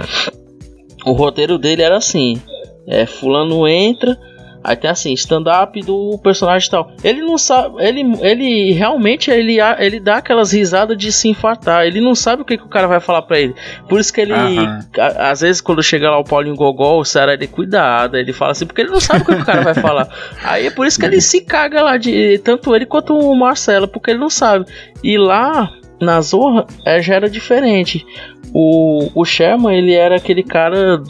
O 1.06 1.12
roteiro 1.12 1.58
dele 1.58 1.82
era 1.82 1.97
assim: 1.97 2.41
é, 2.88 3.06
fulano 3.06 3.68
entra, 3.68 4.18
Aí 4.66 4.76
tem 4.76 4.89
assim, 4.89 5.13
stand-up 5.13 5.80
do 5.82 6.18
personagem 6.24 6.72
tal. 6.72 6.91
Ele 7.03 7.22
não 7.22 7.38
sabe. 7.38 7.76
Ele, 7.84 8.01
ele 8.20 8.72
realmente 8.72 9.30
ele, 9.30 9.57
ele 9.78 9.99
dá 9.99 10.18
aquelas 10.18 10.51
risadas 10.51 10.97
de 10.97 11.11
se 11.11 11.30
infartar. 11.30 11.86
Ele 11.86 12.01
não 12.01 12.16
sabe 12.16 12.41
o 12.41 12.45
que, 12.45 12.57
que 12.57 12.63
o 12.63 12.68
cara 12.68 12.88
vai 12.88 12.99
falar 12.99 13.22
pra 13.22 13.39
ele. 13.39 13.53
Por 13.88 13.99
isso 13.99 14.11
que 14.11 14.22
ele. 14.22 14.34
A, 14.34 15.30
às 15.30 15.41
vezes, 15.41 15.61
quando 15.61 15.84
chega 15.84 16.09
lá 16.09 16.18
o 16.18 16.24
Paulinho 16.24 16.55
Gogol, 16.55 16.99
o 16.99 17.05
Sarah 17.05 17.36
ele 17.36 17.45
cuidado. 17.45 18.18
Ele 18.18 18.34
fala 18.34 18.53
assim, 18.53 18.66
porque 18.66 18.82
ele 18.82 18.89
não 18.89 18.99
sabe 18.99 19.22
o 19.22 19.26
que, 19.26 19.36
que 19.36 19.41
o 19.43 19.45
cara 19.45 19.61
vai 19.61 19.76
falar. 19.76 20.09
Aí 20.43 20.66
é 20.66 20.72
por 20.72 20.88
isso 20.88 20.99
que 20.99 21.05
ele 21.05 21.22
se 21.22 21.41
caga 21.41 21.84
lá 21.84 21.95
de. 21.97 22.39
Tanto 22.39 22.76
ele 22.76 22.88
quanto 22.88 23.16
o 23.16 23.36
Marcelo, 23.36 23.88
porque 23.88 24.09
ele 24.09 24.20
não 24.20 24.32
sabe. 24.32 24.66
E 25.03 25.16
lá. 25.16 25.72
Na 25.97 26.20
Zorra 26.20 26.68
é, 26.86 27.01
já 27.01 27.16
era 27.16 27.30
diferente. 27.30 28.05
O, 28.53 29.09
o 29.16 29.24
Sherman, 29.24 29.78
ele 29.78 29.93
era 29.93 30.18
aquele 30.18 30.43
cara 30.43 31.01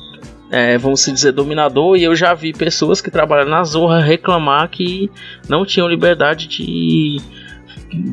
é, 0.55 0.77
vamos 0.77 1.01
se 1.01 1.11
dizer, 1.11 1.33
dominador, 1.33 1.97
e 1.97 2.03
eu 2.05 2.15
já 2.15 2.33
vi 2.33 2.53
pessoas 2.53 3.01
que 3.01 3.11
trabalham 3.11 3.49
na 3.49 3.61
Zorra 3.65 3.99
reclamar 3.99 4.69
que 4.69 5.11
não 5.49 5.65
tinham 5.65 5.85
liberdade 5.85 6.47
de 6.47 7.17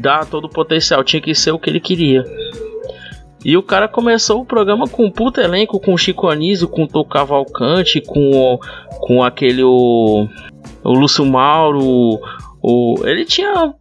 dar 0.01 0.26
todo 0.26 0.47
o 0.47 0.51
potencial, 0.51 1.05
tinha 1.05 1.22
que 1.22 1.36
ser 1.36 1.53
o 1.53 1.59
que 1.59 1.70
ele 1.70 1.78
queria. 1.78 2.24
E 3.45 3.57
o 3.57 3.62
cara 3.62 3.86
começou 3.86 4.40
o 4.40 4.45
programa 4.45 4.88
com 4.88 5.05
um 5.07 5.11
puto 5.11 5.40
elenco, 5.40 5.78
com 5.78 5.95
o 5.95 5.99
Chico 5.99 6.26
Anísio, 6.26 6.66
com 6.66 6.84
Tô 6.84 7.05
Cavalcante, 7.05 8.01
com, 8.01 8.59
com 8.99 9.22
aquele 9.22 9.62
o, 9.62 10.26
o 10.82 10.93
Lúcio 10.93 11.24
Mauro, 11.24 12.18
o, 12.61 12.95
ele 13.05 13.24
tinha 13.24 13.72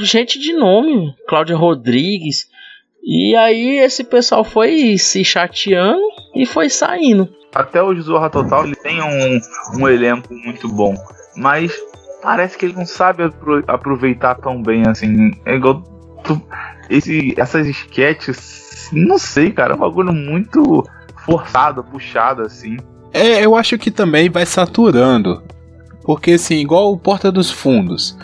gente 0.00 0.38
de 0.38 0.52
nome, 0.52 1.12
Cláudia 1.26 1.56
Rodrigues. 1.56 2.46
E 3.02 3.34
aí 3.34 3.78
esse 3.78 4.04
pessoal 4.04 4.44
foi 4.44 4.96
se 4.96 5.24
chateando 5.24 6.06
e 6.36 6.46
foi 6.46 6.70
saindo 6.70 7.28
até 7.56 7.82
o 7.82 7.98
Zorra 8.00 8.28
Total 8.28 8.64
ele 8.64 8.76
tem 8.76 9.02
um, 9.02 9.40
um 9.78 9.88
elenco 9.88 10.32
muito 10.34 10.68
bom, 10.68 10.94
mas 11.34 11.72
parece 12.22 12.56
que 12.58 12.66
ele 12.66 12.74
não 12.74 12.86
sabe 12.86 13.22
aproveitar 13.66 14.34
tão 14.36 14.62
bem 14.62 14.86
assim. 14.86 15.30
É 15.44 15.54
igual 15.54 15.82
tu, 16.22 16.40
esse, 16.90 17.34
essas 17.38 17.66
sketches, 17.66 18.90
não 18.92 19.18
sei, 19.18 19.50
cara, 19.50 19.72
é 19.72 19.76
um 19.76 19.80
bagulho 19.80 20.12
muito 20.12 20.84
forçado, 21.24 21.82
puxado 21.82 22.42
assim. 22.42 22.76
É, 23.12 23.44
eu 23.44 23.56
acho 23.56 23.78
que 23.78 23.90
também 23.90 24.28
vai 24.28 24.44
saturando. 24.44 25.42
Porque 26.04 26.32
assim, 26.32 26.56
igual 26.56 26.92
o 26.92 26.98
Porta 26.98 27.32
dos 27.32 27.50
Fundos. 27.50 28.16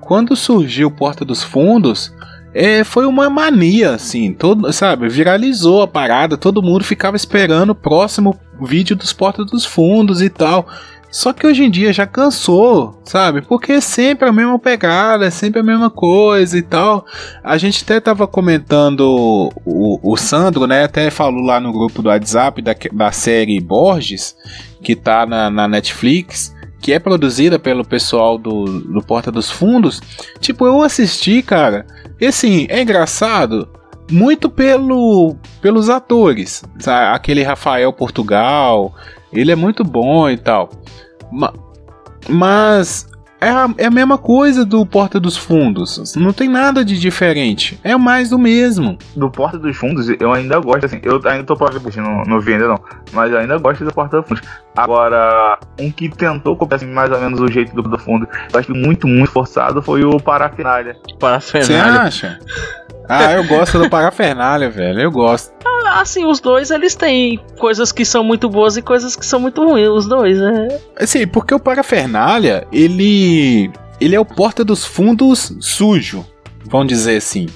Quando 0.00 0.36
surgiu 0.36 0.90
Porta 0.90 1.24
dos 1.24 1.42
Fundos, 1.42 2.14
é, 2.58 2.82
foi 2.84 3.04
uma 3.04 3.28
mania, 3.28 3.90
assim, 3.90 4.32
todo, 4.32 4.72
sabe? 4.72 5.10
Viralizou 5.10 5.82
a 5.82 5.86
parada, 5.86 6.38
todo 6.38 6.62
mundo 6.62 6.84
ficava 6.84 7.14
esperando 7.14 7.70
o 7.70 7.74
próximo 7.74 8.34
vídeo 8.62 8.96
dos 8.96 9.12
Portas 9.12 9.44
dos 9.44 9.66
Fundos 9.66 10.22
e 10.22 10.30
tal. 10.30 10.66
Só 11.10 11.34
que 11.34 11.46
hoje 11.46 11.64
em 11.64 11.70
dia 11.70 11.92
já 11.92 12.06
cansou, 12.06 12.98
sabe? 13.04 13.42
Porque 13.42 13.72
é 13.72 13.80
sempre 13.80 14.26
a 14.26 14.32
mesma 14.32 14.58
pegada, 14.58 15.26
é 15.26 15.30
sempre 15.30 15.60
a 15.60 15.62
mesma 15.62 15.90
coisa 15.90 16.56
e 16.56 16.62
tal. 16.62 17.04
A 17.44 17.58
gente 17.58 17.84
até 17.84 18.00
tava 18.00 18.26
comentando, 18.26 19.50
o, 19.66 20.00
o 20.02 20.16
Sandro, 20.16 20.66
né? 20.66 20.84
Até 20.84 21.10
falou 21.10 21.42
lá 21.42 21.60
no 21.60 21.72
grupo 21.72 22.00
do 22.00 22.08
WhatsApp 22.08 22.62
da, 22.62 22.74
da 22.90 23.12
série 23.12 23.60
Borges, 23.60 24.34
que 24.82 24.96
tá 24.96 25.26
na, 25.26 25.50
na 25.50 25.68
Netflix 25.68 26.55
que 26.86 26.92
é 26.92 27.00
produzida 27.00 27.58
pelo 27.58 27.84
pessoal 27.84 28.38
do, 28.38 28.64
do 28.64 29.02
Porta 29.02 29.32
dos 29.32 29.50
Fundos. 29.50 30.00
Tipo, 30.38 30.66
eu 30.66 30.82
assisti, 30.82 31.42
cara, 31.42 31.84
e 32.20 32.26
assim, 32.26 32.64
é 32.70 32.80
engraçado 32.80 33.68
muito 34.08 34.48
pelo 34.48 35.34
pelos 35.60 35.90
atores. 35.90 36.62
Aquele 37.10 37.42
Rafael 37.42 37.92
Portugal, 37.92 38.94
ele 39.32 39.50
é 39.50 39.56
muito 39.56 39.82
bom 39.82 40.30
e 40.30 40.38
tal. 40.38 40.70
Mas 42.28 43.08
é 43.40 43.48
a, 43.48 43.68
é 43.78 43.86
a 43.86 43.90
mesma 43.90 44.18
coisa 44.18 44.64
do 44.64 44.84
Porta 44.86 45.20
dos 45.20 45.36
Fundos. 45.36 46.14
Não 46.16 46.32
tem 46.32 46.48
nada 46.48 46.84
de 46.84 46.98
diferente. 46.98 47.78
É 47.84 47.96
mais 47.96 48.30
do 48.30 48.38
mesmo. 48.38 48.98
Do 49.14 49.30
Porta 49.30 49.58
dos 49.58 49.76
Fundos, 49.76 50.08
eu 50.08 50.32
ainda 50.32 50.58
gosto, 50.58 50.86
assim. 50.86 51.00
Eu 51.02 51.20
ainda 51.24 51.44
tô 51.44 51.56
pra 51.56 51.70
ver, 51.70 51.96
não, 51.96 52.22
não 52.24 52.40
vi 52.40 52.54
ainda 52.54 52.68
não. 52.68 52.80
Mas 53.12 53.30
eu 53.30 53.38
ainda 53.38 53.58
gosto 53.58 53.84
do 53.84 53.92
Porta 53.92 54.20
dos 54.20 54.28
Fundos. 54.28 54.44
Agora, 54.76 55.58
um 55.80 55.90
que 55.90 56.08
tentou 56.08 56.56
copiar 56.56 56.76
assim, 56.76 56.86
mais 56.86 57.10
ou 57.10 57.20
menos 57.20 57.40
o 57.40 57.48
jeito 57.48 57.74
do, 57.74 57.82
do 57.82 57.98
fundo, 57.98 58.28
eu 58.52 58.60
acho 58.60 58.74
muito, 58.74 59.06
muito 59.06 59.30
forçado, 59.30 59.80
foi 59.80 60.04
o 60.04 60.20
Parafernália. 60.20 60.96
Parafernália. 61.18 62.10
Você 62.10 62.26
acha? 62.26 62.38
Ah, 63.08 63.32
eu 63.32 63.44
gosto 63.46 63.78
do 63.78 63.88
Parafernália, 63.88 64.68
velho. 64.68 65.00
Eu 65.00 65.10
gosto. 65.10 65.54
Ah, 65.88 66.00
assim, 66.00 66.26
os 66.26 66.40
dois 66.40 66.72
eles 66.72 66.96
têm 66.96 67.38
coisas 67.60 67.92
que 67.92 68.04
são 68.04 68.24
muito 68.24 68.48
boas 68.48 68.76
e 68.76 68.82
coisas 68.82 69.14
que 69.14 69.24
são 69.24 69.38
muito 69.38 69.64
ruins, 69.64 69.88
os 69.88 70.08
dois, 70.08 70.36
né? 70.36 70.66
Assim, 70.98 71.28
porque 71.28 71.54
o 71.54 71.60
Parafernália, 71.60 72.66
ele. 72.72 73.70
Ele 74.00 74.16
é 74.16 74.18
o 74.18 74.24
porta 74.24 74.64
dos 74.64 74.84
fundos 74.84 75.56
sujo, 75.60 76.26
vamos 76.64 76.88
dizer 76.88 77.18
assim. 77.18 77.46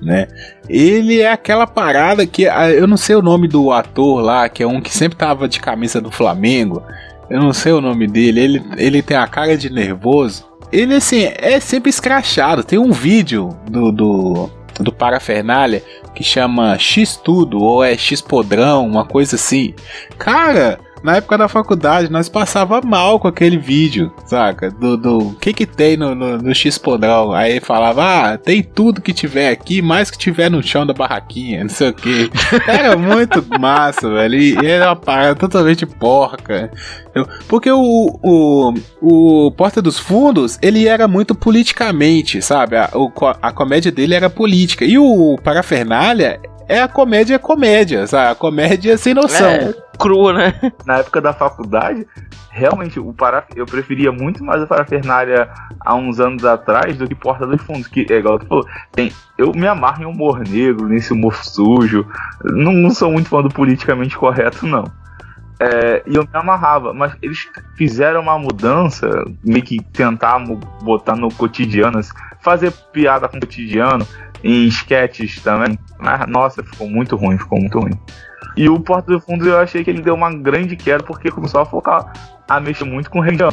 Né? 0.00 0.28
Ele 0.68 1.20
é 1.20 1.32
aquela 1.32 1.66
parada 1.66 2.24
que 2.24 2.48
ah, 2.48 2.70
eu 2.70 2.86
não 2.86 2.96
sei 2.96 3.16
o 3.16 3.22
nome 3.22 3.48
do 3.48 3.72
ator 3.72 4.22
lá, 4.22 4.48
que 4.48 4.62
é 4.62 4.66
um 4.66 4.80
que 4.80 4.94
sempre 4.94 5.18
tava 5.18 5.48
de 5.48 5.58
camisa 5.58 6.00
do 6.00 6.10
Flamengo. 6.10 6.84
Eu 7.28 7.40
não 7.40 7.52
sei 7.52 7.72
o 7.72 7.80
nome 7.80 8.06
dele. 8.06 8.40
Ele, 8.40 8.64
ele 8.76 9.02
tem 9.02 9.16
a 9.16 9.26
cara 9.26 9.56
de 9.56 9.70
nervoso. 9.70 10.46
Ele 10.70 10.94
assim 10.94 11.30
é 11.36 11.58
sempre 11.60 11.90
escrachado. 11.90 12.64
Tem 12.64 12.78
um 12.78 12.92
vídeo 12.92 13.50
do, 13.68 13.92
do 13.92 14.50
do 14.82 14.92
Parafernália 14.92 15.82
que 16.14 16.22
chama 16.22 16.78
X 16.78 17.16
Tudo 17.16 17.60
ou 17.62 17.82
é 17.82 17.96
X 17.96 18.20
Podrão, 18.20 18.86
uma 18.86 19.04
coisa 19.04 19.36
assim. 19.36 19.74
Cara, 20.18 20.78
na 21.02 21.16
época 21.16 21.36
da 21.36 21.48
faculdade, 21.48 22.10
nós 22.10 22.28
passava 22.28 22.80
mal 22.80 23.18
com 23.18 23.28
aquele 23.28 23.58
vídeo, 23.58 24.12
saca? 24.24 24.70
Do, 24.70 24.96
do 24.96 25.36
que 25.40 25.52
que 25.52 25.66
tem 25.66 25.96
no, 25.96 26.14
no, 26.14 26.38
no 26.38 26.54
X 26.54 26.78
Podrão. 26.78 27.32
Aí 27.32 27.60
falava, 27.60 28.32
ah, 28.32 28.38
tem 28.38 28.62
tudo 28.62 29.00
que 29.00 29.12
tiver 29.12 29.50
aqui, 29.50 29.82
mais 29.82 30.10
que 30.10 30.18
tiver 30.18 30.50
no 30.50 30.62
chão 30.62 30.86
da 30.86 30.92
barraquinha, 30.92 31.62
não 31.64 31.70
sei 31.70 31.90
o 31.90 31.94
que. 31.94 32.30
Era 32.66 32.96
muito 32.96 33.44
massa, 33.58 34.08
velho. 34.08 34.36
E 34.36 34.66
era 34.66 34.88
uma 34.90 34.96
parada 34.96 35.34
totalmente 35.34 35.84
porca. 35.86 36.70
Porque 37.46 37.70
o, 37.70 38.18
o, 38.22 38.74
o 39.00 39.50
Porta 39.52 39.82
dos 39.82 39.98
Fundos, 39.98 40.58
ele 40.62 40.86
era 40.86 41.06
muito 41.06 41.34
politicamente, 41.34 42.40
sabe? 42.40 42.76
A, 42.76 42.90
o, 42.94 43.12
a 43.40 43.52
comédia 43.52 43.92
dele 43.92 44.14
era 44.14 44.30
política. 44.30 44.84
E 44.84 44.98
o 44.98 45.36
Parafernália 45.42 46.40
é 46.72 46.82
a 46.82 46.88
comédia 46.88 47.38
comédia, 47.38 48.06
sabe? 48.06 48.32
A 48.32 48.34
comédia 48.34 48.96
sem 48.96 49.12
noção. 49.12 49.50
É, 49.50 49.74
crua, 49.98 50.32
né? 50.32 50.72
Na 50.86 50.98
época 50.98 51.20
da 51.20 51.32
faculdade, 51.34 52.06
realmente, 52.50 52.98
o 52.98 53.12
para... 53.12 53.44
eu 53.54 53.66
preferia 53.66 54.10
muito 54.10 54.42
mais 54.42 54.62
a 54.62 54.66
parafernália 54.66 55.50
há 55.80 55.94
uns 55.94 56.18
anos 56.18 56.44
atrás 56.46 56.96
do 56.96 57.06
que 57.06 57.14
Porta 57.14 57.46
dos 57.46 57.60
Fundos, 57.60 57.86
que 57.88 58.06
é 58.08 58.18
igual 58.18 58.38
tu 58.38 58.46
falou, 58.46 58.66
tem... 58.90 59.12
eu 59.36 59.52
me 59.52 59.66
amarro 59.66 60.02
em 60.02 60.06
humor 60.06 60.40
negro, 60.40 60.88
nesse 60.88 61.12
humor 61.12 61.44
sujo, 61.44 62.06
não, 62.42 62.72
não 62.72 62.90
sou 62.90 63.12
muito 63.12 63.28
fã 63.28 63.42
do 63.42 63.50
politicamente 63.50 64.16
correto, 64.16 64.66
não. 64.66 64.84
É, 65.60 66.02
e 66.06 66.16
eu 66.16 66.22
me 66.22 66.30
amarrava, 66.32 66.94
mas 66.94 67.14
eles 67.20 67.48
fizeram 67.76 68.22
uma 68.22 68.38
mudança, 68.38 69.08
meio 69.44 69.62
que 69.62 69.80
tentar 69.92 70.38
botar 70.82 71.14
no 71.14 71.28
cotidiano, 71.32 72.00
fazer 72.40 72.72
piada 72.92 73.28
com 73.28 73.36
o 73.36 73.40
cotidiano, 73.40 74.06
em 74.42 74.66
sketches 74.66 75.40
também. 75.40 75.78
Nossa, 76.28 76.62
ficou 76.62 76.88
muito 76.88 77.16
ruim, 77.16 77.38
ficou 77.38 77.58
muito 77.58 77.78
ruim. 77.78 77.98
E 78.56 78.68
o 78.68 78.78
Porta 78.78 79.12
do 79.12 79.20
Fundo 79.20 79.48
eu 79.48 79.58
achei 79.58 79.82
que 79.82 79.90
ele 79.90 80.02
deu 80.02 80.14
uma 80.14 80.32
grande 80.32 80.76
queda 80.76 81.02
porque 81.02 81.30
começou 81.30 81.60
a 81.60 81.64
focar, 81.64 82.12
a 82.48 82.60
mexer 82.60 82.84
muito 82.84 83.10
com 83.10 83.20
região. 83.20 83.50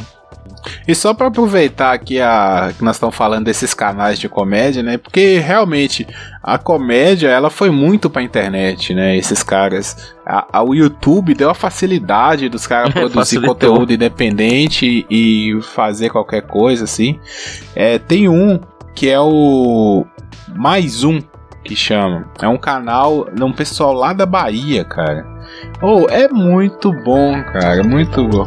E 0.86 0.94
só 0.94 1.14
para 1.14 1.28
aproveitar 1.28 1.92
aqui 1.92 2.20
a 2.20 2.72
que 2.76 2.84
nós 2.84 2.96
estamos 2.96 3.14
falando 3.14 3.44
desses 3.44 3.72
canais 3.72 4.18
de 4.18 4.28
comédia, 4.28 4.82
né? 4.82 4.98
Porque 4.98 5.38
realmente 5.38 6.06
a 6.42 6.58
comédia 6.58 7.28
ela 7.28 7.48
foi 7.50 7.70
muito 7.70 8.10
para 8.10 8.22
internet, 8.22 8.92
né? 8.92 9.16
Esses 9.16 9.42
caras, 9.42 10.14
a, 10.26 10.58
a, 10.58 10.62
o 10.62 10.74
YouTube 10.74 11.34
deu 11.34 11.50
a 11.50 11.54
facilidade 11.54 12.48
dos 12.48 12.66
caras 12.68 12.92
produzir 12.92 13.40
conteúdo 13.40 13.92
independente 13.92 15.06
e 15.08 15.58
fazer 15.62 16.10
qualquer 16.10 16.42
coisa 16.42 16.84
assim. 16.84 17.18
É, 17.74 17.98
tem 17.98 18.28
um 18.28 18.60
que 18.94 19.08
é 19.08 19.20
o 19.20 20.04
mais 20.54 21.04
um 21.04 21.20
que 21.70 21.76
chama. 21.76 22.26
É 22.42 22.48
um 22.48 22.56
canal 22.56 23.26
de 23.32 23.44
um 23.44 23.52
pessoal 23.52 23.92
lá 23.92 24.12
da 24.12 24.26
Bahia, 24.26 24.84
cara. 24.84 25.24
Oh, 25.80 26.08
é 26.10 26.26
muito 26.26 26.92
bom, 26.92 27.40
cara, 27.44 27.84
muito 27.84 28.26
bom. 28.26 28.42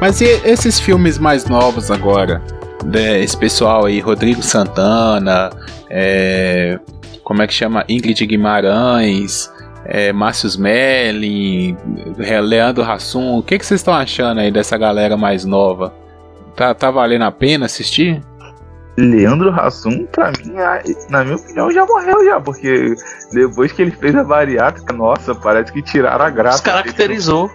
Mas 0.00 0.22
e 0.22 0.24
esses 0.44 0.80
filmes 0.80 1.18
mais 1.18 1.44
novos 1.44 1.90
agora? 1.90 2.40
Né, 2.82 3.20
esse 3.20 3.36
pessoal 3.36 3.84
aí, 3.84 4.00
Rodrigo 4.00 4.42
Santana, 4.42 5.50
é, 5.90 6.80
como 7.22 7.42
é 7.42 7.46
que 7.46 7.52
chama? 7.52 7.84
Ingrid 7.86 8.24
Guimarães, 8.24 9.49
é, 9.84 10.12
Márcio 10.12 10.46
Smelling, 10.46 11.76
é, 12.18 12.40
Leandro 12.40 12.82
Hassum. 12.84 13.38
O 13.38 13.42
que, 13.42 13.58
que 13.58 13.66
vocês 13.66 13.80
estão 13.80 13.94
achando 13.94 14.40
aí 14.40 14.50
dessa 14.50 14.76
galera 14.78 15.16
mais 15.16 15.44
nova? 15.44 15.94
Tá, 16.56 16.74
tá 16.74 16.90
valendo 16.90 17.22
a 17.24 17.30
pena 17.32 17.66
assistir? 17.66 18.20
Leandro 18.98 19.48
Hassum, 19.50 20.04
pra 20.06 20.30
mim, 20.44 20.58
a- 20.58 20.82
na 21.08 21.24
minha 21.24 21.36
opinião, 21.36 21.70
já 21.72 21.86
morreu 21.86 22.24
já, 22.24 22.40
porque 22.40 22.94
depois 23.32 23.72
que 23.72 23.80
ele 23.82 23.92
fez 23.92 24.14
a 24.14 24.22
bariátrica, 24.24 24.92
nossa, 24.92 25.34
parece 25.34 25.72
que 25.72 25.80
tiraram 25.80 26.24
a 26.24 26.30
graça. 26.30 26.62
Descaracterizou. 26.62 27.50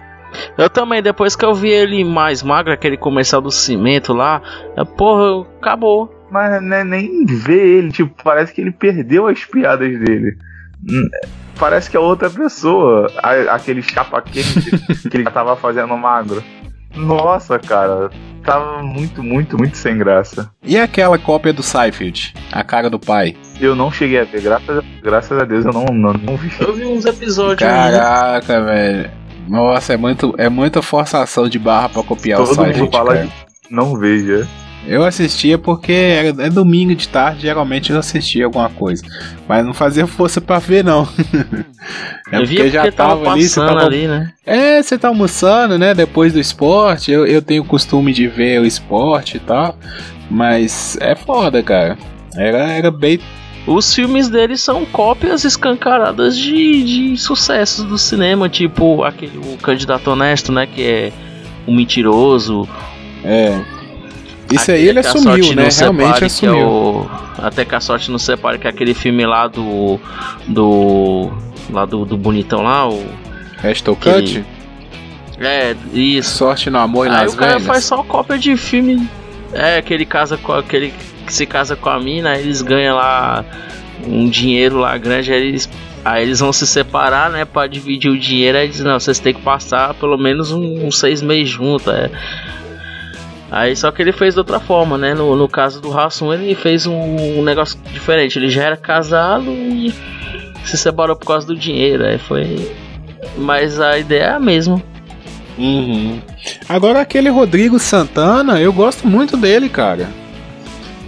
Eu 0.58 0.68
também, 0.68 1.00
depois 1.02 1.36
que 1.36 1.44
eu 1.44 1.54
vi 1.54 1.68
ele 1.70 2.02
mais 2.04 2.42
magro, 2.42 2.72
aquele 2.72 2.96
comercial 2.96 3.40
do 3.40 3.50
cimento 3.50 4.12
lá, 4.12 4.42
eu, 4.76 4.84
porra, 4.84 5.46
acabou. 5.60 6.12
Mas 6.30 6.60
né, 6.60 6.82
nem 6.82 7.24
ver 7.24 7.64
ele, 7.64 7.92
tipo, 7.92 8.12
parece 8.24 8.52
que 8.52 8.60
ele 8.60 8.72
perdeu 8.72 9.28
as 9.28 9.44
piadas 9.44 9.88
dele. 10.00 10.36
Parece 11.58 11.90
que 11.90 11.96
é 11.96 12.00
outra 12.00 12.28
pessoa, 12.28 13.10
a- 13.22 13.54
aquele 13.54 13.82
chapa 13.82 14.20
quente 14.20 14.70
que 15.08 15.16
ele 15.16 15.24
já 15.24 15.30
tava 15.30 15.56
fazendo 15.56 15.96
magro. 15.96 16.42
Nossa, 16.94 17.58
cara, 17.58 18.08
tava 18.42 18.82
muito, 18.82 19.22
muito, 19.22 19.58
muito 19.58 19.76
sem 19.76 19.98
graça. 19.98 20.50
E 20.62 20.78
aquela 20.78 21.18
cópia 21.18 21.52
do 21.52 21.62
Seinfeld? 21.62 22.32
A 22.52 22.64
cara 22.64 22.88
do 22.88 22.98
pai? 22.98 23.36
Eu 23.60 23.74
não 23.76 23.90
cheguei 23.90 24.20
a 24.20 24.24
ver, 24.24 24.40
graças, 24.40 24.82
graças 25.02 25.38
a 25.38 25.44
Deus 25.44 25.64
eu 25.66 25.72
não, 25.72 25.84
não, 25.86 26.12
não 26.14 26.36
vi. 26.36 26.50
Eu 26.60 26.74
vi 26.74 26.84
uns 26.86 27.04
episódios 27.04 27.68
aí. 27.68 27.92
Caraca, 27.92 28.62
velho. 28.64 29.10
Nossa, 29.48 29.92
é, 29.92 29.96
muito, 29.96 30.34
é 30.38 30.48
muita 30.48 30.80
forçação 30.82 31.48
de 31.48 31.58
barra 31.58 31.88
pra 31.90 32.02
copiar 32.02 32.40
o 32.40 32.44
Todo 32.44 32.54
Seinfeld, 32.54 32.80
mundo 32.80 32.92
fala 32.92 33.14
cara. 33.14 33.26
de 33.26 33.32
não 33.70 33.96
veja. 33.98 34.46
Eu 34.86 35.04
assistia 35.04 35.58
porque 35.58 35.92
é 35.92 36.48
domingo 36.48 36.94
de 36.94 37.08
tarde, 37.08 37.42
geralmente 37.42 37.90
eu 37.90 37.98
assistia 37.98 38.44
alguma 38.44 38.70
coisa. 38.70 39.02
Mas 39.48 39.66
não 39.66 39.74
fazia 39.74 40.06
força 40.06 40.40
pra 40.40 40.60
ver, 40.60 40.84
não. 40.84 41.08
é 42.30 42.38
eu 42.38 42.46
via 42.46 42.64
porque 42.64 42.92
tava 42.92 43.30
ali, 43.32 43.48
você 43.48 43.60
tava 43.60 43.84
ali, 43.84 44.06
né? 44.06 44.32
É, 44.44 44.80
você 44.80 44.96
tá 44.96 45.08
almoçando, 45.08 45.76
né? 45.76 45.92
Depois 45.92 46.32
do 46.32 46.38
esporte. 46.38 47.10
Eu, 47.10 47.26
eu 47.26 47.42
tenho 47.42 47.62
o 47.62 47.66
costume 47.66 48.12
de 48.12 48.28
ver 48.28 48.60
o 48.60 48.64
esporte 48.64 49.38
e 49.38 49.40
tal. 49.40 49.76
Mas 50.30 50.96
é 51.00 51.16
foda, 51.16 51.62
cara. 51.62 51.98
Era, 52.36 52.70
era 52.70 52.90
bem. 52.90 53.18
Os 53.66 53.92
filmes 53.92 54.28
dele 54.28 54.56
são 54.56 54.84
cópias 54.86 55.44
escancaradas 55.44 56.38
de, 56.38 56.84
de 56.84 57.16
sucessos 57.16 57.84
do 57.84 57.98
cinema, 57.98 58.48
tipo 58.48 59.02
aquele 59.02 59.38
o 59.38 59.56
Candidato 59.56 60.08
Honesto, 60.12 60.52
né? 60.52 60.66
Que 60.66 60.82
é 60.84 61.12
o 61.66 61.72
mentiroso. 61.72 62.68
É. 63.24 63.60
Isso 64.52 64.70
aí 64.70 64.86
ele 64.88 65.00
assumiu, 65.00 65.54
né? 65.54 65.68
Realmente 65.70 65.72
Separe, 65.72 66.22
é 66.22 66.26
assumiu. 66.26 66.68
o- 66.68 67.10
Até 67.38 67.64
que 67.64 67.74
a 67.74 67.80
sorte 67.80 68.10
não 68.10 68.18
separe, 68.18 68.58
que 68.58 68.66
é 68.66 68.70
aquele 68.70 68.94
filme 68.94 69.24
lá 69.26 69.46
do. 69.48 69.98
Do. 70.46 71.30
Lá 71.70 71.84
do, 71.84 72.04
do 72.04 72.16
bonitão 72.16 72.62
lá, 72.62 72.88
o. 72.88 73.04
Aquele- 73.58 73.96
Cut. 73.96 74.44
É, 75.40 75.74
isso. 75.92 76.36
Sorte 76.38 76.70
no 76.70 76.78
amor 76.78 77.06
e 77.06 77.10
Aí 77.10 77.16
nas 77.24 77.34
o 77.34 77.36
cara 77.36 77.52
velhas. 77.52 77.66
faz 77.66 77.84
só 77.84 78.02
cópia 78.02 78.38
de 78.38 78.56
filme. 78.56 79.08
É, 79.52 79.80
que 79.82 79.92
ele 79.92 80.04
casa 80.04 80.36
com 80.36 80.52
aquele 80.52 80.92
que 81.26 81.32
se 81.32 81.44
casa 81.46 81.74
com 81.76 81.88
a 81.88 81.98
mina, 81.98 82.30
aí 82.30 82.42
eles 82.42 82.62
ganham 82.62 82.96
lá 82.96 83.44
um 84.06 84.28
dinheiro 84.28 84.78
lá 84.78 84.96
grande, 84.98 85.32
aí 85.32 85.40
eles, 85.48 85.68
aí 86.04 86.22
eles 86.22 86.40
vão 86.40 86.52
se 86.52 86.66
separar, 86.66 87.30
né, 87.30 87.44
pra 87.44 87.66
dividir 87.66 88.10
o 88.10 88.18
dinheiro, 88.18 88.58
aí 88.58 88.68
diz, 88.68 88.80
não, 88.80 88.98
vocês 89.00 89.18
têm 89.18 89.34
que 89.34 89.40
passar 89.40 89.94
pelo 89.94 90.16
menos 90.18 90.52
um- 90.52 90.86
uns 90.86 90.98
seis 90.98 91.20
meses 91.22 91.48
juntos, 91.48 91.88
é. 91.88 92.10
Aí 93.50 93.76
só 93.76 93.90
que 93.90 94.02
ele 94.02 94.12
fez 94.12 94.34
de 94.34 94.40
outra 94.40 94.58
forma, 94.58 94.98
né? 94.98 95.14
No, 95.14 95.36
no 95.36 95.48
caso 95.48 95.80
do 95.80 95.96
Hassum, 95.96 96.32
ele 96.32 96.54
fez 96.54 96.86
um, 96.86 97.38
um 97.38 97.42
negócio 97.42 97.78
diferente. 97.92 98.38
Ele 98.38 98.50
já 98.50 98.64
era 98.64 98.76
casado 98.76 99.50
e 99.50 99.94
se 100.64 100.76
separou 100.76 101.16
por 101.16 101.26
causa 101.26 101.46
do 101.46 101.54
dinheiro. 101.54 102.04
Aí 102.04 102.18
foi. 102.18 102.70
Mas 103.36 103.80
a 103.80 103.98
ideia 103.98 104.22
é 104.22 104.30
a 104.32 104.40
mesma. 104.40 104.82
Uhum. 105.58 106.20
Agora 106.68 107.00
aquele 107.00 107.30
Rodrigo 107.30 107.78
Santana, 107.78 108.60
eu 108.60 108.72
gosto 108.72 109.06
muito 109.06 109.36
dele, 109.36 109.68
cara. 109.68 110.08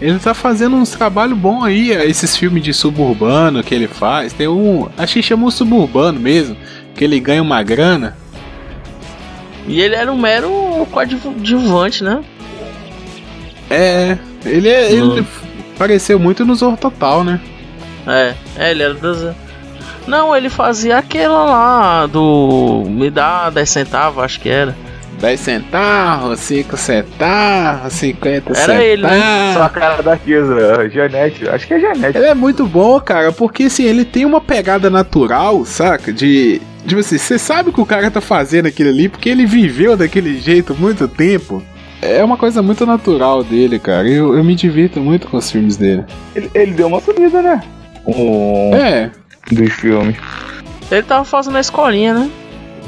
Ele 0.00 0.18
tá 0.18 0.32
fazendo 0.32 0.76
uns 0.76 0.90
trabalhos 0.90 1.36
bons 1.36 1.64
aí, 1.64 1.90
esses 1.90 2.36
filmes 2.36 2.62
de 2.62 2.72
suburbano 2.72 3.64
que 3.64 3.74
ele 3.74 3.88
faz. 3.88 4.32
Tem 4.32 4.46
um. 4.46 4.88
Acho 4.96 5.14
que 5.14 5.22
chamou 5.22 5.50
suburbano 5.50 6.20
mesmo. 6.20 6.56
Que 6.94 7.04
ele 7.04 7.18
ganha 7.18 7.42
uma 7.42 7.62
grana. 7.62 8.16
E 9.68 9.80
ele 9.80 9.94
era 9.94 10.10
um 10.10 10.18
mero 10.18 10.50
coadjuvante, 10.90 12.02
né? 12.02 12.24
É. 13.70 14.16
Ele, 14.44 14.68
ele 14.68 15.26
apareceu 15.74 16.18
muito 16.18 16.44
no 16.44 16.54
Zorro 16.54 16.76
Total, 16.76 17.22
né? 17.22 17.38
É, 18.06 18.34
é, 18.56 18.70
ele 18.70 18.82
era 18.82 18.94
das. 18.94 19.34
Não, 20.06 20.34
ele 20.34 20.48
fazia 20.48 20.96
aquela 20.96 21.44
lá 21.44 22.06
do. 22.06 22.84
Me 22.88 23.10
dá 23.10 23.50
10 23.50 23.68
centavos, 23.68 24.24
acho 24.24 24.40
que 24.40 24.48
era. 24.48 24.74
10 25.20 25.40
centavos, 25.40 26.38
5 26.40 26.76
centavos, 26.76 27.92
50 27.92 28.50
Era 28.50 28.54
centavos. 28.60 28.82
ele, 28.84 29.02
né? 29.02 29.52
Só 29.54 29.62
a 29.64 29.68
cara 29.68 30.02
da 30.02 30.16
Kisa, 30.16 30.88
Janete, 30.90 31.48
acho 31.48 31.66
que 31.66 31.74
é 31.74 31.80
Janete. 31.80 32.16
Ele 32.18 32.26
é 32.26 32.34
muito 32.34 32.66
bom, 32.66 33.00
cara, 33.00 33.32
porque 33.32 33.64
assim, 33.64 33.84
ele 33.84 34.04
tem 34.04 34.24
uma 34.24 34.40
pegada 34.40 34.88
natural, 34.88 35.64
saca? 35.64 36.12
De. 36.12 36.60
Tipo 36.86 37.00
assim, 37.00 37.18
você 37.18 37.38
sabe 37.38 37.72
que 37.72 37.80
o 37.80 37.86
cara 37.86 38.10
tá 38.10 38.20
fazendo 38.20 38.66
aquilo 38.66 38.88
ali 38.90 39.08
porque 39.08 39.28
ele 39.28 39.44
viveu 39.44 39.96
daquele 39.96 40.38
jeito 40.38 40.74
muito 40.74 41.06
tempo. 41.08 41.62
É 42.00 42.22
uma 42.22 42.36
coisa 42.36 42.62
muito 42.62 42.86
natural 42.86 43.42
dele, 43.42 43.78
cara. 43.80 44.08
Eu, 44.08 44.36
eu 44.36 44.44
me 44.44 44.54
divirto 44.54 45.00
muito 45.00 45.26
com 45.26 45.36
os 45.36 45.50
filmes 45.50 45.76
dele. 45.76 46.04
Ele, 46.34 46.48
ele 46.54 46.70
deu 46.72 46.86
uma 46.86 47.00
subida, 47.00 47.42
né? 47.42 47.60
Um 48.06 48.70
É, 48.72 49.10
dos 49.50 49.72
filmes. 49.72 50.16
Ele 50.90 51.02
tava 51.02 51.24
fazendo 51.24 51.56
a 51.56 51.60
escolinha, 51.60 52.14
né? 52.14 52.30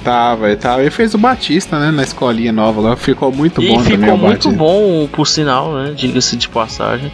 Tava, 0.01 0.49
ele 0.49 0.57
tava. 0.57 0.81
Ele 0.83 0.91
fez 0.91 1.15
o 1.15 1.19
Batista, 1.19 1.79
né? 1.79 1.91
Na 1.91 2.03
escolinha 2.03 2.53
nova 2.53 2.81
lá. 2.81 2.97
Ficou 2.97 3.31
muito 3.33 3.63
e 3.63 3.69
bom 3.69 3.83
também 3.83 3.99
ficou 3.99 4.17
muito 4.19 4.49
Batista. 4.49 4.51
bom, 4.53 5.09
por 5.13 5.27
sinal, 5.27 5.73
né? 5.75 5.93
Diga-se 5.97 6.37
de 6.37 6.49
passagem. 6.49 7.11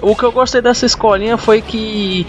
O 0.00 0.14
que 0.14 0.22
eu 0.22 0.30
gostei 0.30 0.60
dessa 0.60 0.86
escolinha 0.86 1.36
foi 1.36 1.60
que 1.60 2.24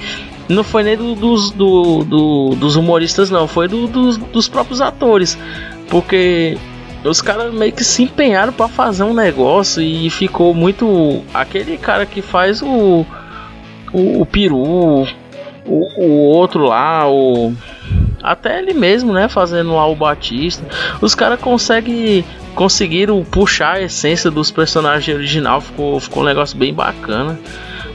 não 0.49 0.63
foi 0.63 0.81
nem 0.83 0.97
do- 0.97 1.13
dos, 1.13 1.51
do- 1.51 2.03
do- 2.03 2.55
dos 2.55 2.75
humoristas, 2.75 3.29
não, 3.29 3.47
foi 3.47 3.67
do- 3.67 3.85
dos, 3.87 4.17
dos 4.17 4.47
próprios 4.47 4.81
atores. 4.81 5.37
Porque 5.87 6.57
os 7.03 7.21
caras 7.21 7.53
meio 7.53 7.71
que 7.71 7.83
se 7.83 8.03
empenharam 8.03 8.51
pra 8.51 8.67
fazer 8.67 9.03
um 9.03 9.13
negócio 9.13 9.81
e 9.83 10.09
ficou 10.09 10.53
muito. 10.53 11.21
Aquele 11.33 11.77
cara 11.77 12.05
que 12.05 12.21
faz 12.21 12.61
o. 12.61 13.05
O, 13.93 14.21
o 14.21 14.25
peru, 14.25 14.57
o, 15.65 16.03
o 16.03 16.11
outro 16.35 16.65
lá, 16.65 17.07
o. 17.09 17.53
Até 18.31 18.59
ele 18.59 18.73
mesmo, 18.73 19.13
né? 19.13 19.29
Fazendo 19.29 19.73
lá 19.73 19.87
o 19.87 19.95
Batista. 19.95 20.65
Os 21.01 21.15
caras 21.15 21.39
conseguem. 21.39 22.25
Conseguiram 22.53 23.23
puxar 23.23 23.75
a 23.75 23.81
essência 23.81 24.29
dos 24.31 24.51
personagens 24.51 25.15
original. 25.15 25.61
Ficou, 25.61 25.99
ficou 25.99 26.23
um 26.23 26.25
negócio 26.25 26.57
bem 26.57 26.73
bacana. 26.73 27.39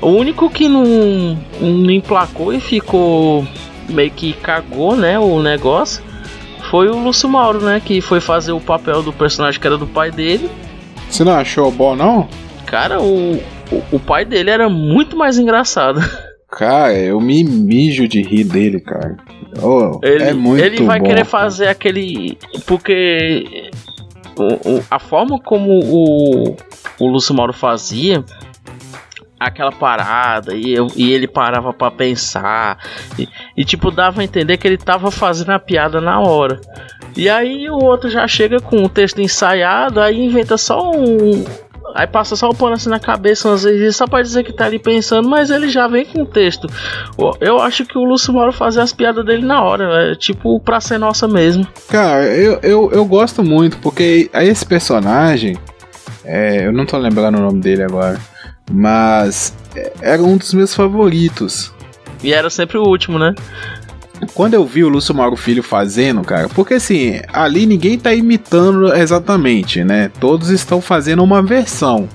O 0.00 0.08
único 0.08 0.48
que 0.48 0.68
não, 0.68 1.36
não 1.60 1.90
emplacou 1.90 2.52
e 2.52 2.60
ficou. 2.60 3.46
Meio 3.88 4.10
que 4.10 4.32
cagou, 4.32 4.96
né? 4.96 5.18
O 5.18 5.42
negócio. 5.42 6.02
Foi 6.70 6.88
o 6.88 6.96
Lúcio 6.96 7.28
Mauro, 7.28 7.60
né? 7.60 7.82
Que 7.84 8.00
foi 8.00 8.20
fazer 8.20 8.52
o 8.52 8.60
papel 8.60 9.02
do 9.02 9.12
personagem 9.12 9.60
que 9.60 9.66
era 9.66 9.76
do 9.76 9.86
pai 9.86 10.10
dele. 10.10 10.48
Você 11.10 11.24
não 11.24 11.34
achou 11.34 11.70
bom, 11.70 11.94
não? 11.94 12.26
Cara, 12.64 13.02
o, 13.02 13.34
o, 13.70 13.82
o 13.92 14.00
pai 14.00 14.24
dele 14.24 14.48
era 14.48 14.70
muito 14.70 15.14
mais 15.14 15.38
engraçado. 15.38 16.00
Cara, 16.48 16.94
eu 16.94 17.20
me 17.20 17.42
mijo 17.42 18.06
de 18.06 18.22
rir 18.22 18.44
dele, 18.44 18.78
cara. 18.78 19.16
Oh, 19.60 19.98
Ele, 20.02 20.24
é 20.24 20.32
muito 20.32 20.64
ele 20.64 20.84
vai 20.84 20.98
bom, 20.98 21.04
querer 21.06 21.16
cara. 21.18 21.24
fazer 21.26 21.68
aquele. 21.68 22.38
Porque 22.66 23.70
o- 24.36 24.76
o- 24.78 24.84
a 24.90 24.98
forma 24.98 25.38
como 25.40 25.78
o, 25.84 26.56
o 27.00 27.06
Lúcio 27.06 27.34
Mauro 27.34 27.52
fazia 27.52 28.24
aquela 29.38 29.72
parada 29.72 30.54
e, 30.54 30.72
eu- 30.72 30.86
e 30.96 31.12
ele 31.12 31.26
parava 31.26 31.72
pra 31.72 31.90
pensar 31.90 32.78
e, 33.18 33.28
e, 33.56 33.64
tipo 33.64 33.90
dava 33.90 34.20
a 34.20 34.24
entender 34.24 34.56
que 34.56 34.66
ele 34.68 34.78
tava 34.78 35.10
fazendo 35.10 35.50
a 35.50 35.58
piada 35.58 36.00
na 36.00 36.20
hora. 36.20 36.60
E 37.16 37.28
aí 37.28 37.68
o 37.68 37.74
outro 37.74 38.08
já 38.08 38.26
chega 38.26 38.58
com 38.60 38.82
o 38.84 38.88
texto 38.88 39.20
ensaiado, 39.20 40.00
aí 40.00 40.24
inventa 40.24 40.56
só 40.56 40.90
um. 40.92 41.44
Aí 41.94 42.06
passa 42.06 42.36
só 42.36 42.48
o 42.48 42.54
pano 42.54 42.74
assim 42.74 42.88
na 42.88 42.98
cabeça 42.98 43.52
às 43.52 43.62
vezes 43.62 43.96
só 43.96 44.06
pra 44.06 44.22
dizer 44.22 44.44
que 44.44 44.52
tá 44.52 44.66
ali 44.66 44.78
pensando, 44.78 45.28
mas 45.28 45.50
ele 45.50 45.68
já 45.68 45.86
vem 45.88 46.04
com 46.04 46.22
o 46.22 46.26
texto. 46.26 46.68
Eu 47.40 47.60
acho 47.60 47.84
que 47.84 47.98
o 47.98 48.04
Lúcio 48.04 48.32
Mauro 48.32 48.52
fazia 48.52 48.82
as 48.82 48.92
piadas 48.92 49.24
dele 49.24 49.44
na 49.44 49.62
hora, 49.62 50.12
é 50.12 50.14
tipo 50.14 50.58
pra 50.60 50.80
ser 50.80 50.98
nossa 50.98 51.28
mesmo. 51.28 51.66
Cara, 51.88 52.24
eu, 52.24 52.58
eu, 52.62 52.90
eu 52.92 53.04
gosto 53.04 53.42
muito, 53.42 53.78
porque 53.78 54.30
esse 54.34 54.64
personagem, 54.64 55.56
é, 56.24 56.66
eu 56.66 56.72
não 56.72 56.86
tô 56.86 56.96
lembrando 56.98 57.38
o 57.38 57.42
nome 57.42 57.60
dele 57.60 57.82
agora, 57.82 58.18
mas 58.70 59.54
é, 59.76 59.92
era 60.00 60.22
um 60.22 60.36
dos 60.36 60.54
meus 60.54 60.74
favoritos. 60.74 61.72
E 62.22 62.32
era 62.32 62.48
sempre 62.48 62.78
o 62.78 62.84
último, 62.84 63.18
né? 63.18 63.34
Quando 64.34 64.54
eu 64.54 64.64
vi 64.64 64.84
o 64.84 64.88
Lúcio 64.88 65.14
Mauro 65.14 65.36
Filho 65.36 65.62
fazendo, 65.62 66.22
cara, 66.22 66.48
porque 66.48 66.74
assim, 66.74 67.20
ali 67.32 67.66
ninguém 67.66 67.98
tá 67.98 68.14
imitando 68.14 68.94
exatamente, 68.94 69.82
né? 69.84 70.10
Todos 70.20 70.48
estão 70.48 70.80
fazendo 70.80 71.22
uma 71.22 71.42
versão. 71.42 72.08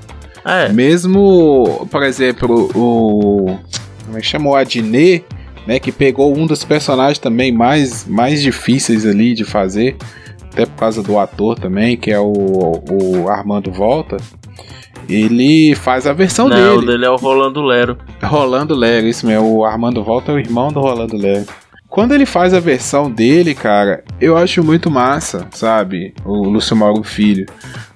É, 0.46 0.70
Mesmo, 0.70 1.88
por 1.92 2.04
exemplo, 2.04 2.70
o. 2.74 3.58
Como 4.06 4.18
é 4.18 4.22
que 4.22 4.28
chama? 4.28 4.50
O 4.50 4.56
Adnet, 4.56 5.26
né? 5.66 5.78
Que 5.78 5.92
pegou 5.92 6.36
um 6.36 6.46
dos 6.46 6.64
personagens 6.64 7.20
também 7.20 7.52
mais, 7.52 8.08
mais 8.08 8.42
difíceis 8.42 9.06
ali 9.06 9.34
de 9.34 9.44
fazer. 9.44 9.98
Até 10.54 10.66
por 10.66 10.76
causa 10.78 11.04
do 11.04 11.20
ator 11.20 11.60
também, 11.60 11.98
que 11.98 12.10
é 12.10 12.20
o, 12.20 12.32
o 12.90 13.30
Armando 13.30 13.72
Volta. 13.72 14.16
Ele 15.10 15.76
faz 15.76 16.08
a 16.08 16.14
versão 16.14 16.48
não, 16.48 16.56
o 16.56 16.80
dele. 16.80 16.92
dele 16.92 17.06
é 17.06 17.10
o 17.10 17.16
Rolando 17.16 17.62
Lero. 17.62 17.98
Rolando 18.24 18.74
Lero, 18.74 19.08
isso 19.08 19.28
mesmo. 19.28 19.58
O 19.58 19.66
Armando 19.66 20.04
Volta 20.04 20.32
é 20.32 20.36
o 20.36 20.40
irmão 20.40 20.70
do 20.70 20.80
Rolando 20.80 21.18
Lero. 21.18 21.46
Quando 21.98 22.14
ele 22.14 22.28
faz 22.28 22.54
a 22.54 22.60
versão 22.60 23.10
dele, 23.10 23.56
cara, 23.56 24.04
eu 24.22 24.38
acho 24.38 24.64
muito 24.64 24.88
massa, 24.88 25.48
sabe? 25.50 26.14
O 26.24 26.48
Lúcio 26.48 26.76
Mauro 26.76 27.02
Filho. 27.02 27.48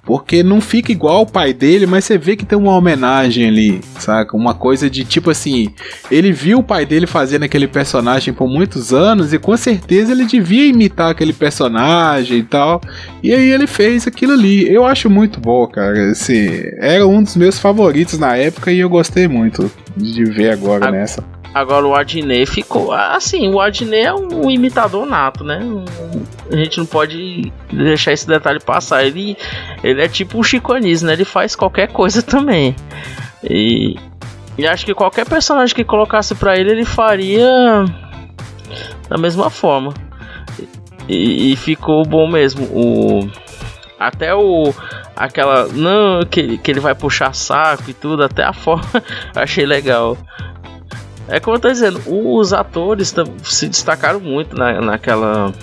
Porque 0.03 0.41
não 0.41 0.59
fica 0.59 0.91
igual 0.91 1.21
o 1.21 1.25
pai 1.27 1.53
dele, 1.53 1.85
mas 1.85 2.05
você 2.05 2.17
vê 2.17 2.35
que 2.35 2.43
tem 2.43 2.57
uma 2.57 2.75
homenagem 2.75 3.47
ali, 3.47 3.79
saca? 3.99 4.35
Uma 4.35 4.55
coisa 4.55 4.89
de 4.89 5.05
tipo 5.05 5.29
assim: 5.29 5.71
ele 6.09 6.31
viu 6.31 6.57
o 6.57 6.63
pai 6.63 6.83
dele 6.83 7.05
fazendo 7.05 7.43
aquele 7.43 7.67
personagem 7.67 8.33
por 8.33 8.47
muitos 8.47 8.91
anos 8.91 9.33
e 9.33 9.37
com 9.37 9.55
certeza 9.55 10.13
ele 10.13 10.25
devia 10.25 10.65
imitar 10.65 11.11
aquele 11.11 11.31
personagem 11.31 12.39
e 12.39 12.43
tal. 12.43 12.81
E 13.21 13.31
aí 13.31 13.51
ele 13.51 13.67
fez 13.67 14.07
aquilo 14.07 14.33
ali. 14.33 14.67
Eu 14.67 14.83
acho 14.83 15.11
muito 15.11 15.39
bom, 15.39 15.67
cara. 15.67 16.09
Assim, 16.09 16.49
era 16.79 17.05
um 17.05 17.21
dos 17.21 17.35
meus 17.35 17.59
favoritos 17.59 18.17
na 18.17 18.35
época 18.35 18.71
e 18.71 18.79
eu 18.79 18.89
gostei 18.89 19.27
muito 19.27 19.71
de 19.95 20.23
ver 20.23 20.49
agora 20.49 20.89
nessa. 20.89 21.23
Agora 21.53 21.85
o 21.85 21.93
Adnet 21.93 22.45
ficou. 22.45 22.93
Assim, 22.93 23.49
o 23.49 23.59
Adnet 23.59 24.05
é 24.05 24.13
um 24.13 24.49
imitador 24.49 25.05
nato, 25.05 25.43
né? 25.43 25.59
A 26.49 26.55
gente 26.55 26.77
não 26.77 26.85
pode 26.85 27.51
deixar 27.71 28.13
esse 28.13 28.25
detalhe 28.25 28.59
passar. 28.59 29.03
Ele, 29.03 29.35
ele 29.83 30.01
é 30.01 30.07
tipo 30.07 30.39
um 30.39 30.43
Chico 30.43 30.73
né? 30.73 31.13
Ele 31.13 31.25
faz 31.25 31.55
qualquer 31.55 31.89
coisa 31.89 32.21
também. 32.23 32.75
E, 33.43 33.95
e 34.57 34.65
acho 34.65 34.85
que 34.85 34.93
qualquer 34.93 35.27
personagem 35.27 35.75
que 35.75 35.83
colocasse 35.83 36.35
pra 36.35 36.57
ele, 36.57 36.71
ele 36.71 36.85
faria 36.85 37.85
da 39.09 39.17
mesma 39.17 39.49
forma. 39.49 39.93
E, 41.09 41.51
e 41.51 41.55
ficou 41.57 42.05
bom 42.05 42.29
mesmo. 42.29 42.65
O, 42.71 43.29
até 43.99 44.33
o. 44.33 44.73
Aquela. 45.15 45.67
Não, 45.67 46.25
que, 46.25 46.57
que 46.57 46.71
ele 46.71 46.79
vai 46.79 46.95
puxar 46.95 47.35
saco 47.35 47.89
e 47.89 47.93
tudo, 47.93 48.23
até 48.23 48.43
a 48.43 48.53
forma. 48.53 48.85
achei 49.35 49.65
legal. 49.65 50.17
É 51.27 51.39
como 51.39 51.55
eu 51.55 51.59
tô 51.59 51.69
dizendo, 51.69 52.01
os 52.05 52.53
atores 52.53 53.13
se 53.43 53.67
destacaram 53.67 54.19
muito 54.19 54.55
na, 54.55 54.81
naquela. 54.81 55.53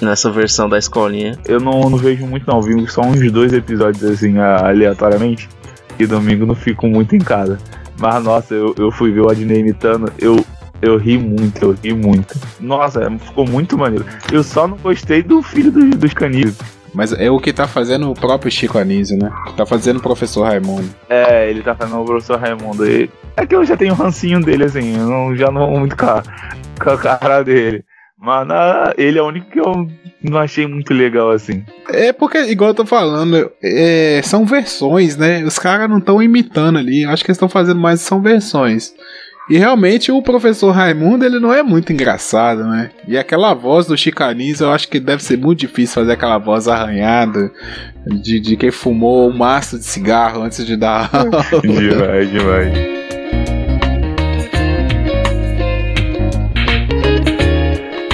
Nessa 0.00 0.30
versão 0.30 0.68
da 0.68 0.78
escolinha. 0.78 1.36
Eu 1.44 1.58
não, 1.58 1.90
não 1.90 1.98
vejo 1.98 2.24
muito 2.24 2.46
não, 2.46 2.62
vi 2.62 2.86
só 2.86 3.00
uns 3.00 3.32
dois 3.32 3.52
episódios 3.52 4.04
assim 4.04 4.38
aleatoriamente. 4.38 5.48
E 5.98 6.06
domingo 6.06 6.46
não 6.46 6.54
fico 6.54 6.86
muito 6.86 7.16
em 7.16 7.18
casa. 7.18 7.58
Mas 7.98 8.22
nossa, 8.22 8.54
eu, 8.54 8.72
eu 8.78 8.92
fui 8.92 9.10
ver 9.10 9.22
o 9.22 9.28
Adnei 9.28 9.58
imitando, 9.58 10.12
eu, 10.18 10.44
eu 10.80 10.96
ri 10.96 11.18
muito, 11.18 11.64
eu 11.64 11.72
ri 11.72 11.92
muito. 11.92 12.38
Nossa, 12.60 13.10
ficou 13.18 13.44
muito 13.44 13.76
maneiro. 13.76 14.06
Eu 14.30 14.44
só 14.44 14.68
não 14.68 14.76
gostei 14.76 15.20
do 15.20 15.42
filho 15.42 15.72
dos, 15.72 15.90
dos. 15.96 16.14
Mas 16.94 17.12
é 17.12 17.30
o 17.30 17.38
que 17.38 17.52
tá 17.52 17.66
fazendo 17.68 18.10
o 18.10 18.14
próprio 18.14 18.50
Chico 18.50 18.78
Anísio, 18.78 19.18
né? 19.18 19.30
Tá 19.56 19.64
fazendo 19.66 19.98
o 19.98 20.02
professor 20.02 20.44
Raimundo. 20.44 20.88
É, 21.08 21.48
ele 21.50 21.62
tá 21.62 21.74
fazendo 21.74 22.00
o 22.00 22.04
professor 22.04 22.38
Raimundo. 22.38 22.88
E 22.88 23.10
é 23.36 23.46
que 23.46 23.54
eu 23.54 23.64
já 23.64 23.76
tenho 23.76 23.92
um 23.92 23.96
rancinho 23.96 24.40
dele, 24.40 24.64
assim, 24.64 24.96
eu 24.96 25.06
não, 25.06 25.36
já 25.36 25.50
não 25.50 25.68
vou 25.68 25.78
muito 25.80 25.96
com 25.96 26.06
a, 26.06 26.22
com 26.82 26.90
a 26.90 26.96
cara 26.98 27.42
dele. 27.42 27.84
Mas 28.20 28.46
na- 28.48 28.92
ele 28.98 29.18
é 29.18 29.22
o 29.22 29.26
único 29.28 29.48
que 29.50 29.60
eu 29.60 29.86
não 30.22 30.38
achei 30.38 30.66
muito 30.66 30.92
legal, 30.92 31.30
assim. 31.30 31.62
É 31.90 32.12
porque, 32.12 32.38
igual 32.50 32.70
eu 32.70 32.74
tô 32.74 32.84
falando, 32.84 33.48
é, 33.62 34.20
são 34.24 34.44
versões, 34.44 35.16
né? 35.16 35.44
Os 35.44 35.56
caras 35.58 35.88
não 35.88 35.98
estão 35.98 36.20
imitando 36.20 36.78
ali. 36.78 37.04
Acho 37.04 37.22
que 37.24 37.30
eles 37.30 37.36
estão 37.36 37.48
fazendo 37.48 37.78
mais 37.78 38.00
são 38.00 38.20
versões. 38.20 38.92
E 39.48 39.56
realmente 39.56 40.12
o 40.12 40.20
professor 40.20 40.72
Raimundo 40.72 41.24
ele 41.24 41.38
não 41.38 41.54
é 41.54 41.62
muito 41.62 41.90
engraçado, 41.90 42.64
né? 42.64 42.90
E 43.06 43.16
aquela 43.16 43.54
voz 43.54 43.86
do 43.86 43.96
Chicanis 43.96 44.60
eu 44.60 44.70
acho 44.70 44.86
que 44.86 45.00
deve 45.00 45.22
ser 45.22 45.38
muito 45.38 45.60
difícil 45.60 45.94
fazer 45.94 46.12
aquela 46.12 46.36
voz 46.36 46.68
arranhada 46.68 47.50
de, 48.06 48.38
de 48.40 48.56
quem 48.58 48.70
fumou 48.70 49.30
um 49.30 49.34
maço 49.34 49.78
de 49.78 49.84
cigarro 49.84 50.42
antes 50.42 50.66
de 50.66 50.76
dar 50.76 51.08
aula. 51.16 51.42
demais, 51.62 52.30
demais. 52.30 52.72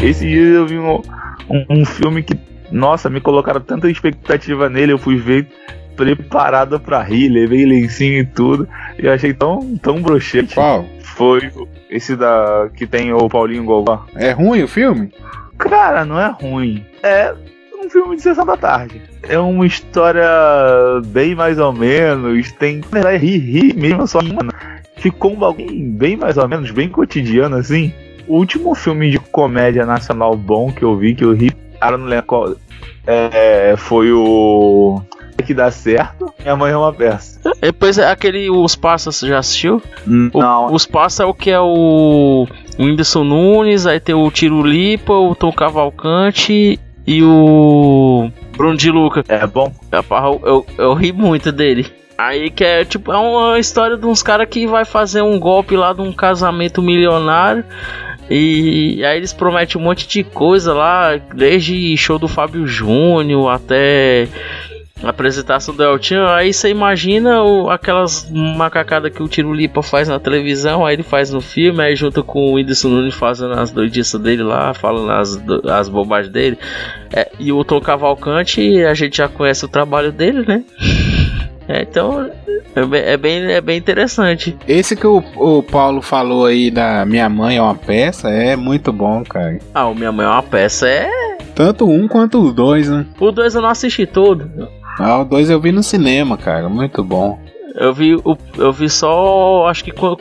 Esse 0.05 0.28
dia 0.28 0.41
eu 0.41 0.66
vi 0.68 0.78
um, 0.78 1.03
um, 1.51 1.80
um 1.80 1.85
filme 1.85 2.22
que, 2.22 2.39
nossa, 2.70 3.11
me 3.11 3.20
colocaram 3.20 3.61
tanta 3.61 3.91
expectativa 3.91 4.68
nele, 4.68 4.93
eu 4.93 4.99
fui 4.99 5.16
ver 5.16 5.49
preparado 5.97 6.78
pra 6.78 7.03
rir, 7.03 7.28
levei 7.28 7.64
lencinho 7.64 8.20
e 8.20 8.24
tudo, 8.24 8.68
e 8.99 9.07
eu 9.07 9.12
achei 9.12 9.32
tão, 9.32 9.76
tão 9.78 10.01
broxante. 10.01 10.55
Qual? 10.55 10.85
Foi 11.14 11.50
esse 11.88 12.16
da 12.16 12.68
que 12.74 12.86
tem 12.86 13.12
o 13.12 13.28
Paulinho 13.28 13.64
Gogó. 13.64 14.04
É 14.16 14.32
ruim 14.32 14.64
o 14.64 14.68
filme? 14.68 15.12
Cara, 15.56 16.04
não 16.04 16.18
é 16.20 16.28
ruim. 16.28 16.84
É 17.02 17.32
um 17.78 17.88
filme 17.88 18.16
de 18.16 18.22
sessão 18.22 18.44
da 18.44 18.56
tarde. 18.56 19.00
É 19.22 19.38
uma 19.38 19.64
história 19.64 20.28
bem 21.06 21.34
mais 21.34 21.58
ou 21.58 21.72
menos. 21.72 22.50
Tem. 22.52 22.78
Na 22.78 22.88
verdade, 22.90 23.24
ri, 23.24 23.38
ri 23.38 23.74
mesmo, 23.74 24.06
só 24.08 24.20
mano, 24.20 24.52
ficou 24.96 25.32
um 25.32 25.36
bagulho 25.36 25.68
bem 25.92 26.16
mais 26.16 26.36
ou 26.36 26.48
menos, 26.48 26.70
bem 26.72 26.88
cotidiano 26.88 27.56
assim. 27.56 27.92
O 28.26 28.38
último 28.38 28.74
filme 28.74 29.10
de 29.10 29.18
comédia 29.18 29.86
nacional 29.86 30.36
bom 30.36 30.72
que 30.72 30.82
eu 30.82 30.96
vi, 30.96 31.14
que 31.14 31.24
eu 31.24 31.32
ri, 31.32 31.52
cara, 31.78 31.96
não 31.96 32.06
lembro 32.06 32.26
qual. 32.26 32.56
É, 33.06 33.74
foi 33.76 34.10
o. 34.10 35.00
Que 35.45 35.53
dá 35.55 35.70
certo. 35.70 36.32
Minha 36.41 36.57
mãe 36.57 36.72
é 36.72 36.76
uma 36.76 36.93
peça. 36.93 37.41
Depois 37.61 37.99
é 37.99 38.11
aquele 38.11 38.49
Os 38.51 38.74
Passas, 38.76 39.16
você 39.16 39.28
já 39.28 39.39
assistiu? 39.39 39.82
O- 40.32 40.39
Não, 40.39 40.72
Os 40.72 40.87
Passas 40.87 41.20
é 41.20 41.24
o 41.24 41.35
que 41.35 41.51
é 41.51 41.61
o 41.61 42.47
Whindersson 42.78 43.24
Nunes, 43.24 43.87
aí 43.87 44.01
tem 44.01 44.14
o 44.14 44.30
Tiro 44.30 44.62
Lipa, 44.62 45.12
o 45.12 45.35
Tom 45.35 45.53
Cavalcante 45.53 46.78
e 47.07 47.22
o 47.22 48.30
Bruno 48.57 48.76
de 48.76 48.91
Luca. 48.91 49.24
é 49.28 49.47
bom. 49.47 49.72
Eu, 49.93 50.43
eu, 50.45 50.66
eu 50.78 50.95
ri 50.95 51.12
muito 51.12 51.51
dele. 51.53 51.87
Aí 52.16 52.49
que 52.49 52.62
é 52.64 52.85
tipo, 52.85 53.12
é 53.12 53.16
uma 53.18 53.59
história 53.59 53.97
de 53.97 54.07
uns 54.07 54.22
caras 54.22 54.49
que 54.49 54.66
vai 54.66 54.85
fazer 54.85 55.20
um 55.22 55.39
golpe 55.39 55.76
lá 55.76 55.93
de 55.93 56.01
um 56.01 56.12
casamento 56.12 56.80
milionário. 56.80 57.64
E 58.30 59.05
aí 59.05 59.18
eles 59.18 59.32
prometem 59.35 59.78
um 59.80 59.85
monte 59.85 60.09
de 60.09 60.24
coisa 60.24 60.72
lá, 60.72 61.16
desde 61.35 61.95
show 61.99 62.18
do 62.18 62.26
Fábio 62.28 62.66
Júnior 62.66 63.51
até 63.51 64.28
apresentação 65.03 65.74
do 65.74 65.82
Eltinho. 65.82 66.26
Aí 66.26 66.53
você 66.53 66.70
imagina 66.70 67.42
o- 67.42 67.68
aquelas 67.70 68.30
macacadas 68.30 69.12
que 69.12 69.22
o 69.22 69.28
Tiro 69.28 69.53
Lipa 69.53 69.82
faz 69.82 70.09
na 70.09 70.18
televisão, 70.18 70.84
aí 70.86 70.95
ele 70.97 71.03
faz 71.03 71.30
no 71.30 71.40
filme, 71.40 71.82
aí 71.82 71.97
junto 71.97 72.22
com 72.22 72.38
o 72.51 72.55
Whindersson 72.55 72.88
Nunes 72.88 73.14
fazendo 73.14 73.53
as 73.55 73.70
doidices 73.70 74.18
dele 74.20 74.42
lá, 74.42 74.72
falando 74.72 75.11
as, 75.12 75.40
as 75.70 75.88
bobagens 75.88 76.32
dele. 76.32 76.59
É, 77.12 77.30
e 77.38 77.53
o 77.53 77.62
Tom 77.64 77.80
Cavalcante, 77.80 78.82
a 78.84 78.95
gente 78.95 79.16
já 79.18 79.28
conhece 79.28 79.64
o 79.64 79.68
trabalho 79.68 80.12
dele, 80.12 80.45
né? 80.47 80.62
É, 81.66 81.80
então 81.80 82.30
é 82.76 82.84
bem, 82.84 83.01
é 83.03 83.16
bem, 83.16 83.42
é 83.53 83.59
bem 83.62 83.78
interessante. 83.78 84.55
Esse 84.68 84.95
que 84.95 85.07
o, 85.07 85.24
o 85.36 85.62
Paulo 85.62 86.03
falou 86.03 86.45
aí 86.45 86.70
da 86.70 87.07
Minha 87.07 87.26
Mãe 87.30 87.57
é 87.57 87.62
uma 87.62 87.74
peça 87.74 88.28
é 88.28 88.55
muito 88.55 88.92
bom, 88.92 89.24
cara. 89.24 89.59
Ah, 89.72 89.86
o 89.86 89.95
Minha 89.95 90.12
Mãe 90.12 90.26
é 90.26 90.28
uma 90.28 90.42
peça. 90.42 90.86
É. 90.86 91.09
Tanto 91.55 91.88
um 91.88 92.07
quanto 92.07 92.38
o 92.38 92.53
dois, 92.53 92.90
né? 92.90 93.07
O 93.18 93.30
2 93.32 93.55
eu 93.55 93.62
não 93.62 93.70
assisti 93.70 94.05
todo. 94.05 94.51
Ah, 94.99 95.18
o 95.18 95.24
dois 95.24 95.51
eu 95.51 95.61
vi 95.61 95.72
no 95.72 95.82
cinema, 95.82 96.36
cara. 96.36 96.68
Muito 96.68 97.03
bom. 97.03 97.38
Eu 97.74 97.92
vi, 97.92 98.14
o, 98.14 98.36
eu 98.57 98.72
vi 98.72 98.88
só. 98.88 99.66
Acho 99.66 99.84
que 99.84 99.90
quando. 99.90 100.18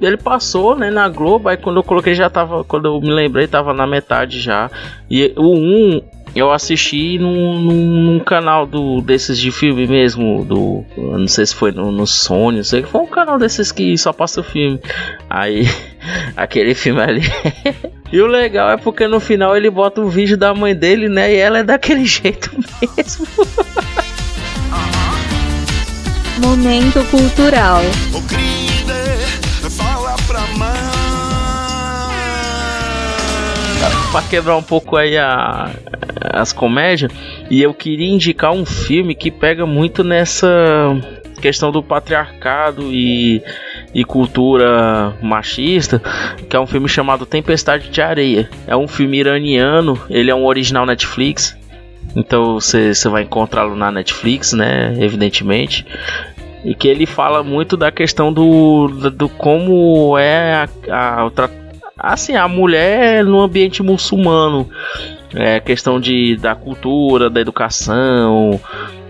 Ele 0.00 0.16
passou, 0.16 0.74
né, 0.74 0.90
na 0.90 1.08
Globo, 1.10 1.50
aí 1.50 1.58
quando 1.58 1.76
eu 1.76 1.82
coloquei 1.82 2.14
já 2.14 2.30
tava. 2.30 2.64
Quando 2.64 2.86
eu 2.86 3.00
me 3.00 3.12
lembrei, 3.12 3.46
tava 3.46 3.72
na 3.74 3.86
metade 3.86 4.40
já. 4.40 4.70
E 5.10 5.32
o 5.36 5.54
1 5.54 6.02
eu 6.34 6.52
assisti 6.52 7.18
num, 7.18 7.58
num, 7.58 8.02
num 8.02 8.20
canal 8.20 8.64
do, 8.64 9.00
desses 9.00 9.38
de 9.38 9.50
filme 9.50 9.86
mesmo. 9.86 10.44
Do. 10.44 10.84
Não 10.96 11.26
sei 11.26 11.46
se 11.46 11.54
foi 11.54 11.72
no, 11.72 11.90
no 11.90 12.06
Sony, 12.06 12.58
não 12.58 12.64
sei. 12.64 12.82
Foi 12.82 13.00
um 13.00 13.06
canal 13.06 13.38
desses 13.38 13.72
que 13.72 13.96
só 13.98 14.12
passa 14.12 14.42
filme. 14.42 14.80
Aí. 15.28 15.66
Aquele 16.36 16.74
filme 16.74 17.00
ali. 17.00 17.22
e 18.12 18.20
o 18.20 18.26
legal 18.26 18.70
é 18.70 18.76
porque 18.76 19.06
no 19.06 19.20
final 19.20 19.56
ele 19.56 19.68
bota 19.68 20.00
o 20.00 20.08
vídeo 20.08 20.36
da 20.36 20.54
mãe 20.54 20.74
dele, 20.74 21.08
né? 21.08 21.32
E 21.32 21.36
ela 21.36 21.58
é 21.58 21.62
daquele 21.62 22.04
jeito 22.06 22.50
mesmo. 22.80 23.26
Momento 26.40 27.04
cultural. 27.10 27.82
Fala 29.70 30.16
pra 30.26 30.40
mãe. 30.56 30.70
Pra 34.10 34.22
quebrar 34.22 34.56
um 34.56 34.62
pouco 34.62 34.96
aí 34.96 35.18
a, 35.18 35.70
as 36.32 36.52
comédias, 36.52 37.12
e 37.50 37.62
eu 37.62 37.74
queria 37.74 38.08
indicar 38.08 38.52
um 38.52 38.64
filme 38.64 39.14
que 39.14 39.30
pega 39.30 39.66
muito 39.66 40.02
nessa 40.02 40.48
questão 41.42 41.70
do 41.70 41.82
patriarcado 41.82 42.90
e, 42.90 43.42
e 43.94 44.02
cultura 44.02 45.14
machista, 45.22 46.00
que 46.48 46.56
é 46.56 46.60
um 46.60 46.66
filme 46.66 46.88
chamado 46.88 47.26
Tempestade 47.26 47.90
de 47.90 48.00
Areia. 48.00 48.48
É 48.66 48.74
um 48.74 48.88
filme 48.88 49.18
iraniano, 49.18 50.00
ele 50.08 50.30
é 50.30 50.34
um 50.34 50.46
original 50.46 50.86
Netflix. 50.86 51.59
Então 52.14 52.54
você 52.54 52.92
vai 53.08 53.22
encontrá-lo 53.22 53.76
na 53.76 53.90
Netflix, 53.90 54.52
né? 54.52 54.94
Evidentemente. 54.98 55.86
E 56.64 56.74
que 56.74 56.88
ele 56.88 57.06
fala 57.06 57.42
muito 57.42 57.76
da 57.76 57.90
questão 57.90 58.32
do, 58.32 58.88
do, 58.88 59.10
do 59.10 59.28
como 59.28 60.18
é 60.18 60.68
a, 60.88 61.24
a, 61.24 61.50
assim, 61.98 62.36
a 62.36 62.46
mulher 62.46 63.24
no 63.24 63.40
ambiente 63.40 63.82
muçulmano. 63.82 64.68
É 65.34 65.60
questão 65.60 66.00
de, 66.00 66.36
da 66.36 66.54
cultura, 66.54 67.30
da 67.30 67.40
educação, 67.40 68.60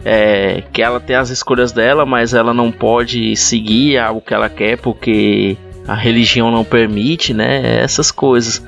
é, 0.05 0.63
que 0.73 0.83
ela 0.83 1.01
tem 1.01 1.17
as 1.17 1.31
escolhas 1.31 1.73
dela, 1.73 2.05
mas 2.05 2.35
ela 2.35 2.53
não 2.53 2.71
pode 2.71 3.35
seguir 3.37 3.99
o 4.11 4.21
que 4.21 4.35
ela 4.35 4.49
quer 4.49 4.77
porque 4.79 5.57
a 5.89 5.95
religião 5.95 6.51
não 6.51 6.65
permite, 6.65 7.33
né? 7.33 7.81
Essas 7.83 8.11
coisas. 8.11 8.63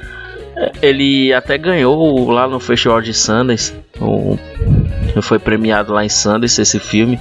Ele 0.81 1.33
até 1.33 1.57
ganhou 1.57 2.31
lá 2.31 2.47
no 2.47 2.61
Festival 2.61 3.01
de 3.01 3.13
o, 4.01 4.39
foi 5.23 5.39
premiado 5.39 5.93
lá 5.93 6.05
em 6.05 6.09
Sundance 6.09 6.61
esse 6.61 6.79
filme. 6.79 7.19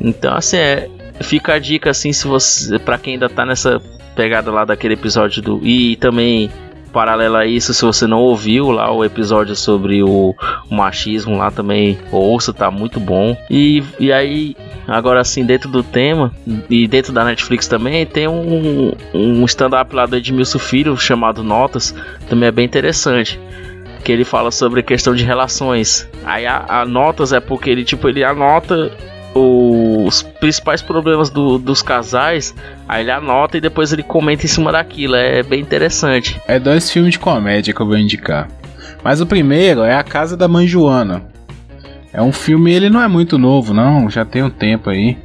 Então, 0.00 0.34
assim, 0.34 0.56
é, 0.56 0.88
fica 1.20 1.54
a 1.54 1.58
dica 1.58 1.90
assim 1.90 2.12
se 2.12 2.26
você 2.26 2.78
para 2.78 2.98
quem 2.98 3.14
ainda 3.14 3.28
tá 3.28 3.44
nessa 3.44 3.80
pegada 4.14 4.50
lá 4.50 4.64
daquele 4.64 4.94
episódio 4.94 5.42
do 5.42 5.60
e 5.66 5.96
também 5.96 6.50
paralelo 6.92 7.36
a 7.36 7.46
isso, 7.46 7.72
se 7.72 7.84
você 7.84 8.06
não 8.06 8.18
ouviu 8.18 8.70
lá 8.70 8.92
o 8.92 9.04
episódio 9.04 9.54
sobre 9.56 10.02
o, 10.02 10.34
machismo 10.70 11.36
lá 11.36 11.50
também, 11.50 11.98
ouça, 12.10 12.52
tá 12.52 12.70
muito 12.70 13.00
bom. 13.00 13.36
E, 13.50 13.82
e 13.98 14.12
aí, 14.12 14.56
agora 14.86 15.20
assim, 15.20 15.44
dentro 15.44 15.70
do 15.70 15.82
tema, 15.82 16.32
e 16.68 16.86
dentro 16.86 17.12
da 17.12 17.24
Netflix 17.24 17.66
também, 17.66 18.04
tem 18.06 18.28
um, 18.28 18.92
um 19.14 19.44
stand-up 19.44 19.94
lá 19.94 20.06
do 20.06 20.16
Edmilson 20.16 20.58
Filho 20.58 20.96
chamado 20.96 21.42
Notas, 21.42 21.94
também 22.28 22.48
é 22.48 22.52
bem 22.52 22.64
interessante 22.64 23.38
que 24.02 24.10
ele 24.10 24.24
fala 24.24 24.50
sobre 24.50 24.80
a 24.80 24.82
questão 24.82 25.14
de 25.14 25.24
relações. 25.24 26.08
Aí 26.24 26.46
a, 26.46 26.64
a, 26.68 26.84
notas 26.86 27.32
é 27.32 27.40
porque 27.40 27.68
ele 27.68 27.84
tipo 27.84 28.08
ele 28.08 28.24
anota 28.24 28.90
os 29.34 30.22
principais 30.22 30.82
problemas 30.82 31.30
do, 31.30 31.58
dos 31.58 31.82
casais, 31.82 32.54
aí 32.88 33.02
ele 33.02 33.10
anota 33.10 33.56
e 33.56 33.60
depois 33.60 33.92
ele 33.92 34.02
comenta 34.02 34.44
em 34.44 34.48
cima 34.48 34.72
daquilo. 34.72 35.14
É 35.14 35.42
bem 35.42 35.60
interessante. 35.60 36.40
É 36.46 36.58
dois 36.58 36.90
filmes 36.90 37.12
de 37.12 37.18
comédia 37.18 37.72
que 37.72 37.80
eu 37.80 37.86
vou 37.86 37.96
indicar. 37.96 38.48
Mas 39.02 39.20
o 39.20 39.26
primeiro 39.26 39.82
é 39.82 39.94
A 39.94 40.02
Casa 40.02 40.36
da 40.36 40.48
Mãe 40.48 40.66
Joana. 40.66 41.24
É 42.12 42.20
um 42.20 42.32
filme, 42.32 42.72
ele 42.72 42.90
não 42.90 43.00
é 43.00 43.06
muito 43.06 43.38
novo, 43.38 43.72
não, 43.72 44.10
já 44.10 44.24
tem 44.24 44.42
um 44.42 44.50
tempo 44.50 44.90
aí. 44.90 45.16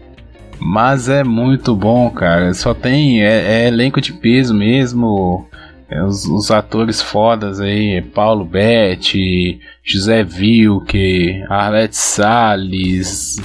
Mas 0.59 1.09
é 1.09 1.23
muito 1.23 1.75
bom, 1.75 2.09
cara. 2.09 2.53
Só 2.53 2.73
tem. 2.73 3.23
É, 3.23 3.63
é 3.63 3.67
elenco 3.67 3.99
de 3.99 4.13
peso 4.13 4.53
mesmo. 4.53 5.47
É, 5.89 6.03
os, 6.03 6.25
os, 6.25 6.49
atores 6.49 7.01
fodas 7.01 7.59
aí, 7.59 8.01
Paulo 8.01 8.43
Betti, 8.43 9.59
José 9.83 10.23
Vilke, 10.23 11.43
Arlete 11.47 11.95
Salles, 11.95 13.37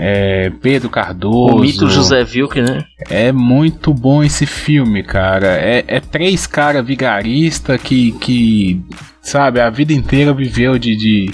é, 0.00 0.52
Pedro 0.62 0.88
Cardoso. 0.88 1.56
O 1.56 1.58
mito 1.58 1.90
José 1.90 2.22
Vilke, 2.22 2.62
né? 2.62 2.84
É 3.10 3.32
muito 3.32 3.92
bom 3.92 4.22
esse 4.22 4.46
filme, 4.46 5.02
cara. 5.02 5.48
É, 5.56 5.84
é 5.88 5.98
três 5.98 6.46
caras 6.46 6.86
vigaristas 6.86 7.82
que, 7.82 8.12
que, 8.12 8.80
sabe, 9.20 9.60
a 9.60 9.68
vida 9.68 9.92
inteira 9.92 10.32
viveu 10.32 10.78
de, 10.78 10.96
de, 10.96 11.30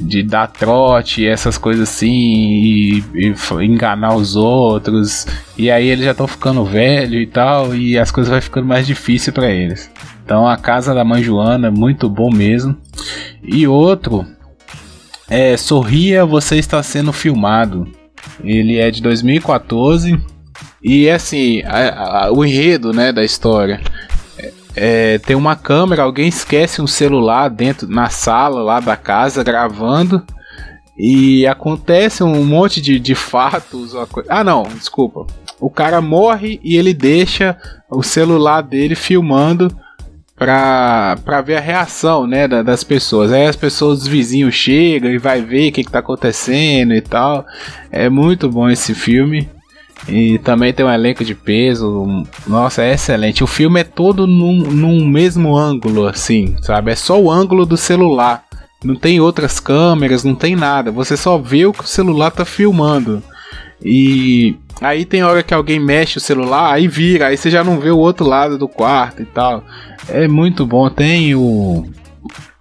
de 0.00 0.22
dar 0.22 0.46
trote, 0.46 1.26
essas 1.26 1.58
coisas 1.58 1.88
assim, 1.88 2.12
e, 2.12 3.04
e 3.12 3.34
enganar 3.64 4.14
os 4.14 4.36
outros. 4.36 5.26
E 5.58 5.68
aí 5.68 5.88
eles 5.88 6.04
já 6.04 6.12
estão 6.12 6.28
ficando 6.28 6.64
velho 6.64 7.20
e 7.20 7.26
tal, 7.26 7.74
e 7.74 7.98
as 7.98 8.12
coisas 8.12 8.30
vão 8.30 8.40
ficando 8.40 8.68
mais 8.68 8.86
difíceis 8.86 9.34
para 9.34 9.50
eles. 9.50 9.90
Então 10.24 10.46
a 10.46 10.56
Casa 10.56 10.94
da 10.94 11.04
Mãe 11.04 11.24
Joana, 11.24 11.72
muito 11.72 12.08
bom 12.08 12.30
mesmo. 12.30 12.76
E 13.42 13.66
outro 13.66 14.24
é, 15.28 15.56
Sorria, 15.56 16.24
você 16.24 16.56
está 16.56 16.82
sendo 16.82 17.12
filmado. 17.12 17.86
Ele 18.42 18.78
é 18.78 18.90
de 18.90 19.02
2014 19.02 20.20
e 20.82 21.08
assim, 21.08 21.62
a, 21.64 22.26
a, 22.26 22.32
o 22.32 22.44
enredo, 22.44 22.92
né, 22.92 23.12
da 23.12 23.24
história 23.24 23.80
é, 24.38 24.52
é, 24.74 25.18
tem 25.18 25.36
uma 25.36 25.56
câmera, 25.56 26.02
alguém 26.02 26.28
esquece 26.28 26.82
um 26.82 26.86
celular 26.86 27.48
dentro 27.48 27.88
na 27.88 28.08
sala 28.08 28.62
lá 28.62 28.80
da 28.80 28.96
casa 28.96 29.42
gravando 29.44 30.24
e 30.98 31.46
acontece 31.46 32.22
um 32.22 32.44
monte 32.44 32.80
de, 32.80 32.98
de 32.98 33.14
fatos. 33.14 33.92
Ah, 34.28 34.42
não, 34.42 34.62
desculpa. 34.62 35.26
O 35.60 35.70
cara 35.70 36.00
morre 36.00 36.60
e 36.62 36.76
ele 36.76 36.94
deixa 36.94 37.56
o 37.90 38.02
celular 38.02 38.62
dele 38.62 38.94
filmando 38.94 39.68
pra, 40.36 41.16
pra 41.24 41.40
ver 41.40 41.56
a 41.56 41.60
reação, 41.60 42.26
né, 42.26 42.46
da, 42.46 42.62
das 42.62 42.84
pessoas. 42.84 43.32
Aí 43.32 43.46
as 43.46 43.56
pessoas, 43.56 44.02
os 44.02 44.06
vizinhos 44.06 44.54
chegam 44.54 45.10
e 45.10 45.18
vai 45.18 45.40
ver 45.40 45.70
o 45.70 45.72
que, 45.72 45.82
que 45.82 45.90
tá 45.90 45.98
acontecendo 45.98 46.94
e 46.94 47.00
tal. 47.00 47.44
É 47.90 48.08
muito 48.08 48.48
bom 48.48 48.68
esse 48.68 48.94
filme. 48.94 49.48
E 50.08 50.38
também 50.38 50.72
tem 50.72 50.86
um 50.86 50.92
elenco 50.92 51.24
de 51.24 51.34
peso. 51.34 52.24
Nossa, 52.46 52.82
é 52.82 52.92
excelente. 52.92 53.42
O 53.42 53.46
filme 53.46 53.80
é 53.80 53.84
todo 53.84 54.26
num, 54.26 54.58
num 54.58 55.04
mesmo 55.06 55.56
ângulo, 55.56 56.06
assim, 56.06 56.54
sabe? 56.62 56.92
É 56.92 56.94
só 56.94 57.20
o 57.20 57.30
ângulo 57.30 57.66
do 57.66 57.76
celular. 57.76 58.44
Não 58.84 58.94
tem 58.94 59.20
outras 59.20 59.58
câmeras, 59.58 60.22
não 60.22 60.34
tem 60.34 60.54
nada. 60.54 60.92
Você 60.92 61.16
só 61.16 61.38
vê 61.38 61.66
o 61.66 61.72
que 61.72 61.82
o 61.82 61.88
celular 61.88 62.30
tá 62.30 62.44
filmando. 62.44 63.22
E 63.82 64.54
aí 64.80 65.04
tem 65.04 65.22
hora 65.22 65.42
que 65.42 65.54
alguém 65.54 65.80
mexe 65.80 66.18
o 66.18 66.20
celular, 66.20 66.72
aí 66.72 66.86
vira, 66.88 67.28
aí 67.28 67.36
você 67.36 67.50
já 67.50 67.64
não 67.64 67.80
vê 67.80 67.90
o 67.90 67.98
outro 67.98 68.26
lado 68.26 68.58
do 68.58 68.68
quarto 68.68 69.22
e 69.22 69.26
tal. 69.26 69.64
É 70.08 70.28
muito 70.28 70.66
bom. 70.66 70.88
Tem 70.88 71.34
o. 71.34 71.86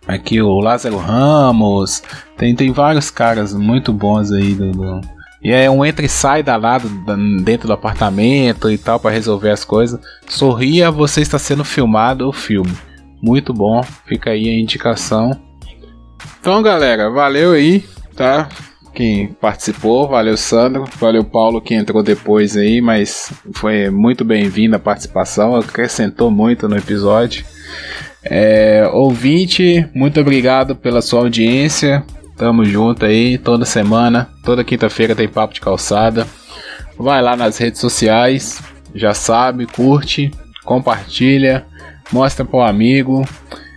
Aqui 0.07 0.41
o 0.41 0.59
Lázaro 0.59 0.97
Ramos. 0.97 2.03
Tem, 2.37 2.55
tem 2.55 2.71
vários 2.71 3.09
caras 3.09 3.53
muito 3.53 3.91
bons 3.91 4.31
aí 4.31 4.53
do, 4.53 4.71
do... 4.71 5.01
E 5.43 5.51
é 5.51 5.69
um 5.69 5.85
entra 5.85 6.05
e 6.05 6.09
sai 6.09 6.41
danado 6.41 6.89
dentro 7.43 7.67
do 7.67 7.73
apartamento 7.73 8.69
e 8.69 8.77
tal 8.77 8.99
para 8.99 9.11
resolver 9.11 9.51
as 9.51 9.63
coisas. 9.63 9.99
Sorria, 10.27 10.89
você 10.89 11.21
está 11.21 11.37
sendo 11.37 11.63
filmado 11.63 12.27
o 12.27 12.33
filme. 12.33 12.73
Muito 13.21 13.53
bom, 13.53 13.81
fica 14.05 14.31
aí 14.31 14.49
a 14.49 14.59
indicação. 14.59 15.31
Então, 16.39 16.61
galera, 16.61 17.09
valeu 17.09 17.53
aí, 17.53 17.83
tá? 18.15 18.49
Quem 18.95 19.27
participou, 19.27 20.07
valeu 20.07 20.37
Sandro, 20.37 20.85
valeu 20.97 21.21
Paulo 21.21 21.59
que 21.59 21.75
entrou 21.75 22.01
depois 22.01 22.55
aí, 22.55 22.79
mas 22.79 23.29
foi 23.53 23.89
muito 23.89 24.23
bem-vindo 24.23 24.73
a 24.73 24.79
participação, 24.79 25.53
acrescentou 25.53 26.31
muito 26.31 26.69
no 26.69 26.77
episódio. 26.77 27.45
É, 28.23 28.89
ouvinte, 28.93 29.85
muito 29.93 30.21
obrigado 30.21 30.77
pela 30.77 31.01
sua 31.01 31.19
audiência. 31.19 32.05
Tamo 32.37 32.63
junto 32.63 33.05
aí 33.05 33.37
toda 33.37 33.65
semana, 33.65 34.29
toda 34.45 34.63
quinta-feira 34.63 35.13
tem 35.13 35.27
papo 35.27 35.53
de 35.53 35.59
calçada. 35.59 36.25
Vai 36.97 37.21
lá 37.21 37.35
nas 37.35 37.57
redes 37.57 37.81
sociais, 37.81 38.61
já 38.93 39.13
sabe, 39.13 39.65
curte, 39.65 40.31
compartilha, 40.63 41.65
mostra 42.13 42.45
para 42.45 42.59
o 42.59 42.63
amigo. 42.63 43.27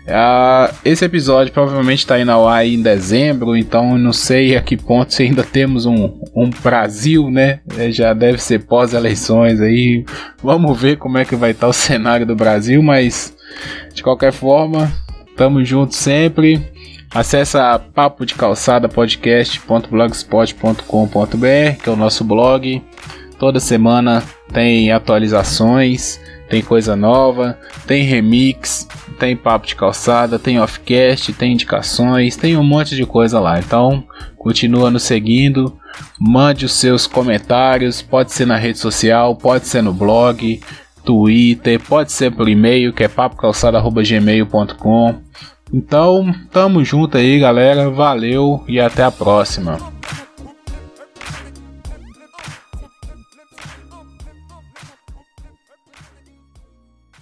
Uh, 0.08 0.72
esse 0.86 1.04
episódio 1.04 1.52
provavelmente 1.52 1.98
está 1.98 2.18
indo 2.18 2.30
ao 2.30 2.48
ar 2.48 2.66
em 2.66 2.80
dezembro, 2.80 3.54
então 3.54 3.98
não 3.98 4.12
sei 4.12 4.56
a 4.56 4.62
que 4.62 4.74
ponto 4.74 5.12
se 5.12 5.22
ainda 5.22 5.44
temos 5.44 5.84
um, 5.84 6.18
um 6.34 6.48
Brasil, 6.48 7.30
né? 7.30 7.60
É, 7.76 7.90
já 7.90 8.14
deve 8.14 8.38
ser 8.38 8.64
pós-eleições 8.64 9.60
aí. 9.60 10.06
Vamos 10.42 10.80
ver 10.80 10.96
como 10.96 11.18
é 11.18 11.26
que 11.26 11.36
vai 11.36 11.50
estar 11.50 11.66
tá 11.66 11.70
o 11.70 11.74
cenário 11.74 12.24
do 12.24 12.34
Brasil, 12.34 12.82
mas 12.82 13.36
de 13.92 14.02
qualquer 14.02 14.32
forma, 14.32 14.90
tamo 15.36 15.62
junto 15.62 15.94
sempre. 15.94 16.66
Acesse 17.10 17.58
papo 17.94 18.24
de 18.24 18.34
calçada 18.34 18.88
podcast.blogspot.com.br, 18.88 21.82
que 21.82 21.88
é 21.88 21.92
o 21.92 21.96
nosso 21.96 22.24
blog. 22.24 22.82
Toda 23.38 23.60
semana 23.60 24.22
tem 24.52 24.90
atualizações, 24.90 26.18
tem 26.48 26.62
coisa 26.62 26.96
nova, 26.96 27.58
tem 27.86 28.02
remix, 28.02 28.88
tem 29.18 29.36
papo 29.36 29.66
de 29.66 29.76
calçada, 29.76 30.38
tem 30.38 30.60
offcast, 30.60 31.32
tem 31.32 31.52
indicações, 31.52 32.36
tem 32.36 32.56
um 32.56 32.64
monte 32.64 32.96
de 32.96 33.04
coisa 33.04 33.38
lá. 33.38 33.58
Então, 33.58 34.02
continua 34.36 34.90
nos 34.90 35.02
seguindo, 35.02 35.78
mande 36.18 36.64
os 36.64 36.72
seus 36.72 37.06
comentários, 37.06 38.00
pode 38.00 38.32
ser 38.32 38.46
na 38.46 38.56
rede 38.56 38.78
social, 38.78 39.36
pode 39.36 39.66
ser 39.66 39.82
no 39.82 39.92
blog, 39.92 40.60
Twitter, 41.04 41.78
pode 41.80 42.12
ser 42.12 42.32
por 42.32 42.48
e-mail, 42.48 42.92
que 42.92 43.04
é 43.04 43.08
papocalçada.gmail.com. 43.08 45.14
Então, 45.72 46.34
tamo 46.50 46.84
junto 46.84 47.18
aí, 47.18 47.38
galera. 47.38 47.90
Valeu 47.90 48.64
e 48.66 48.80
até 48.80 49.02
a 49.02 49.10
próxima. 49.10 49.97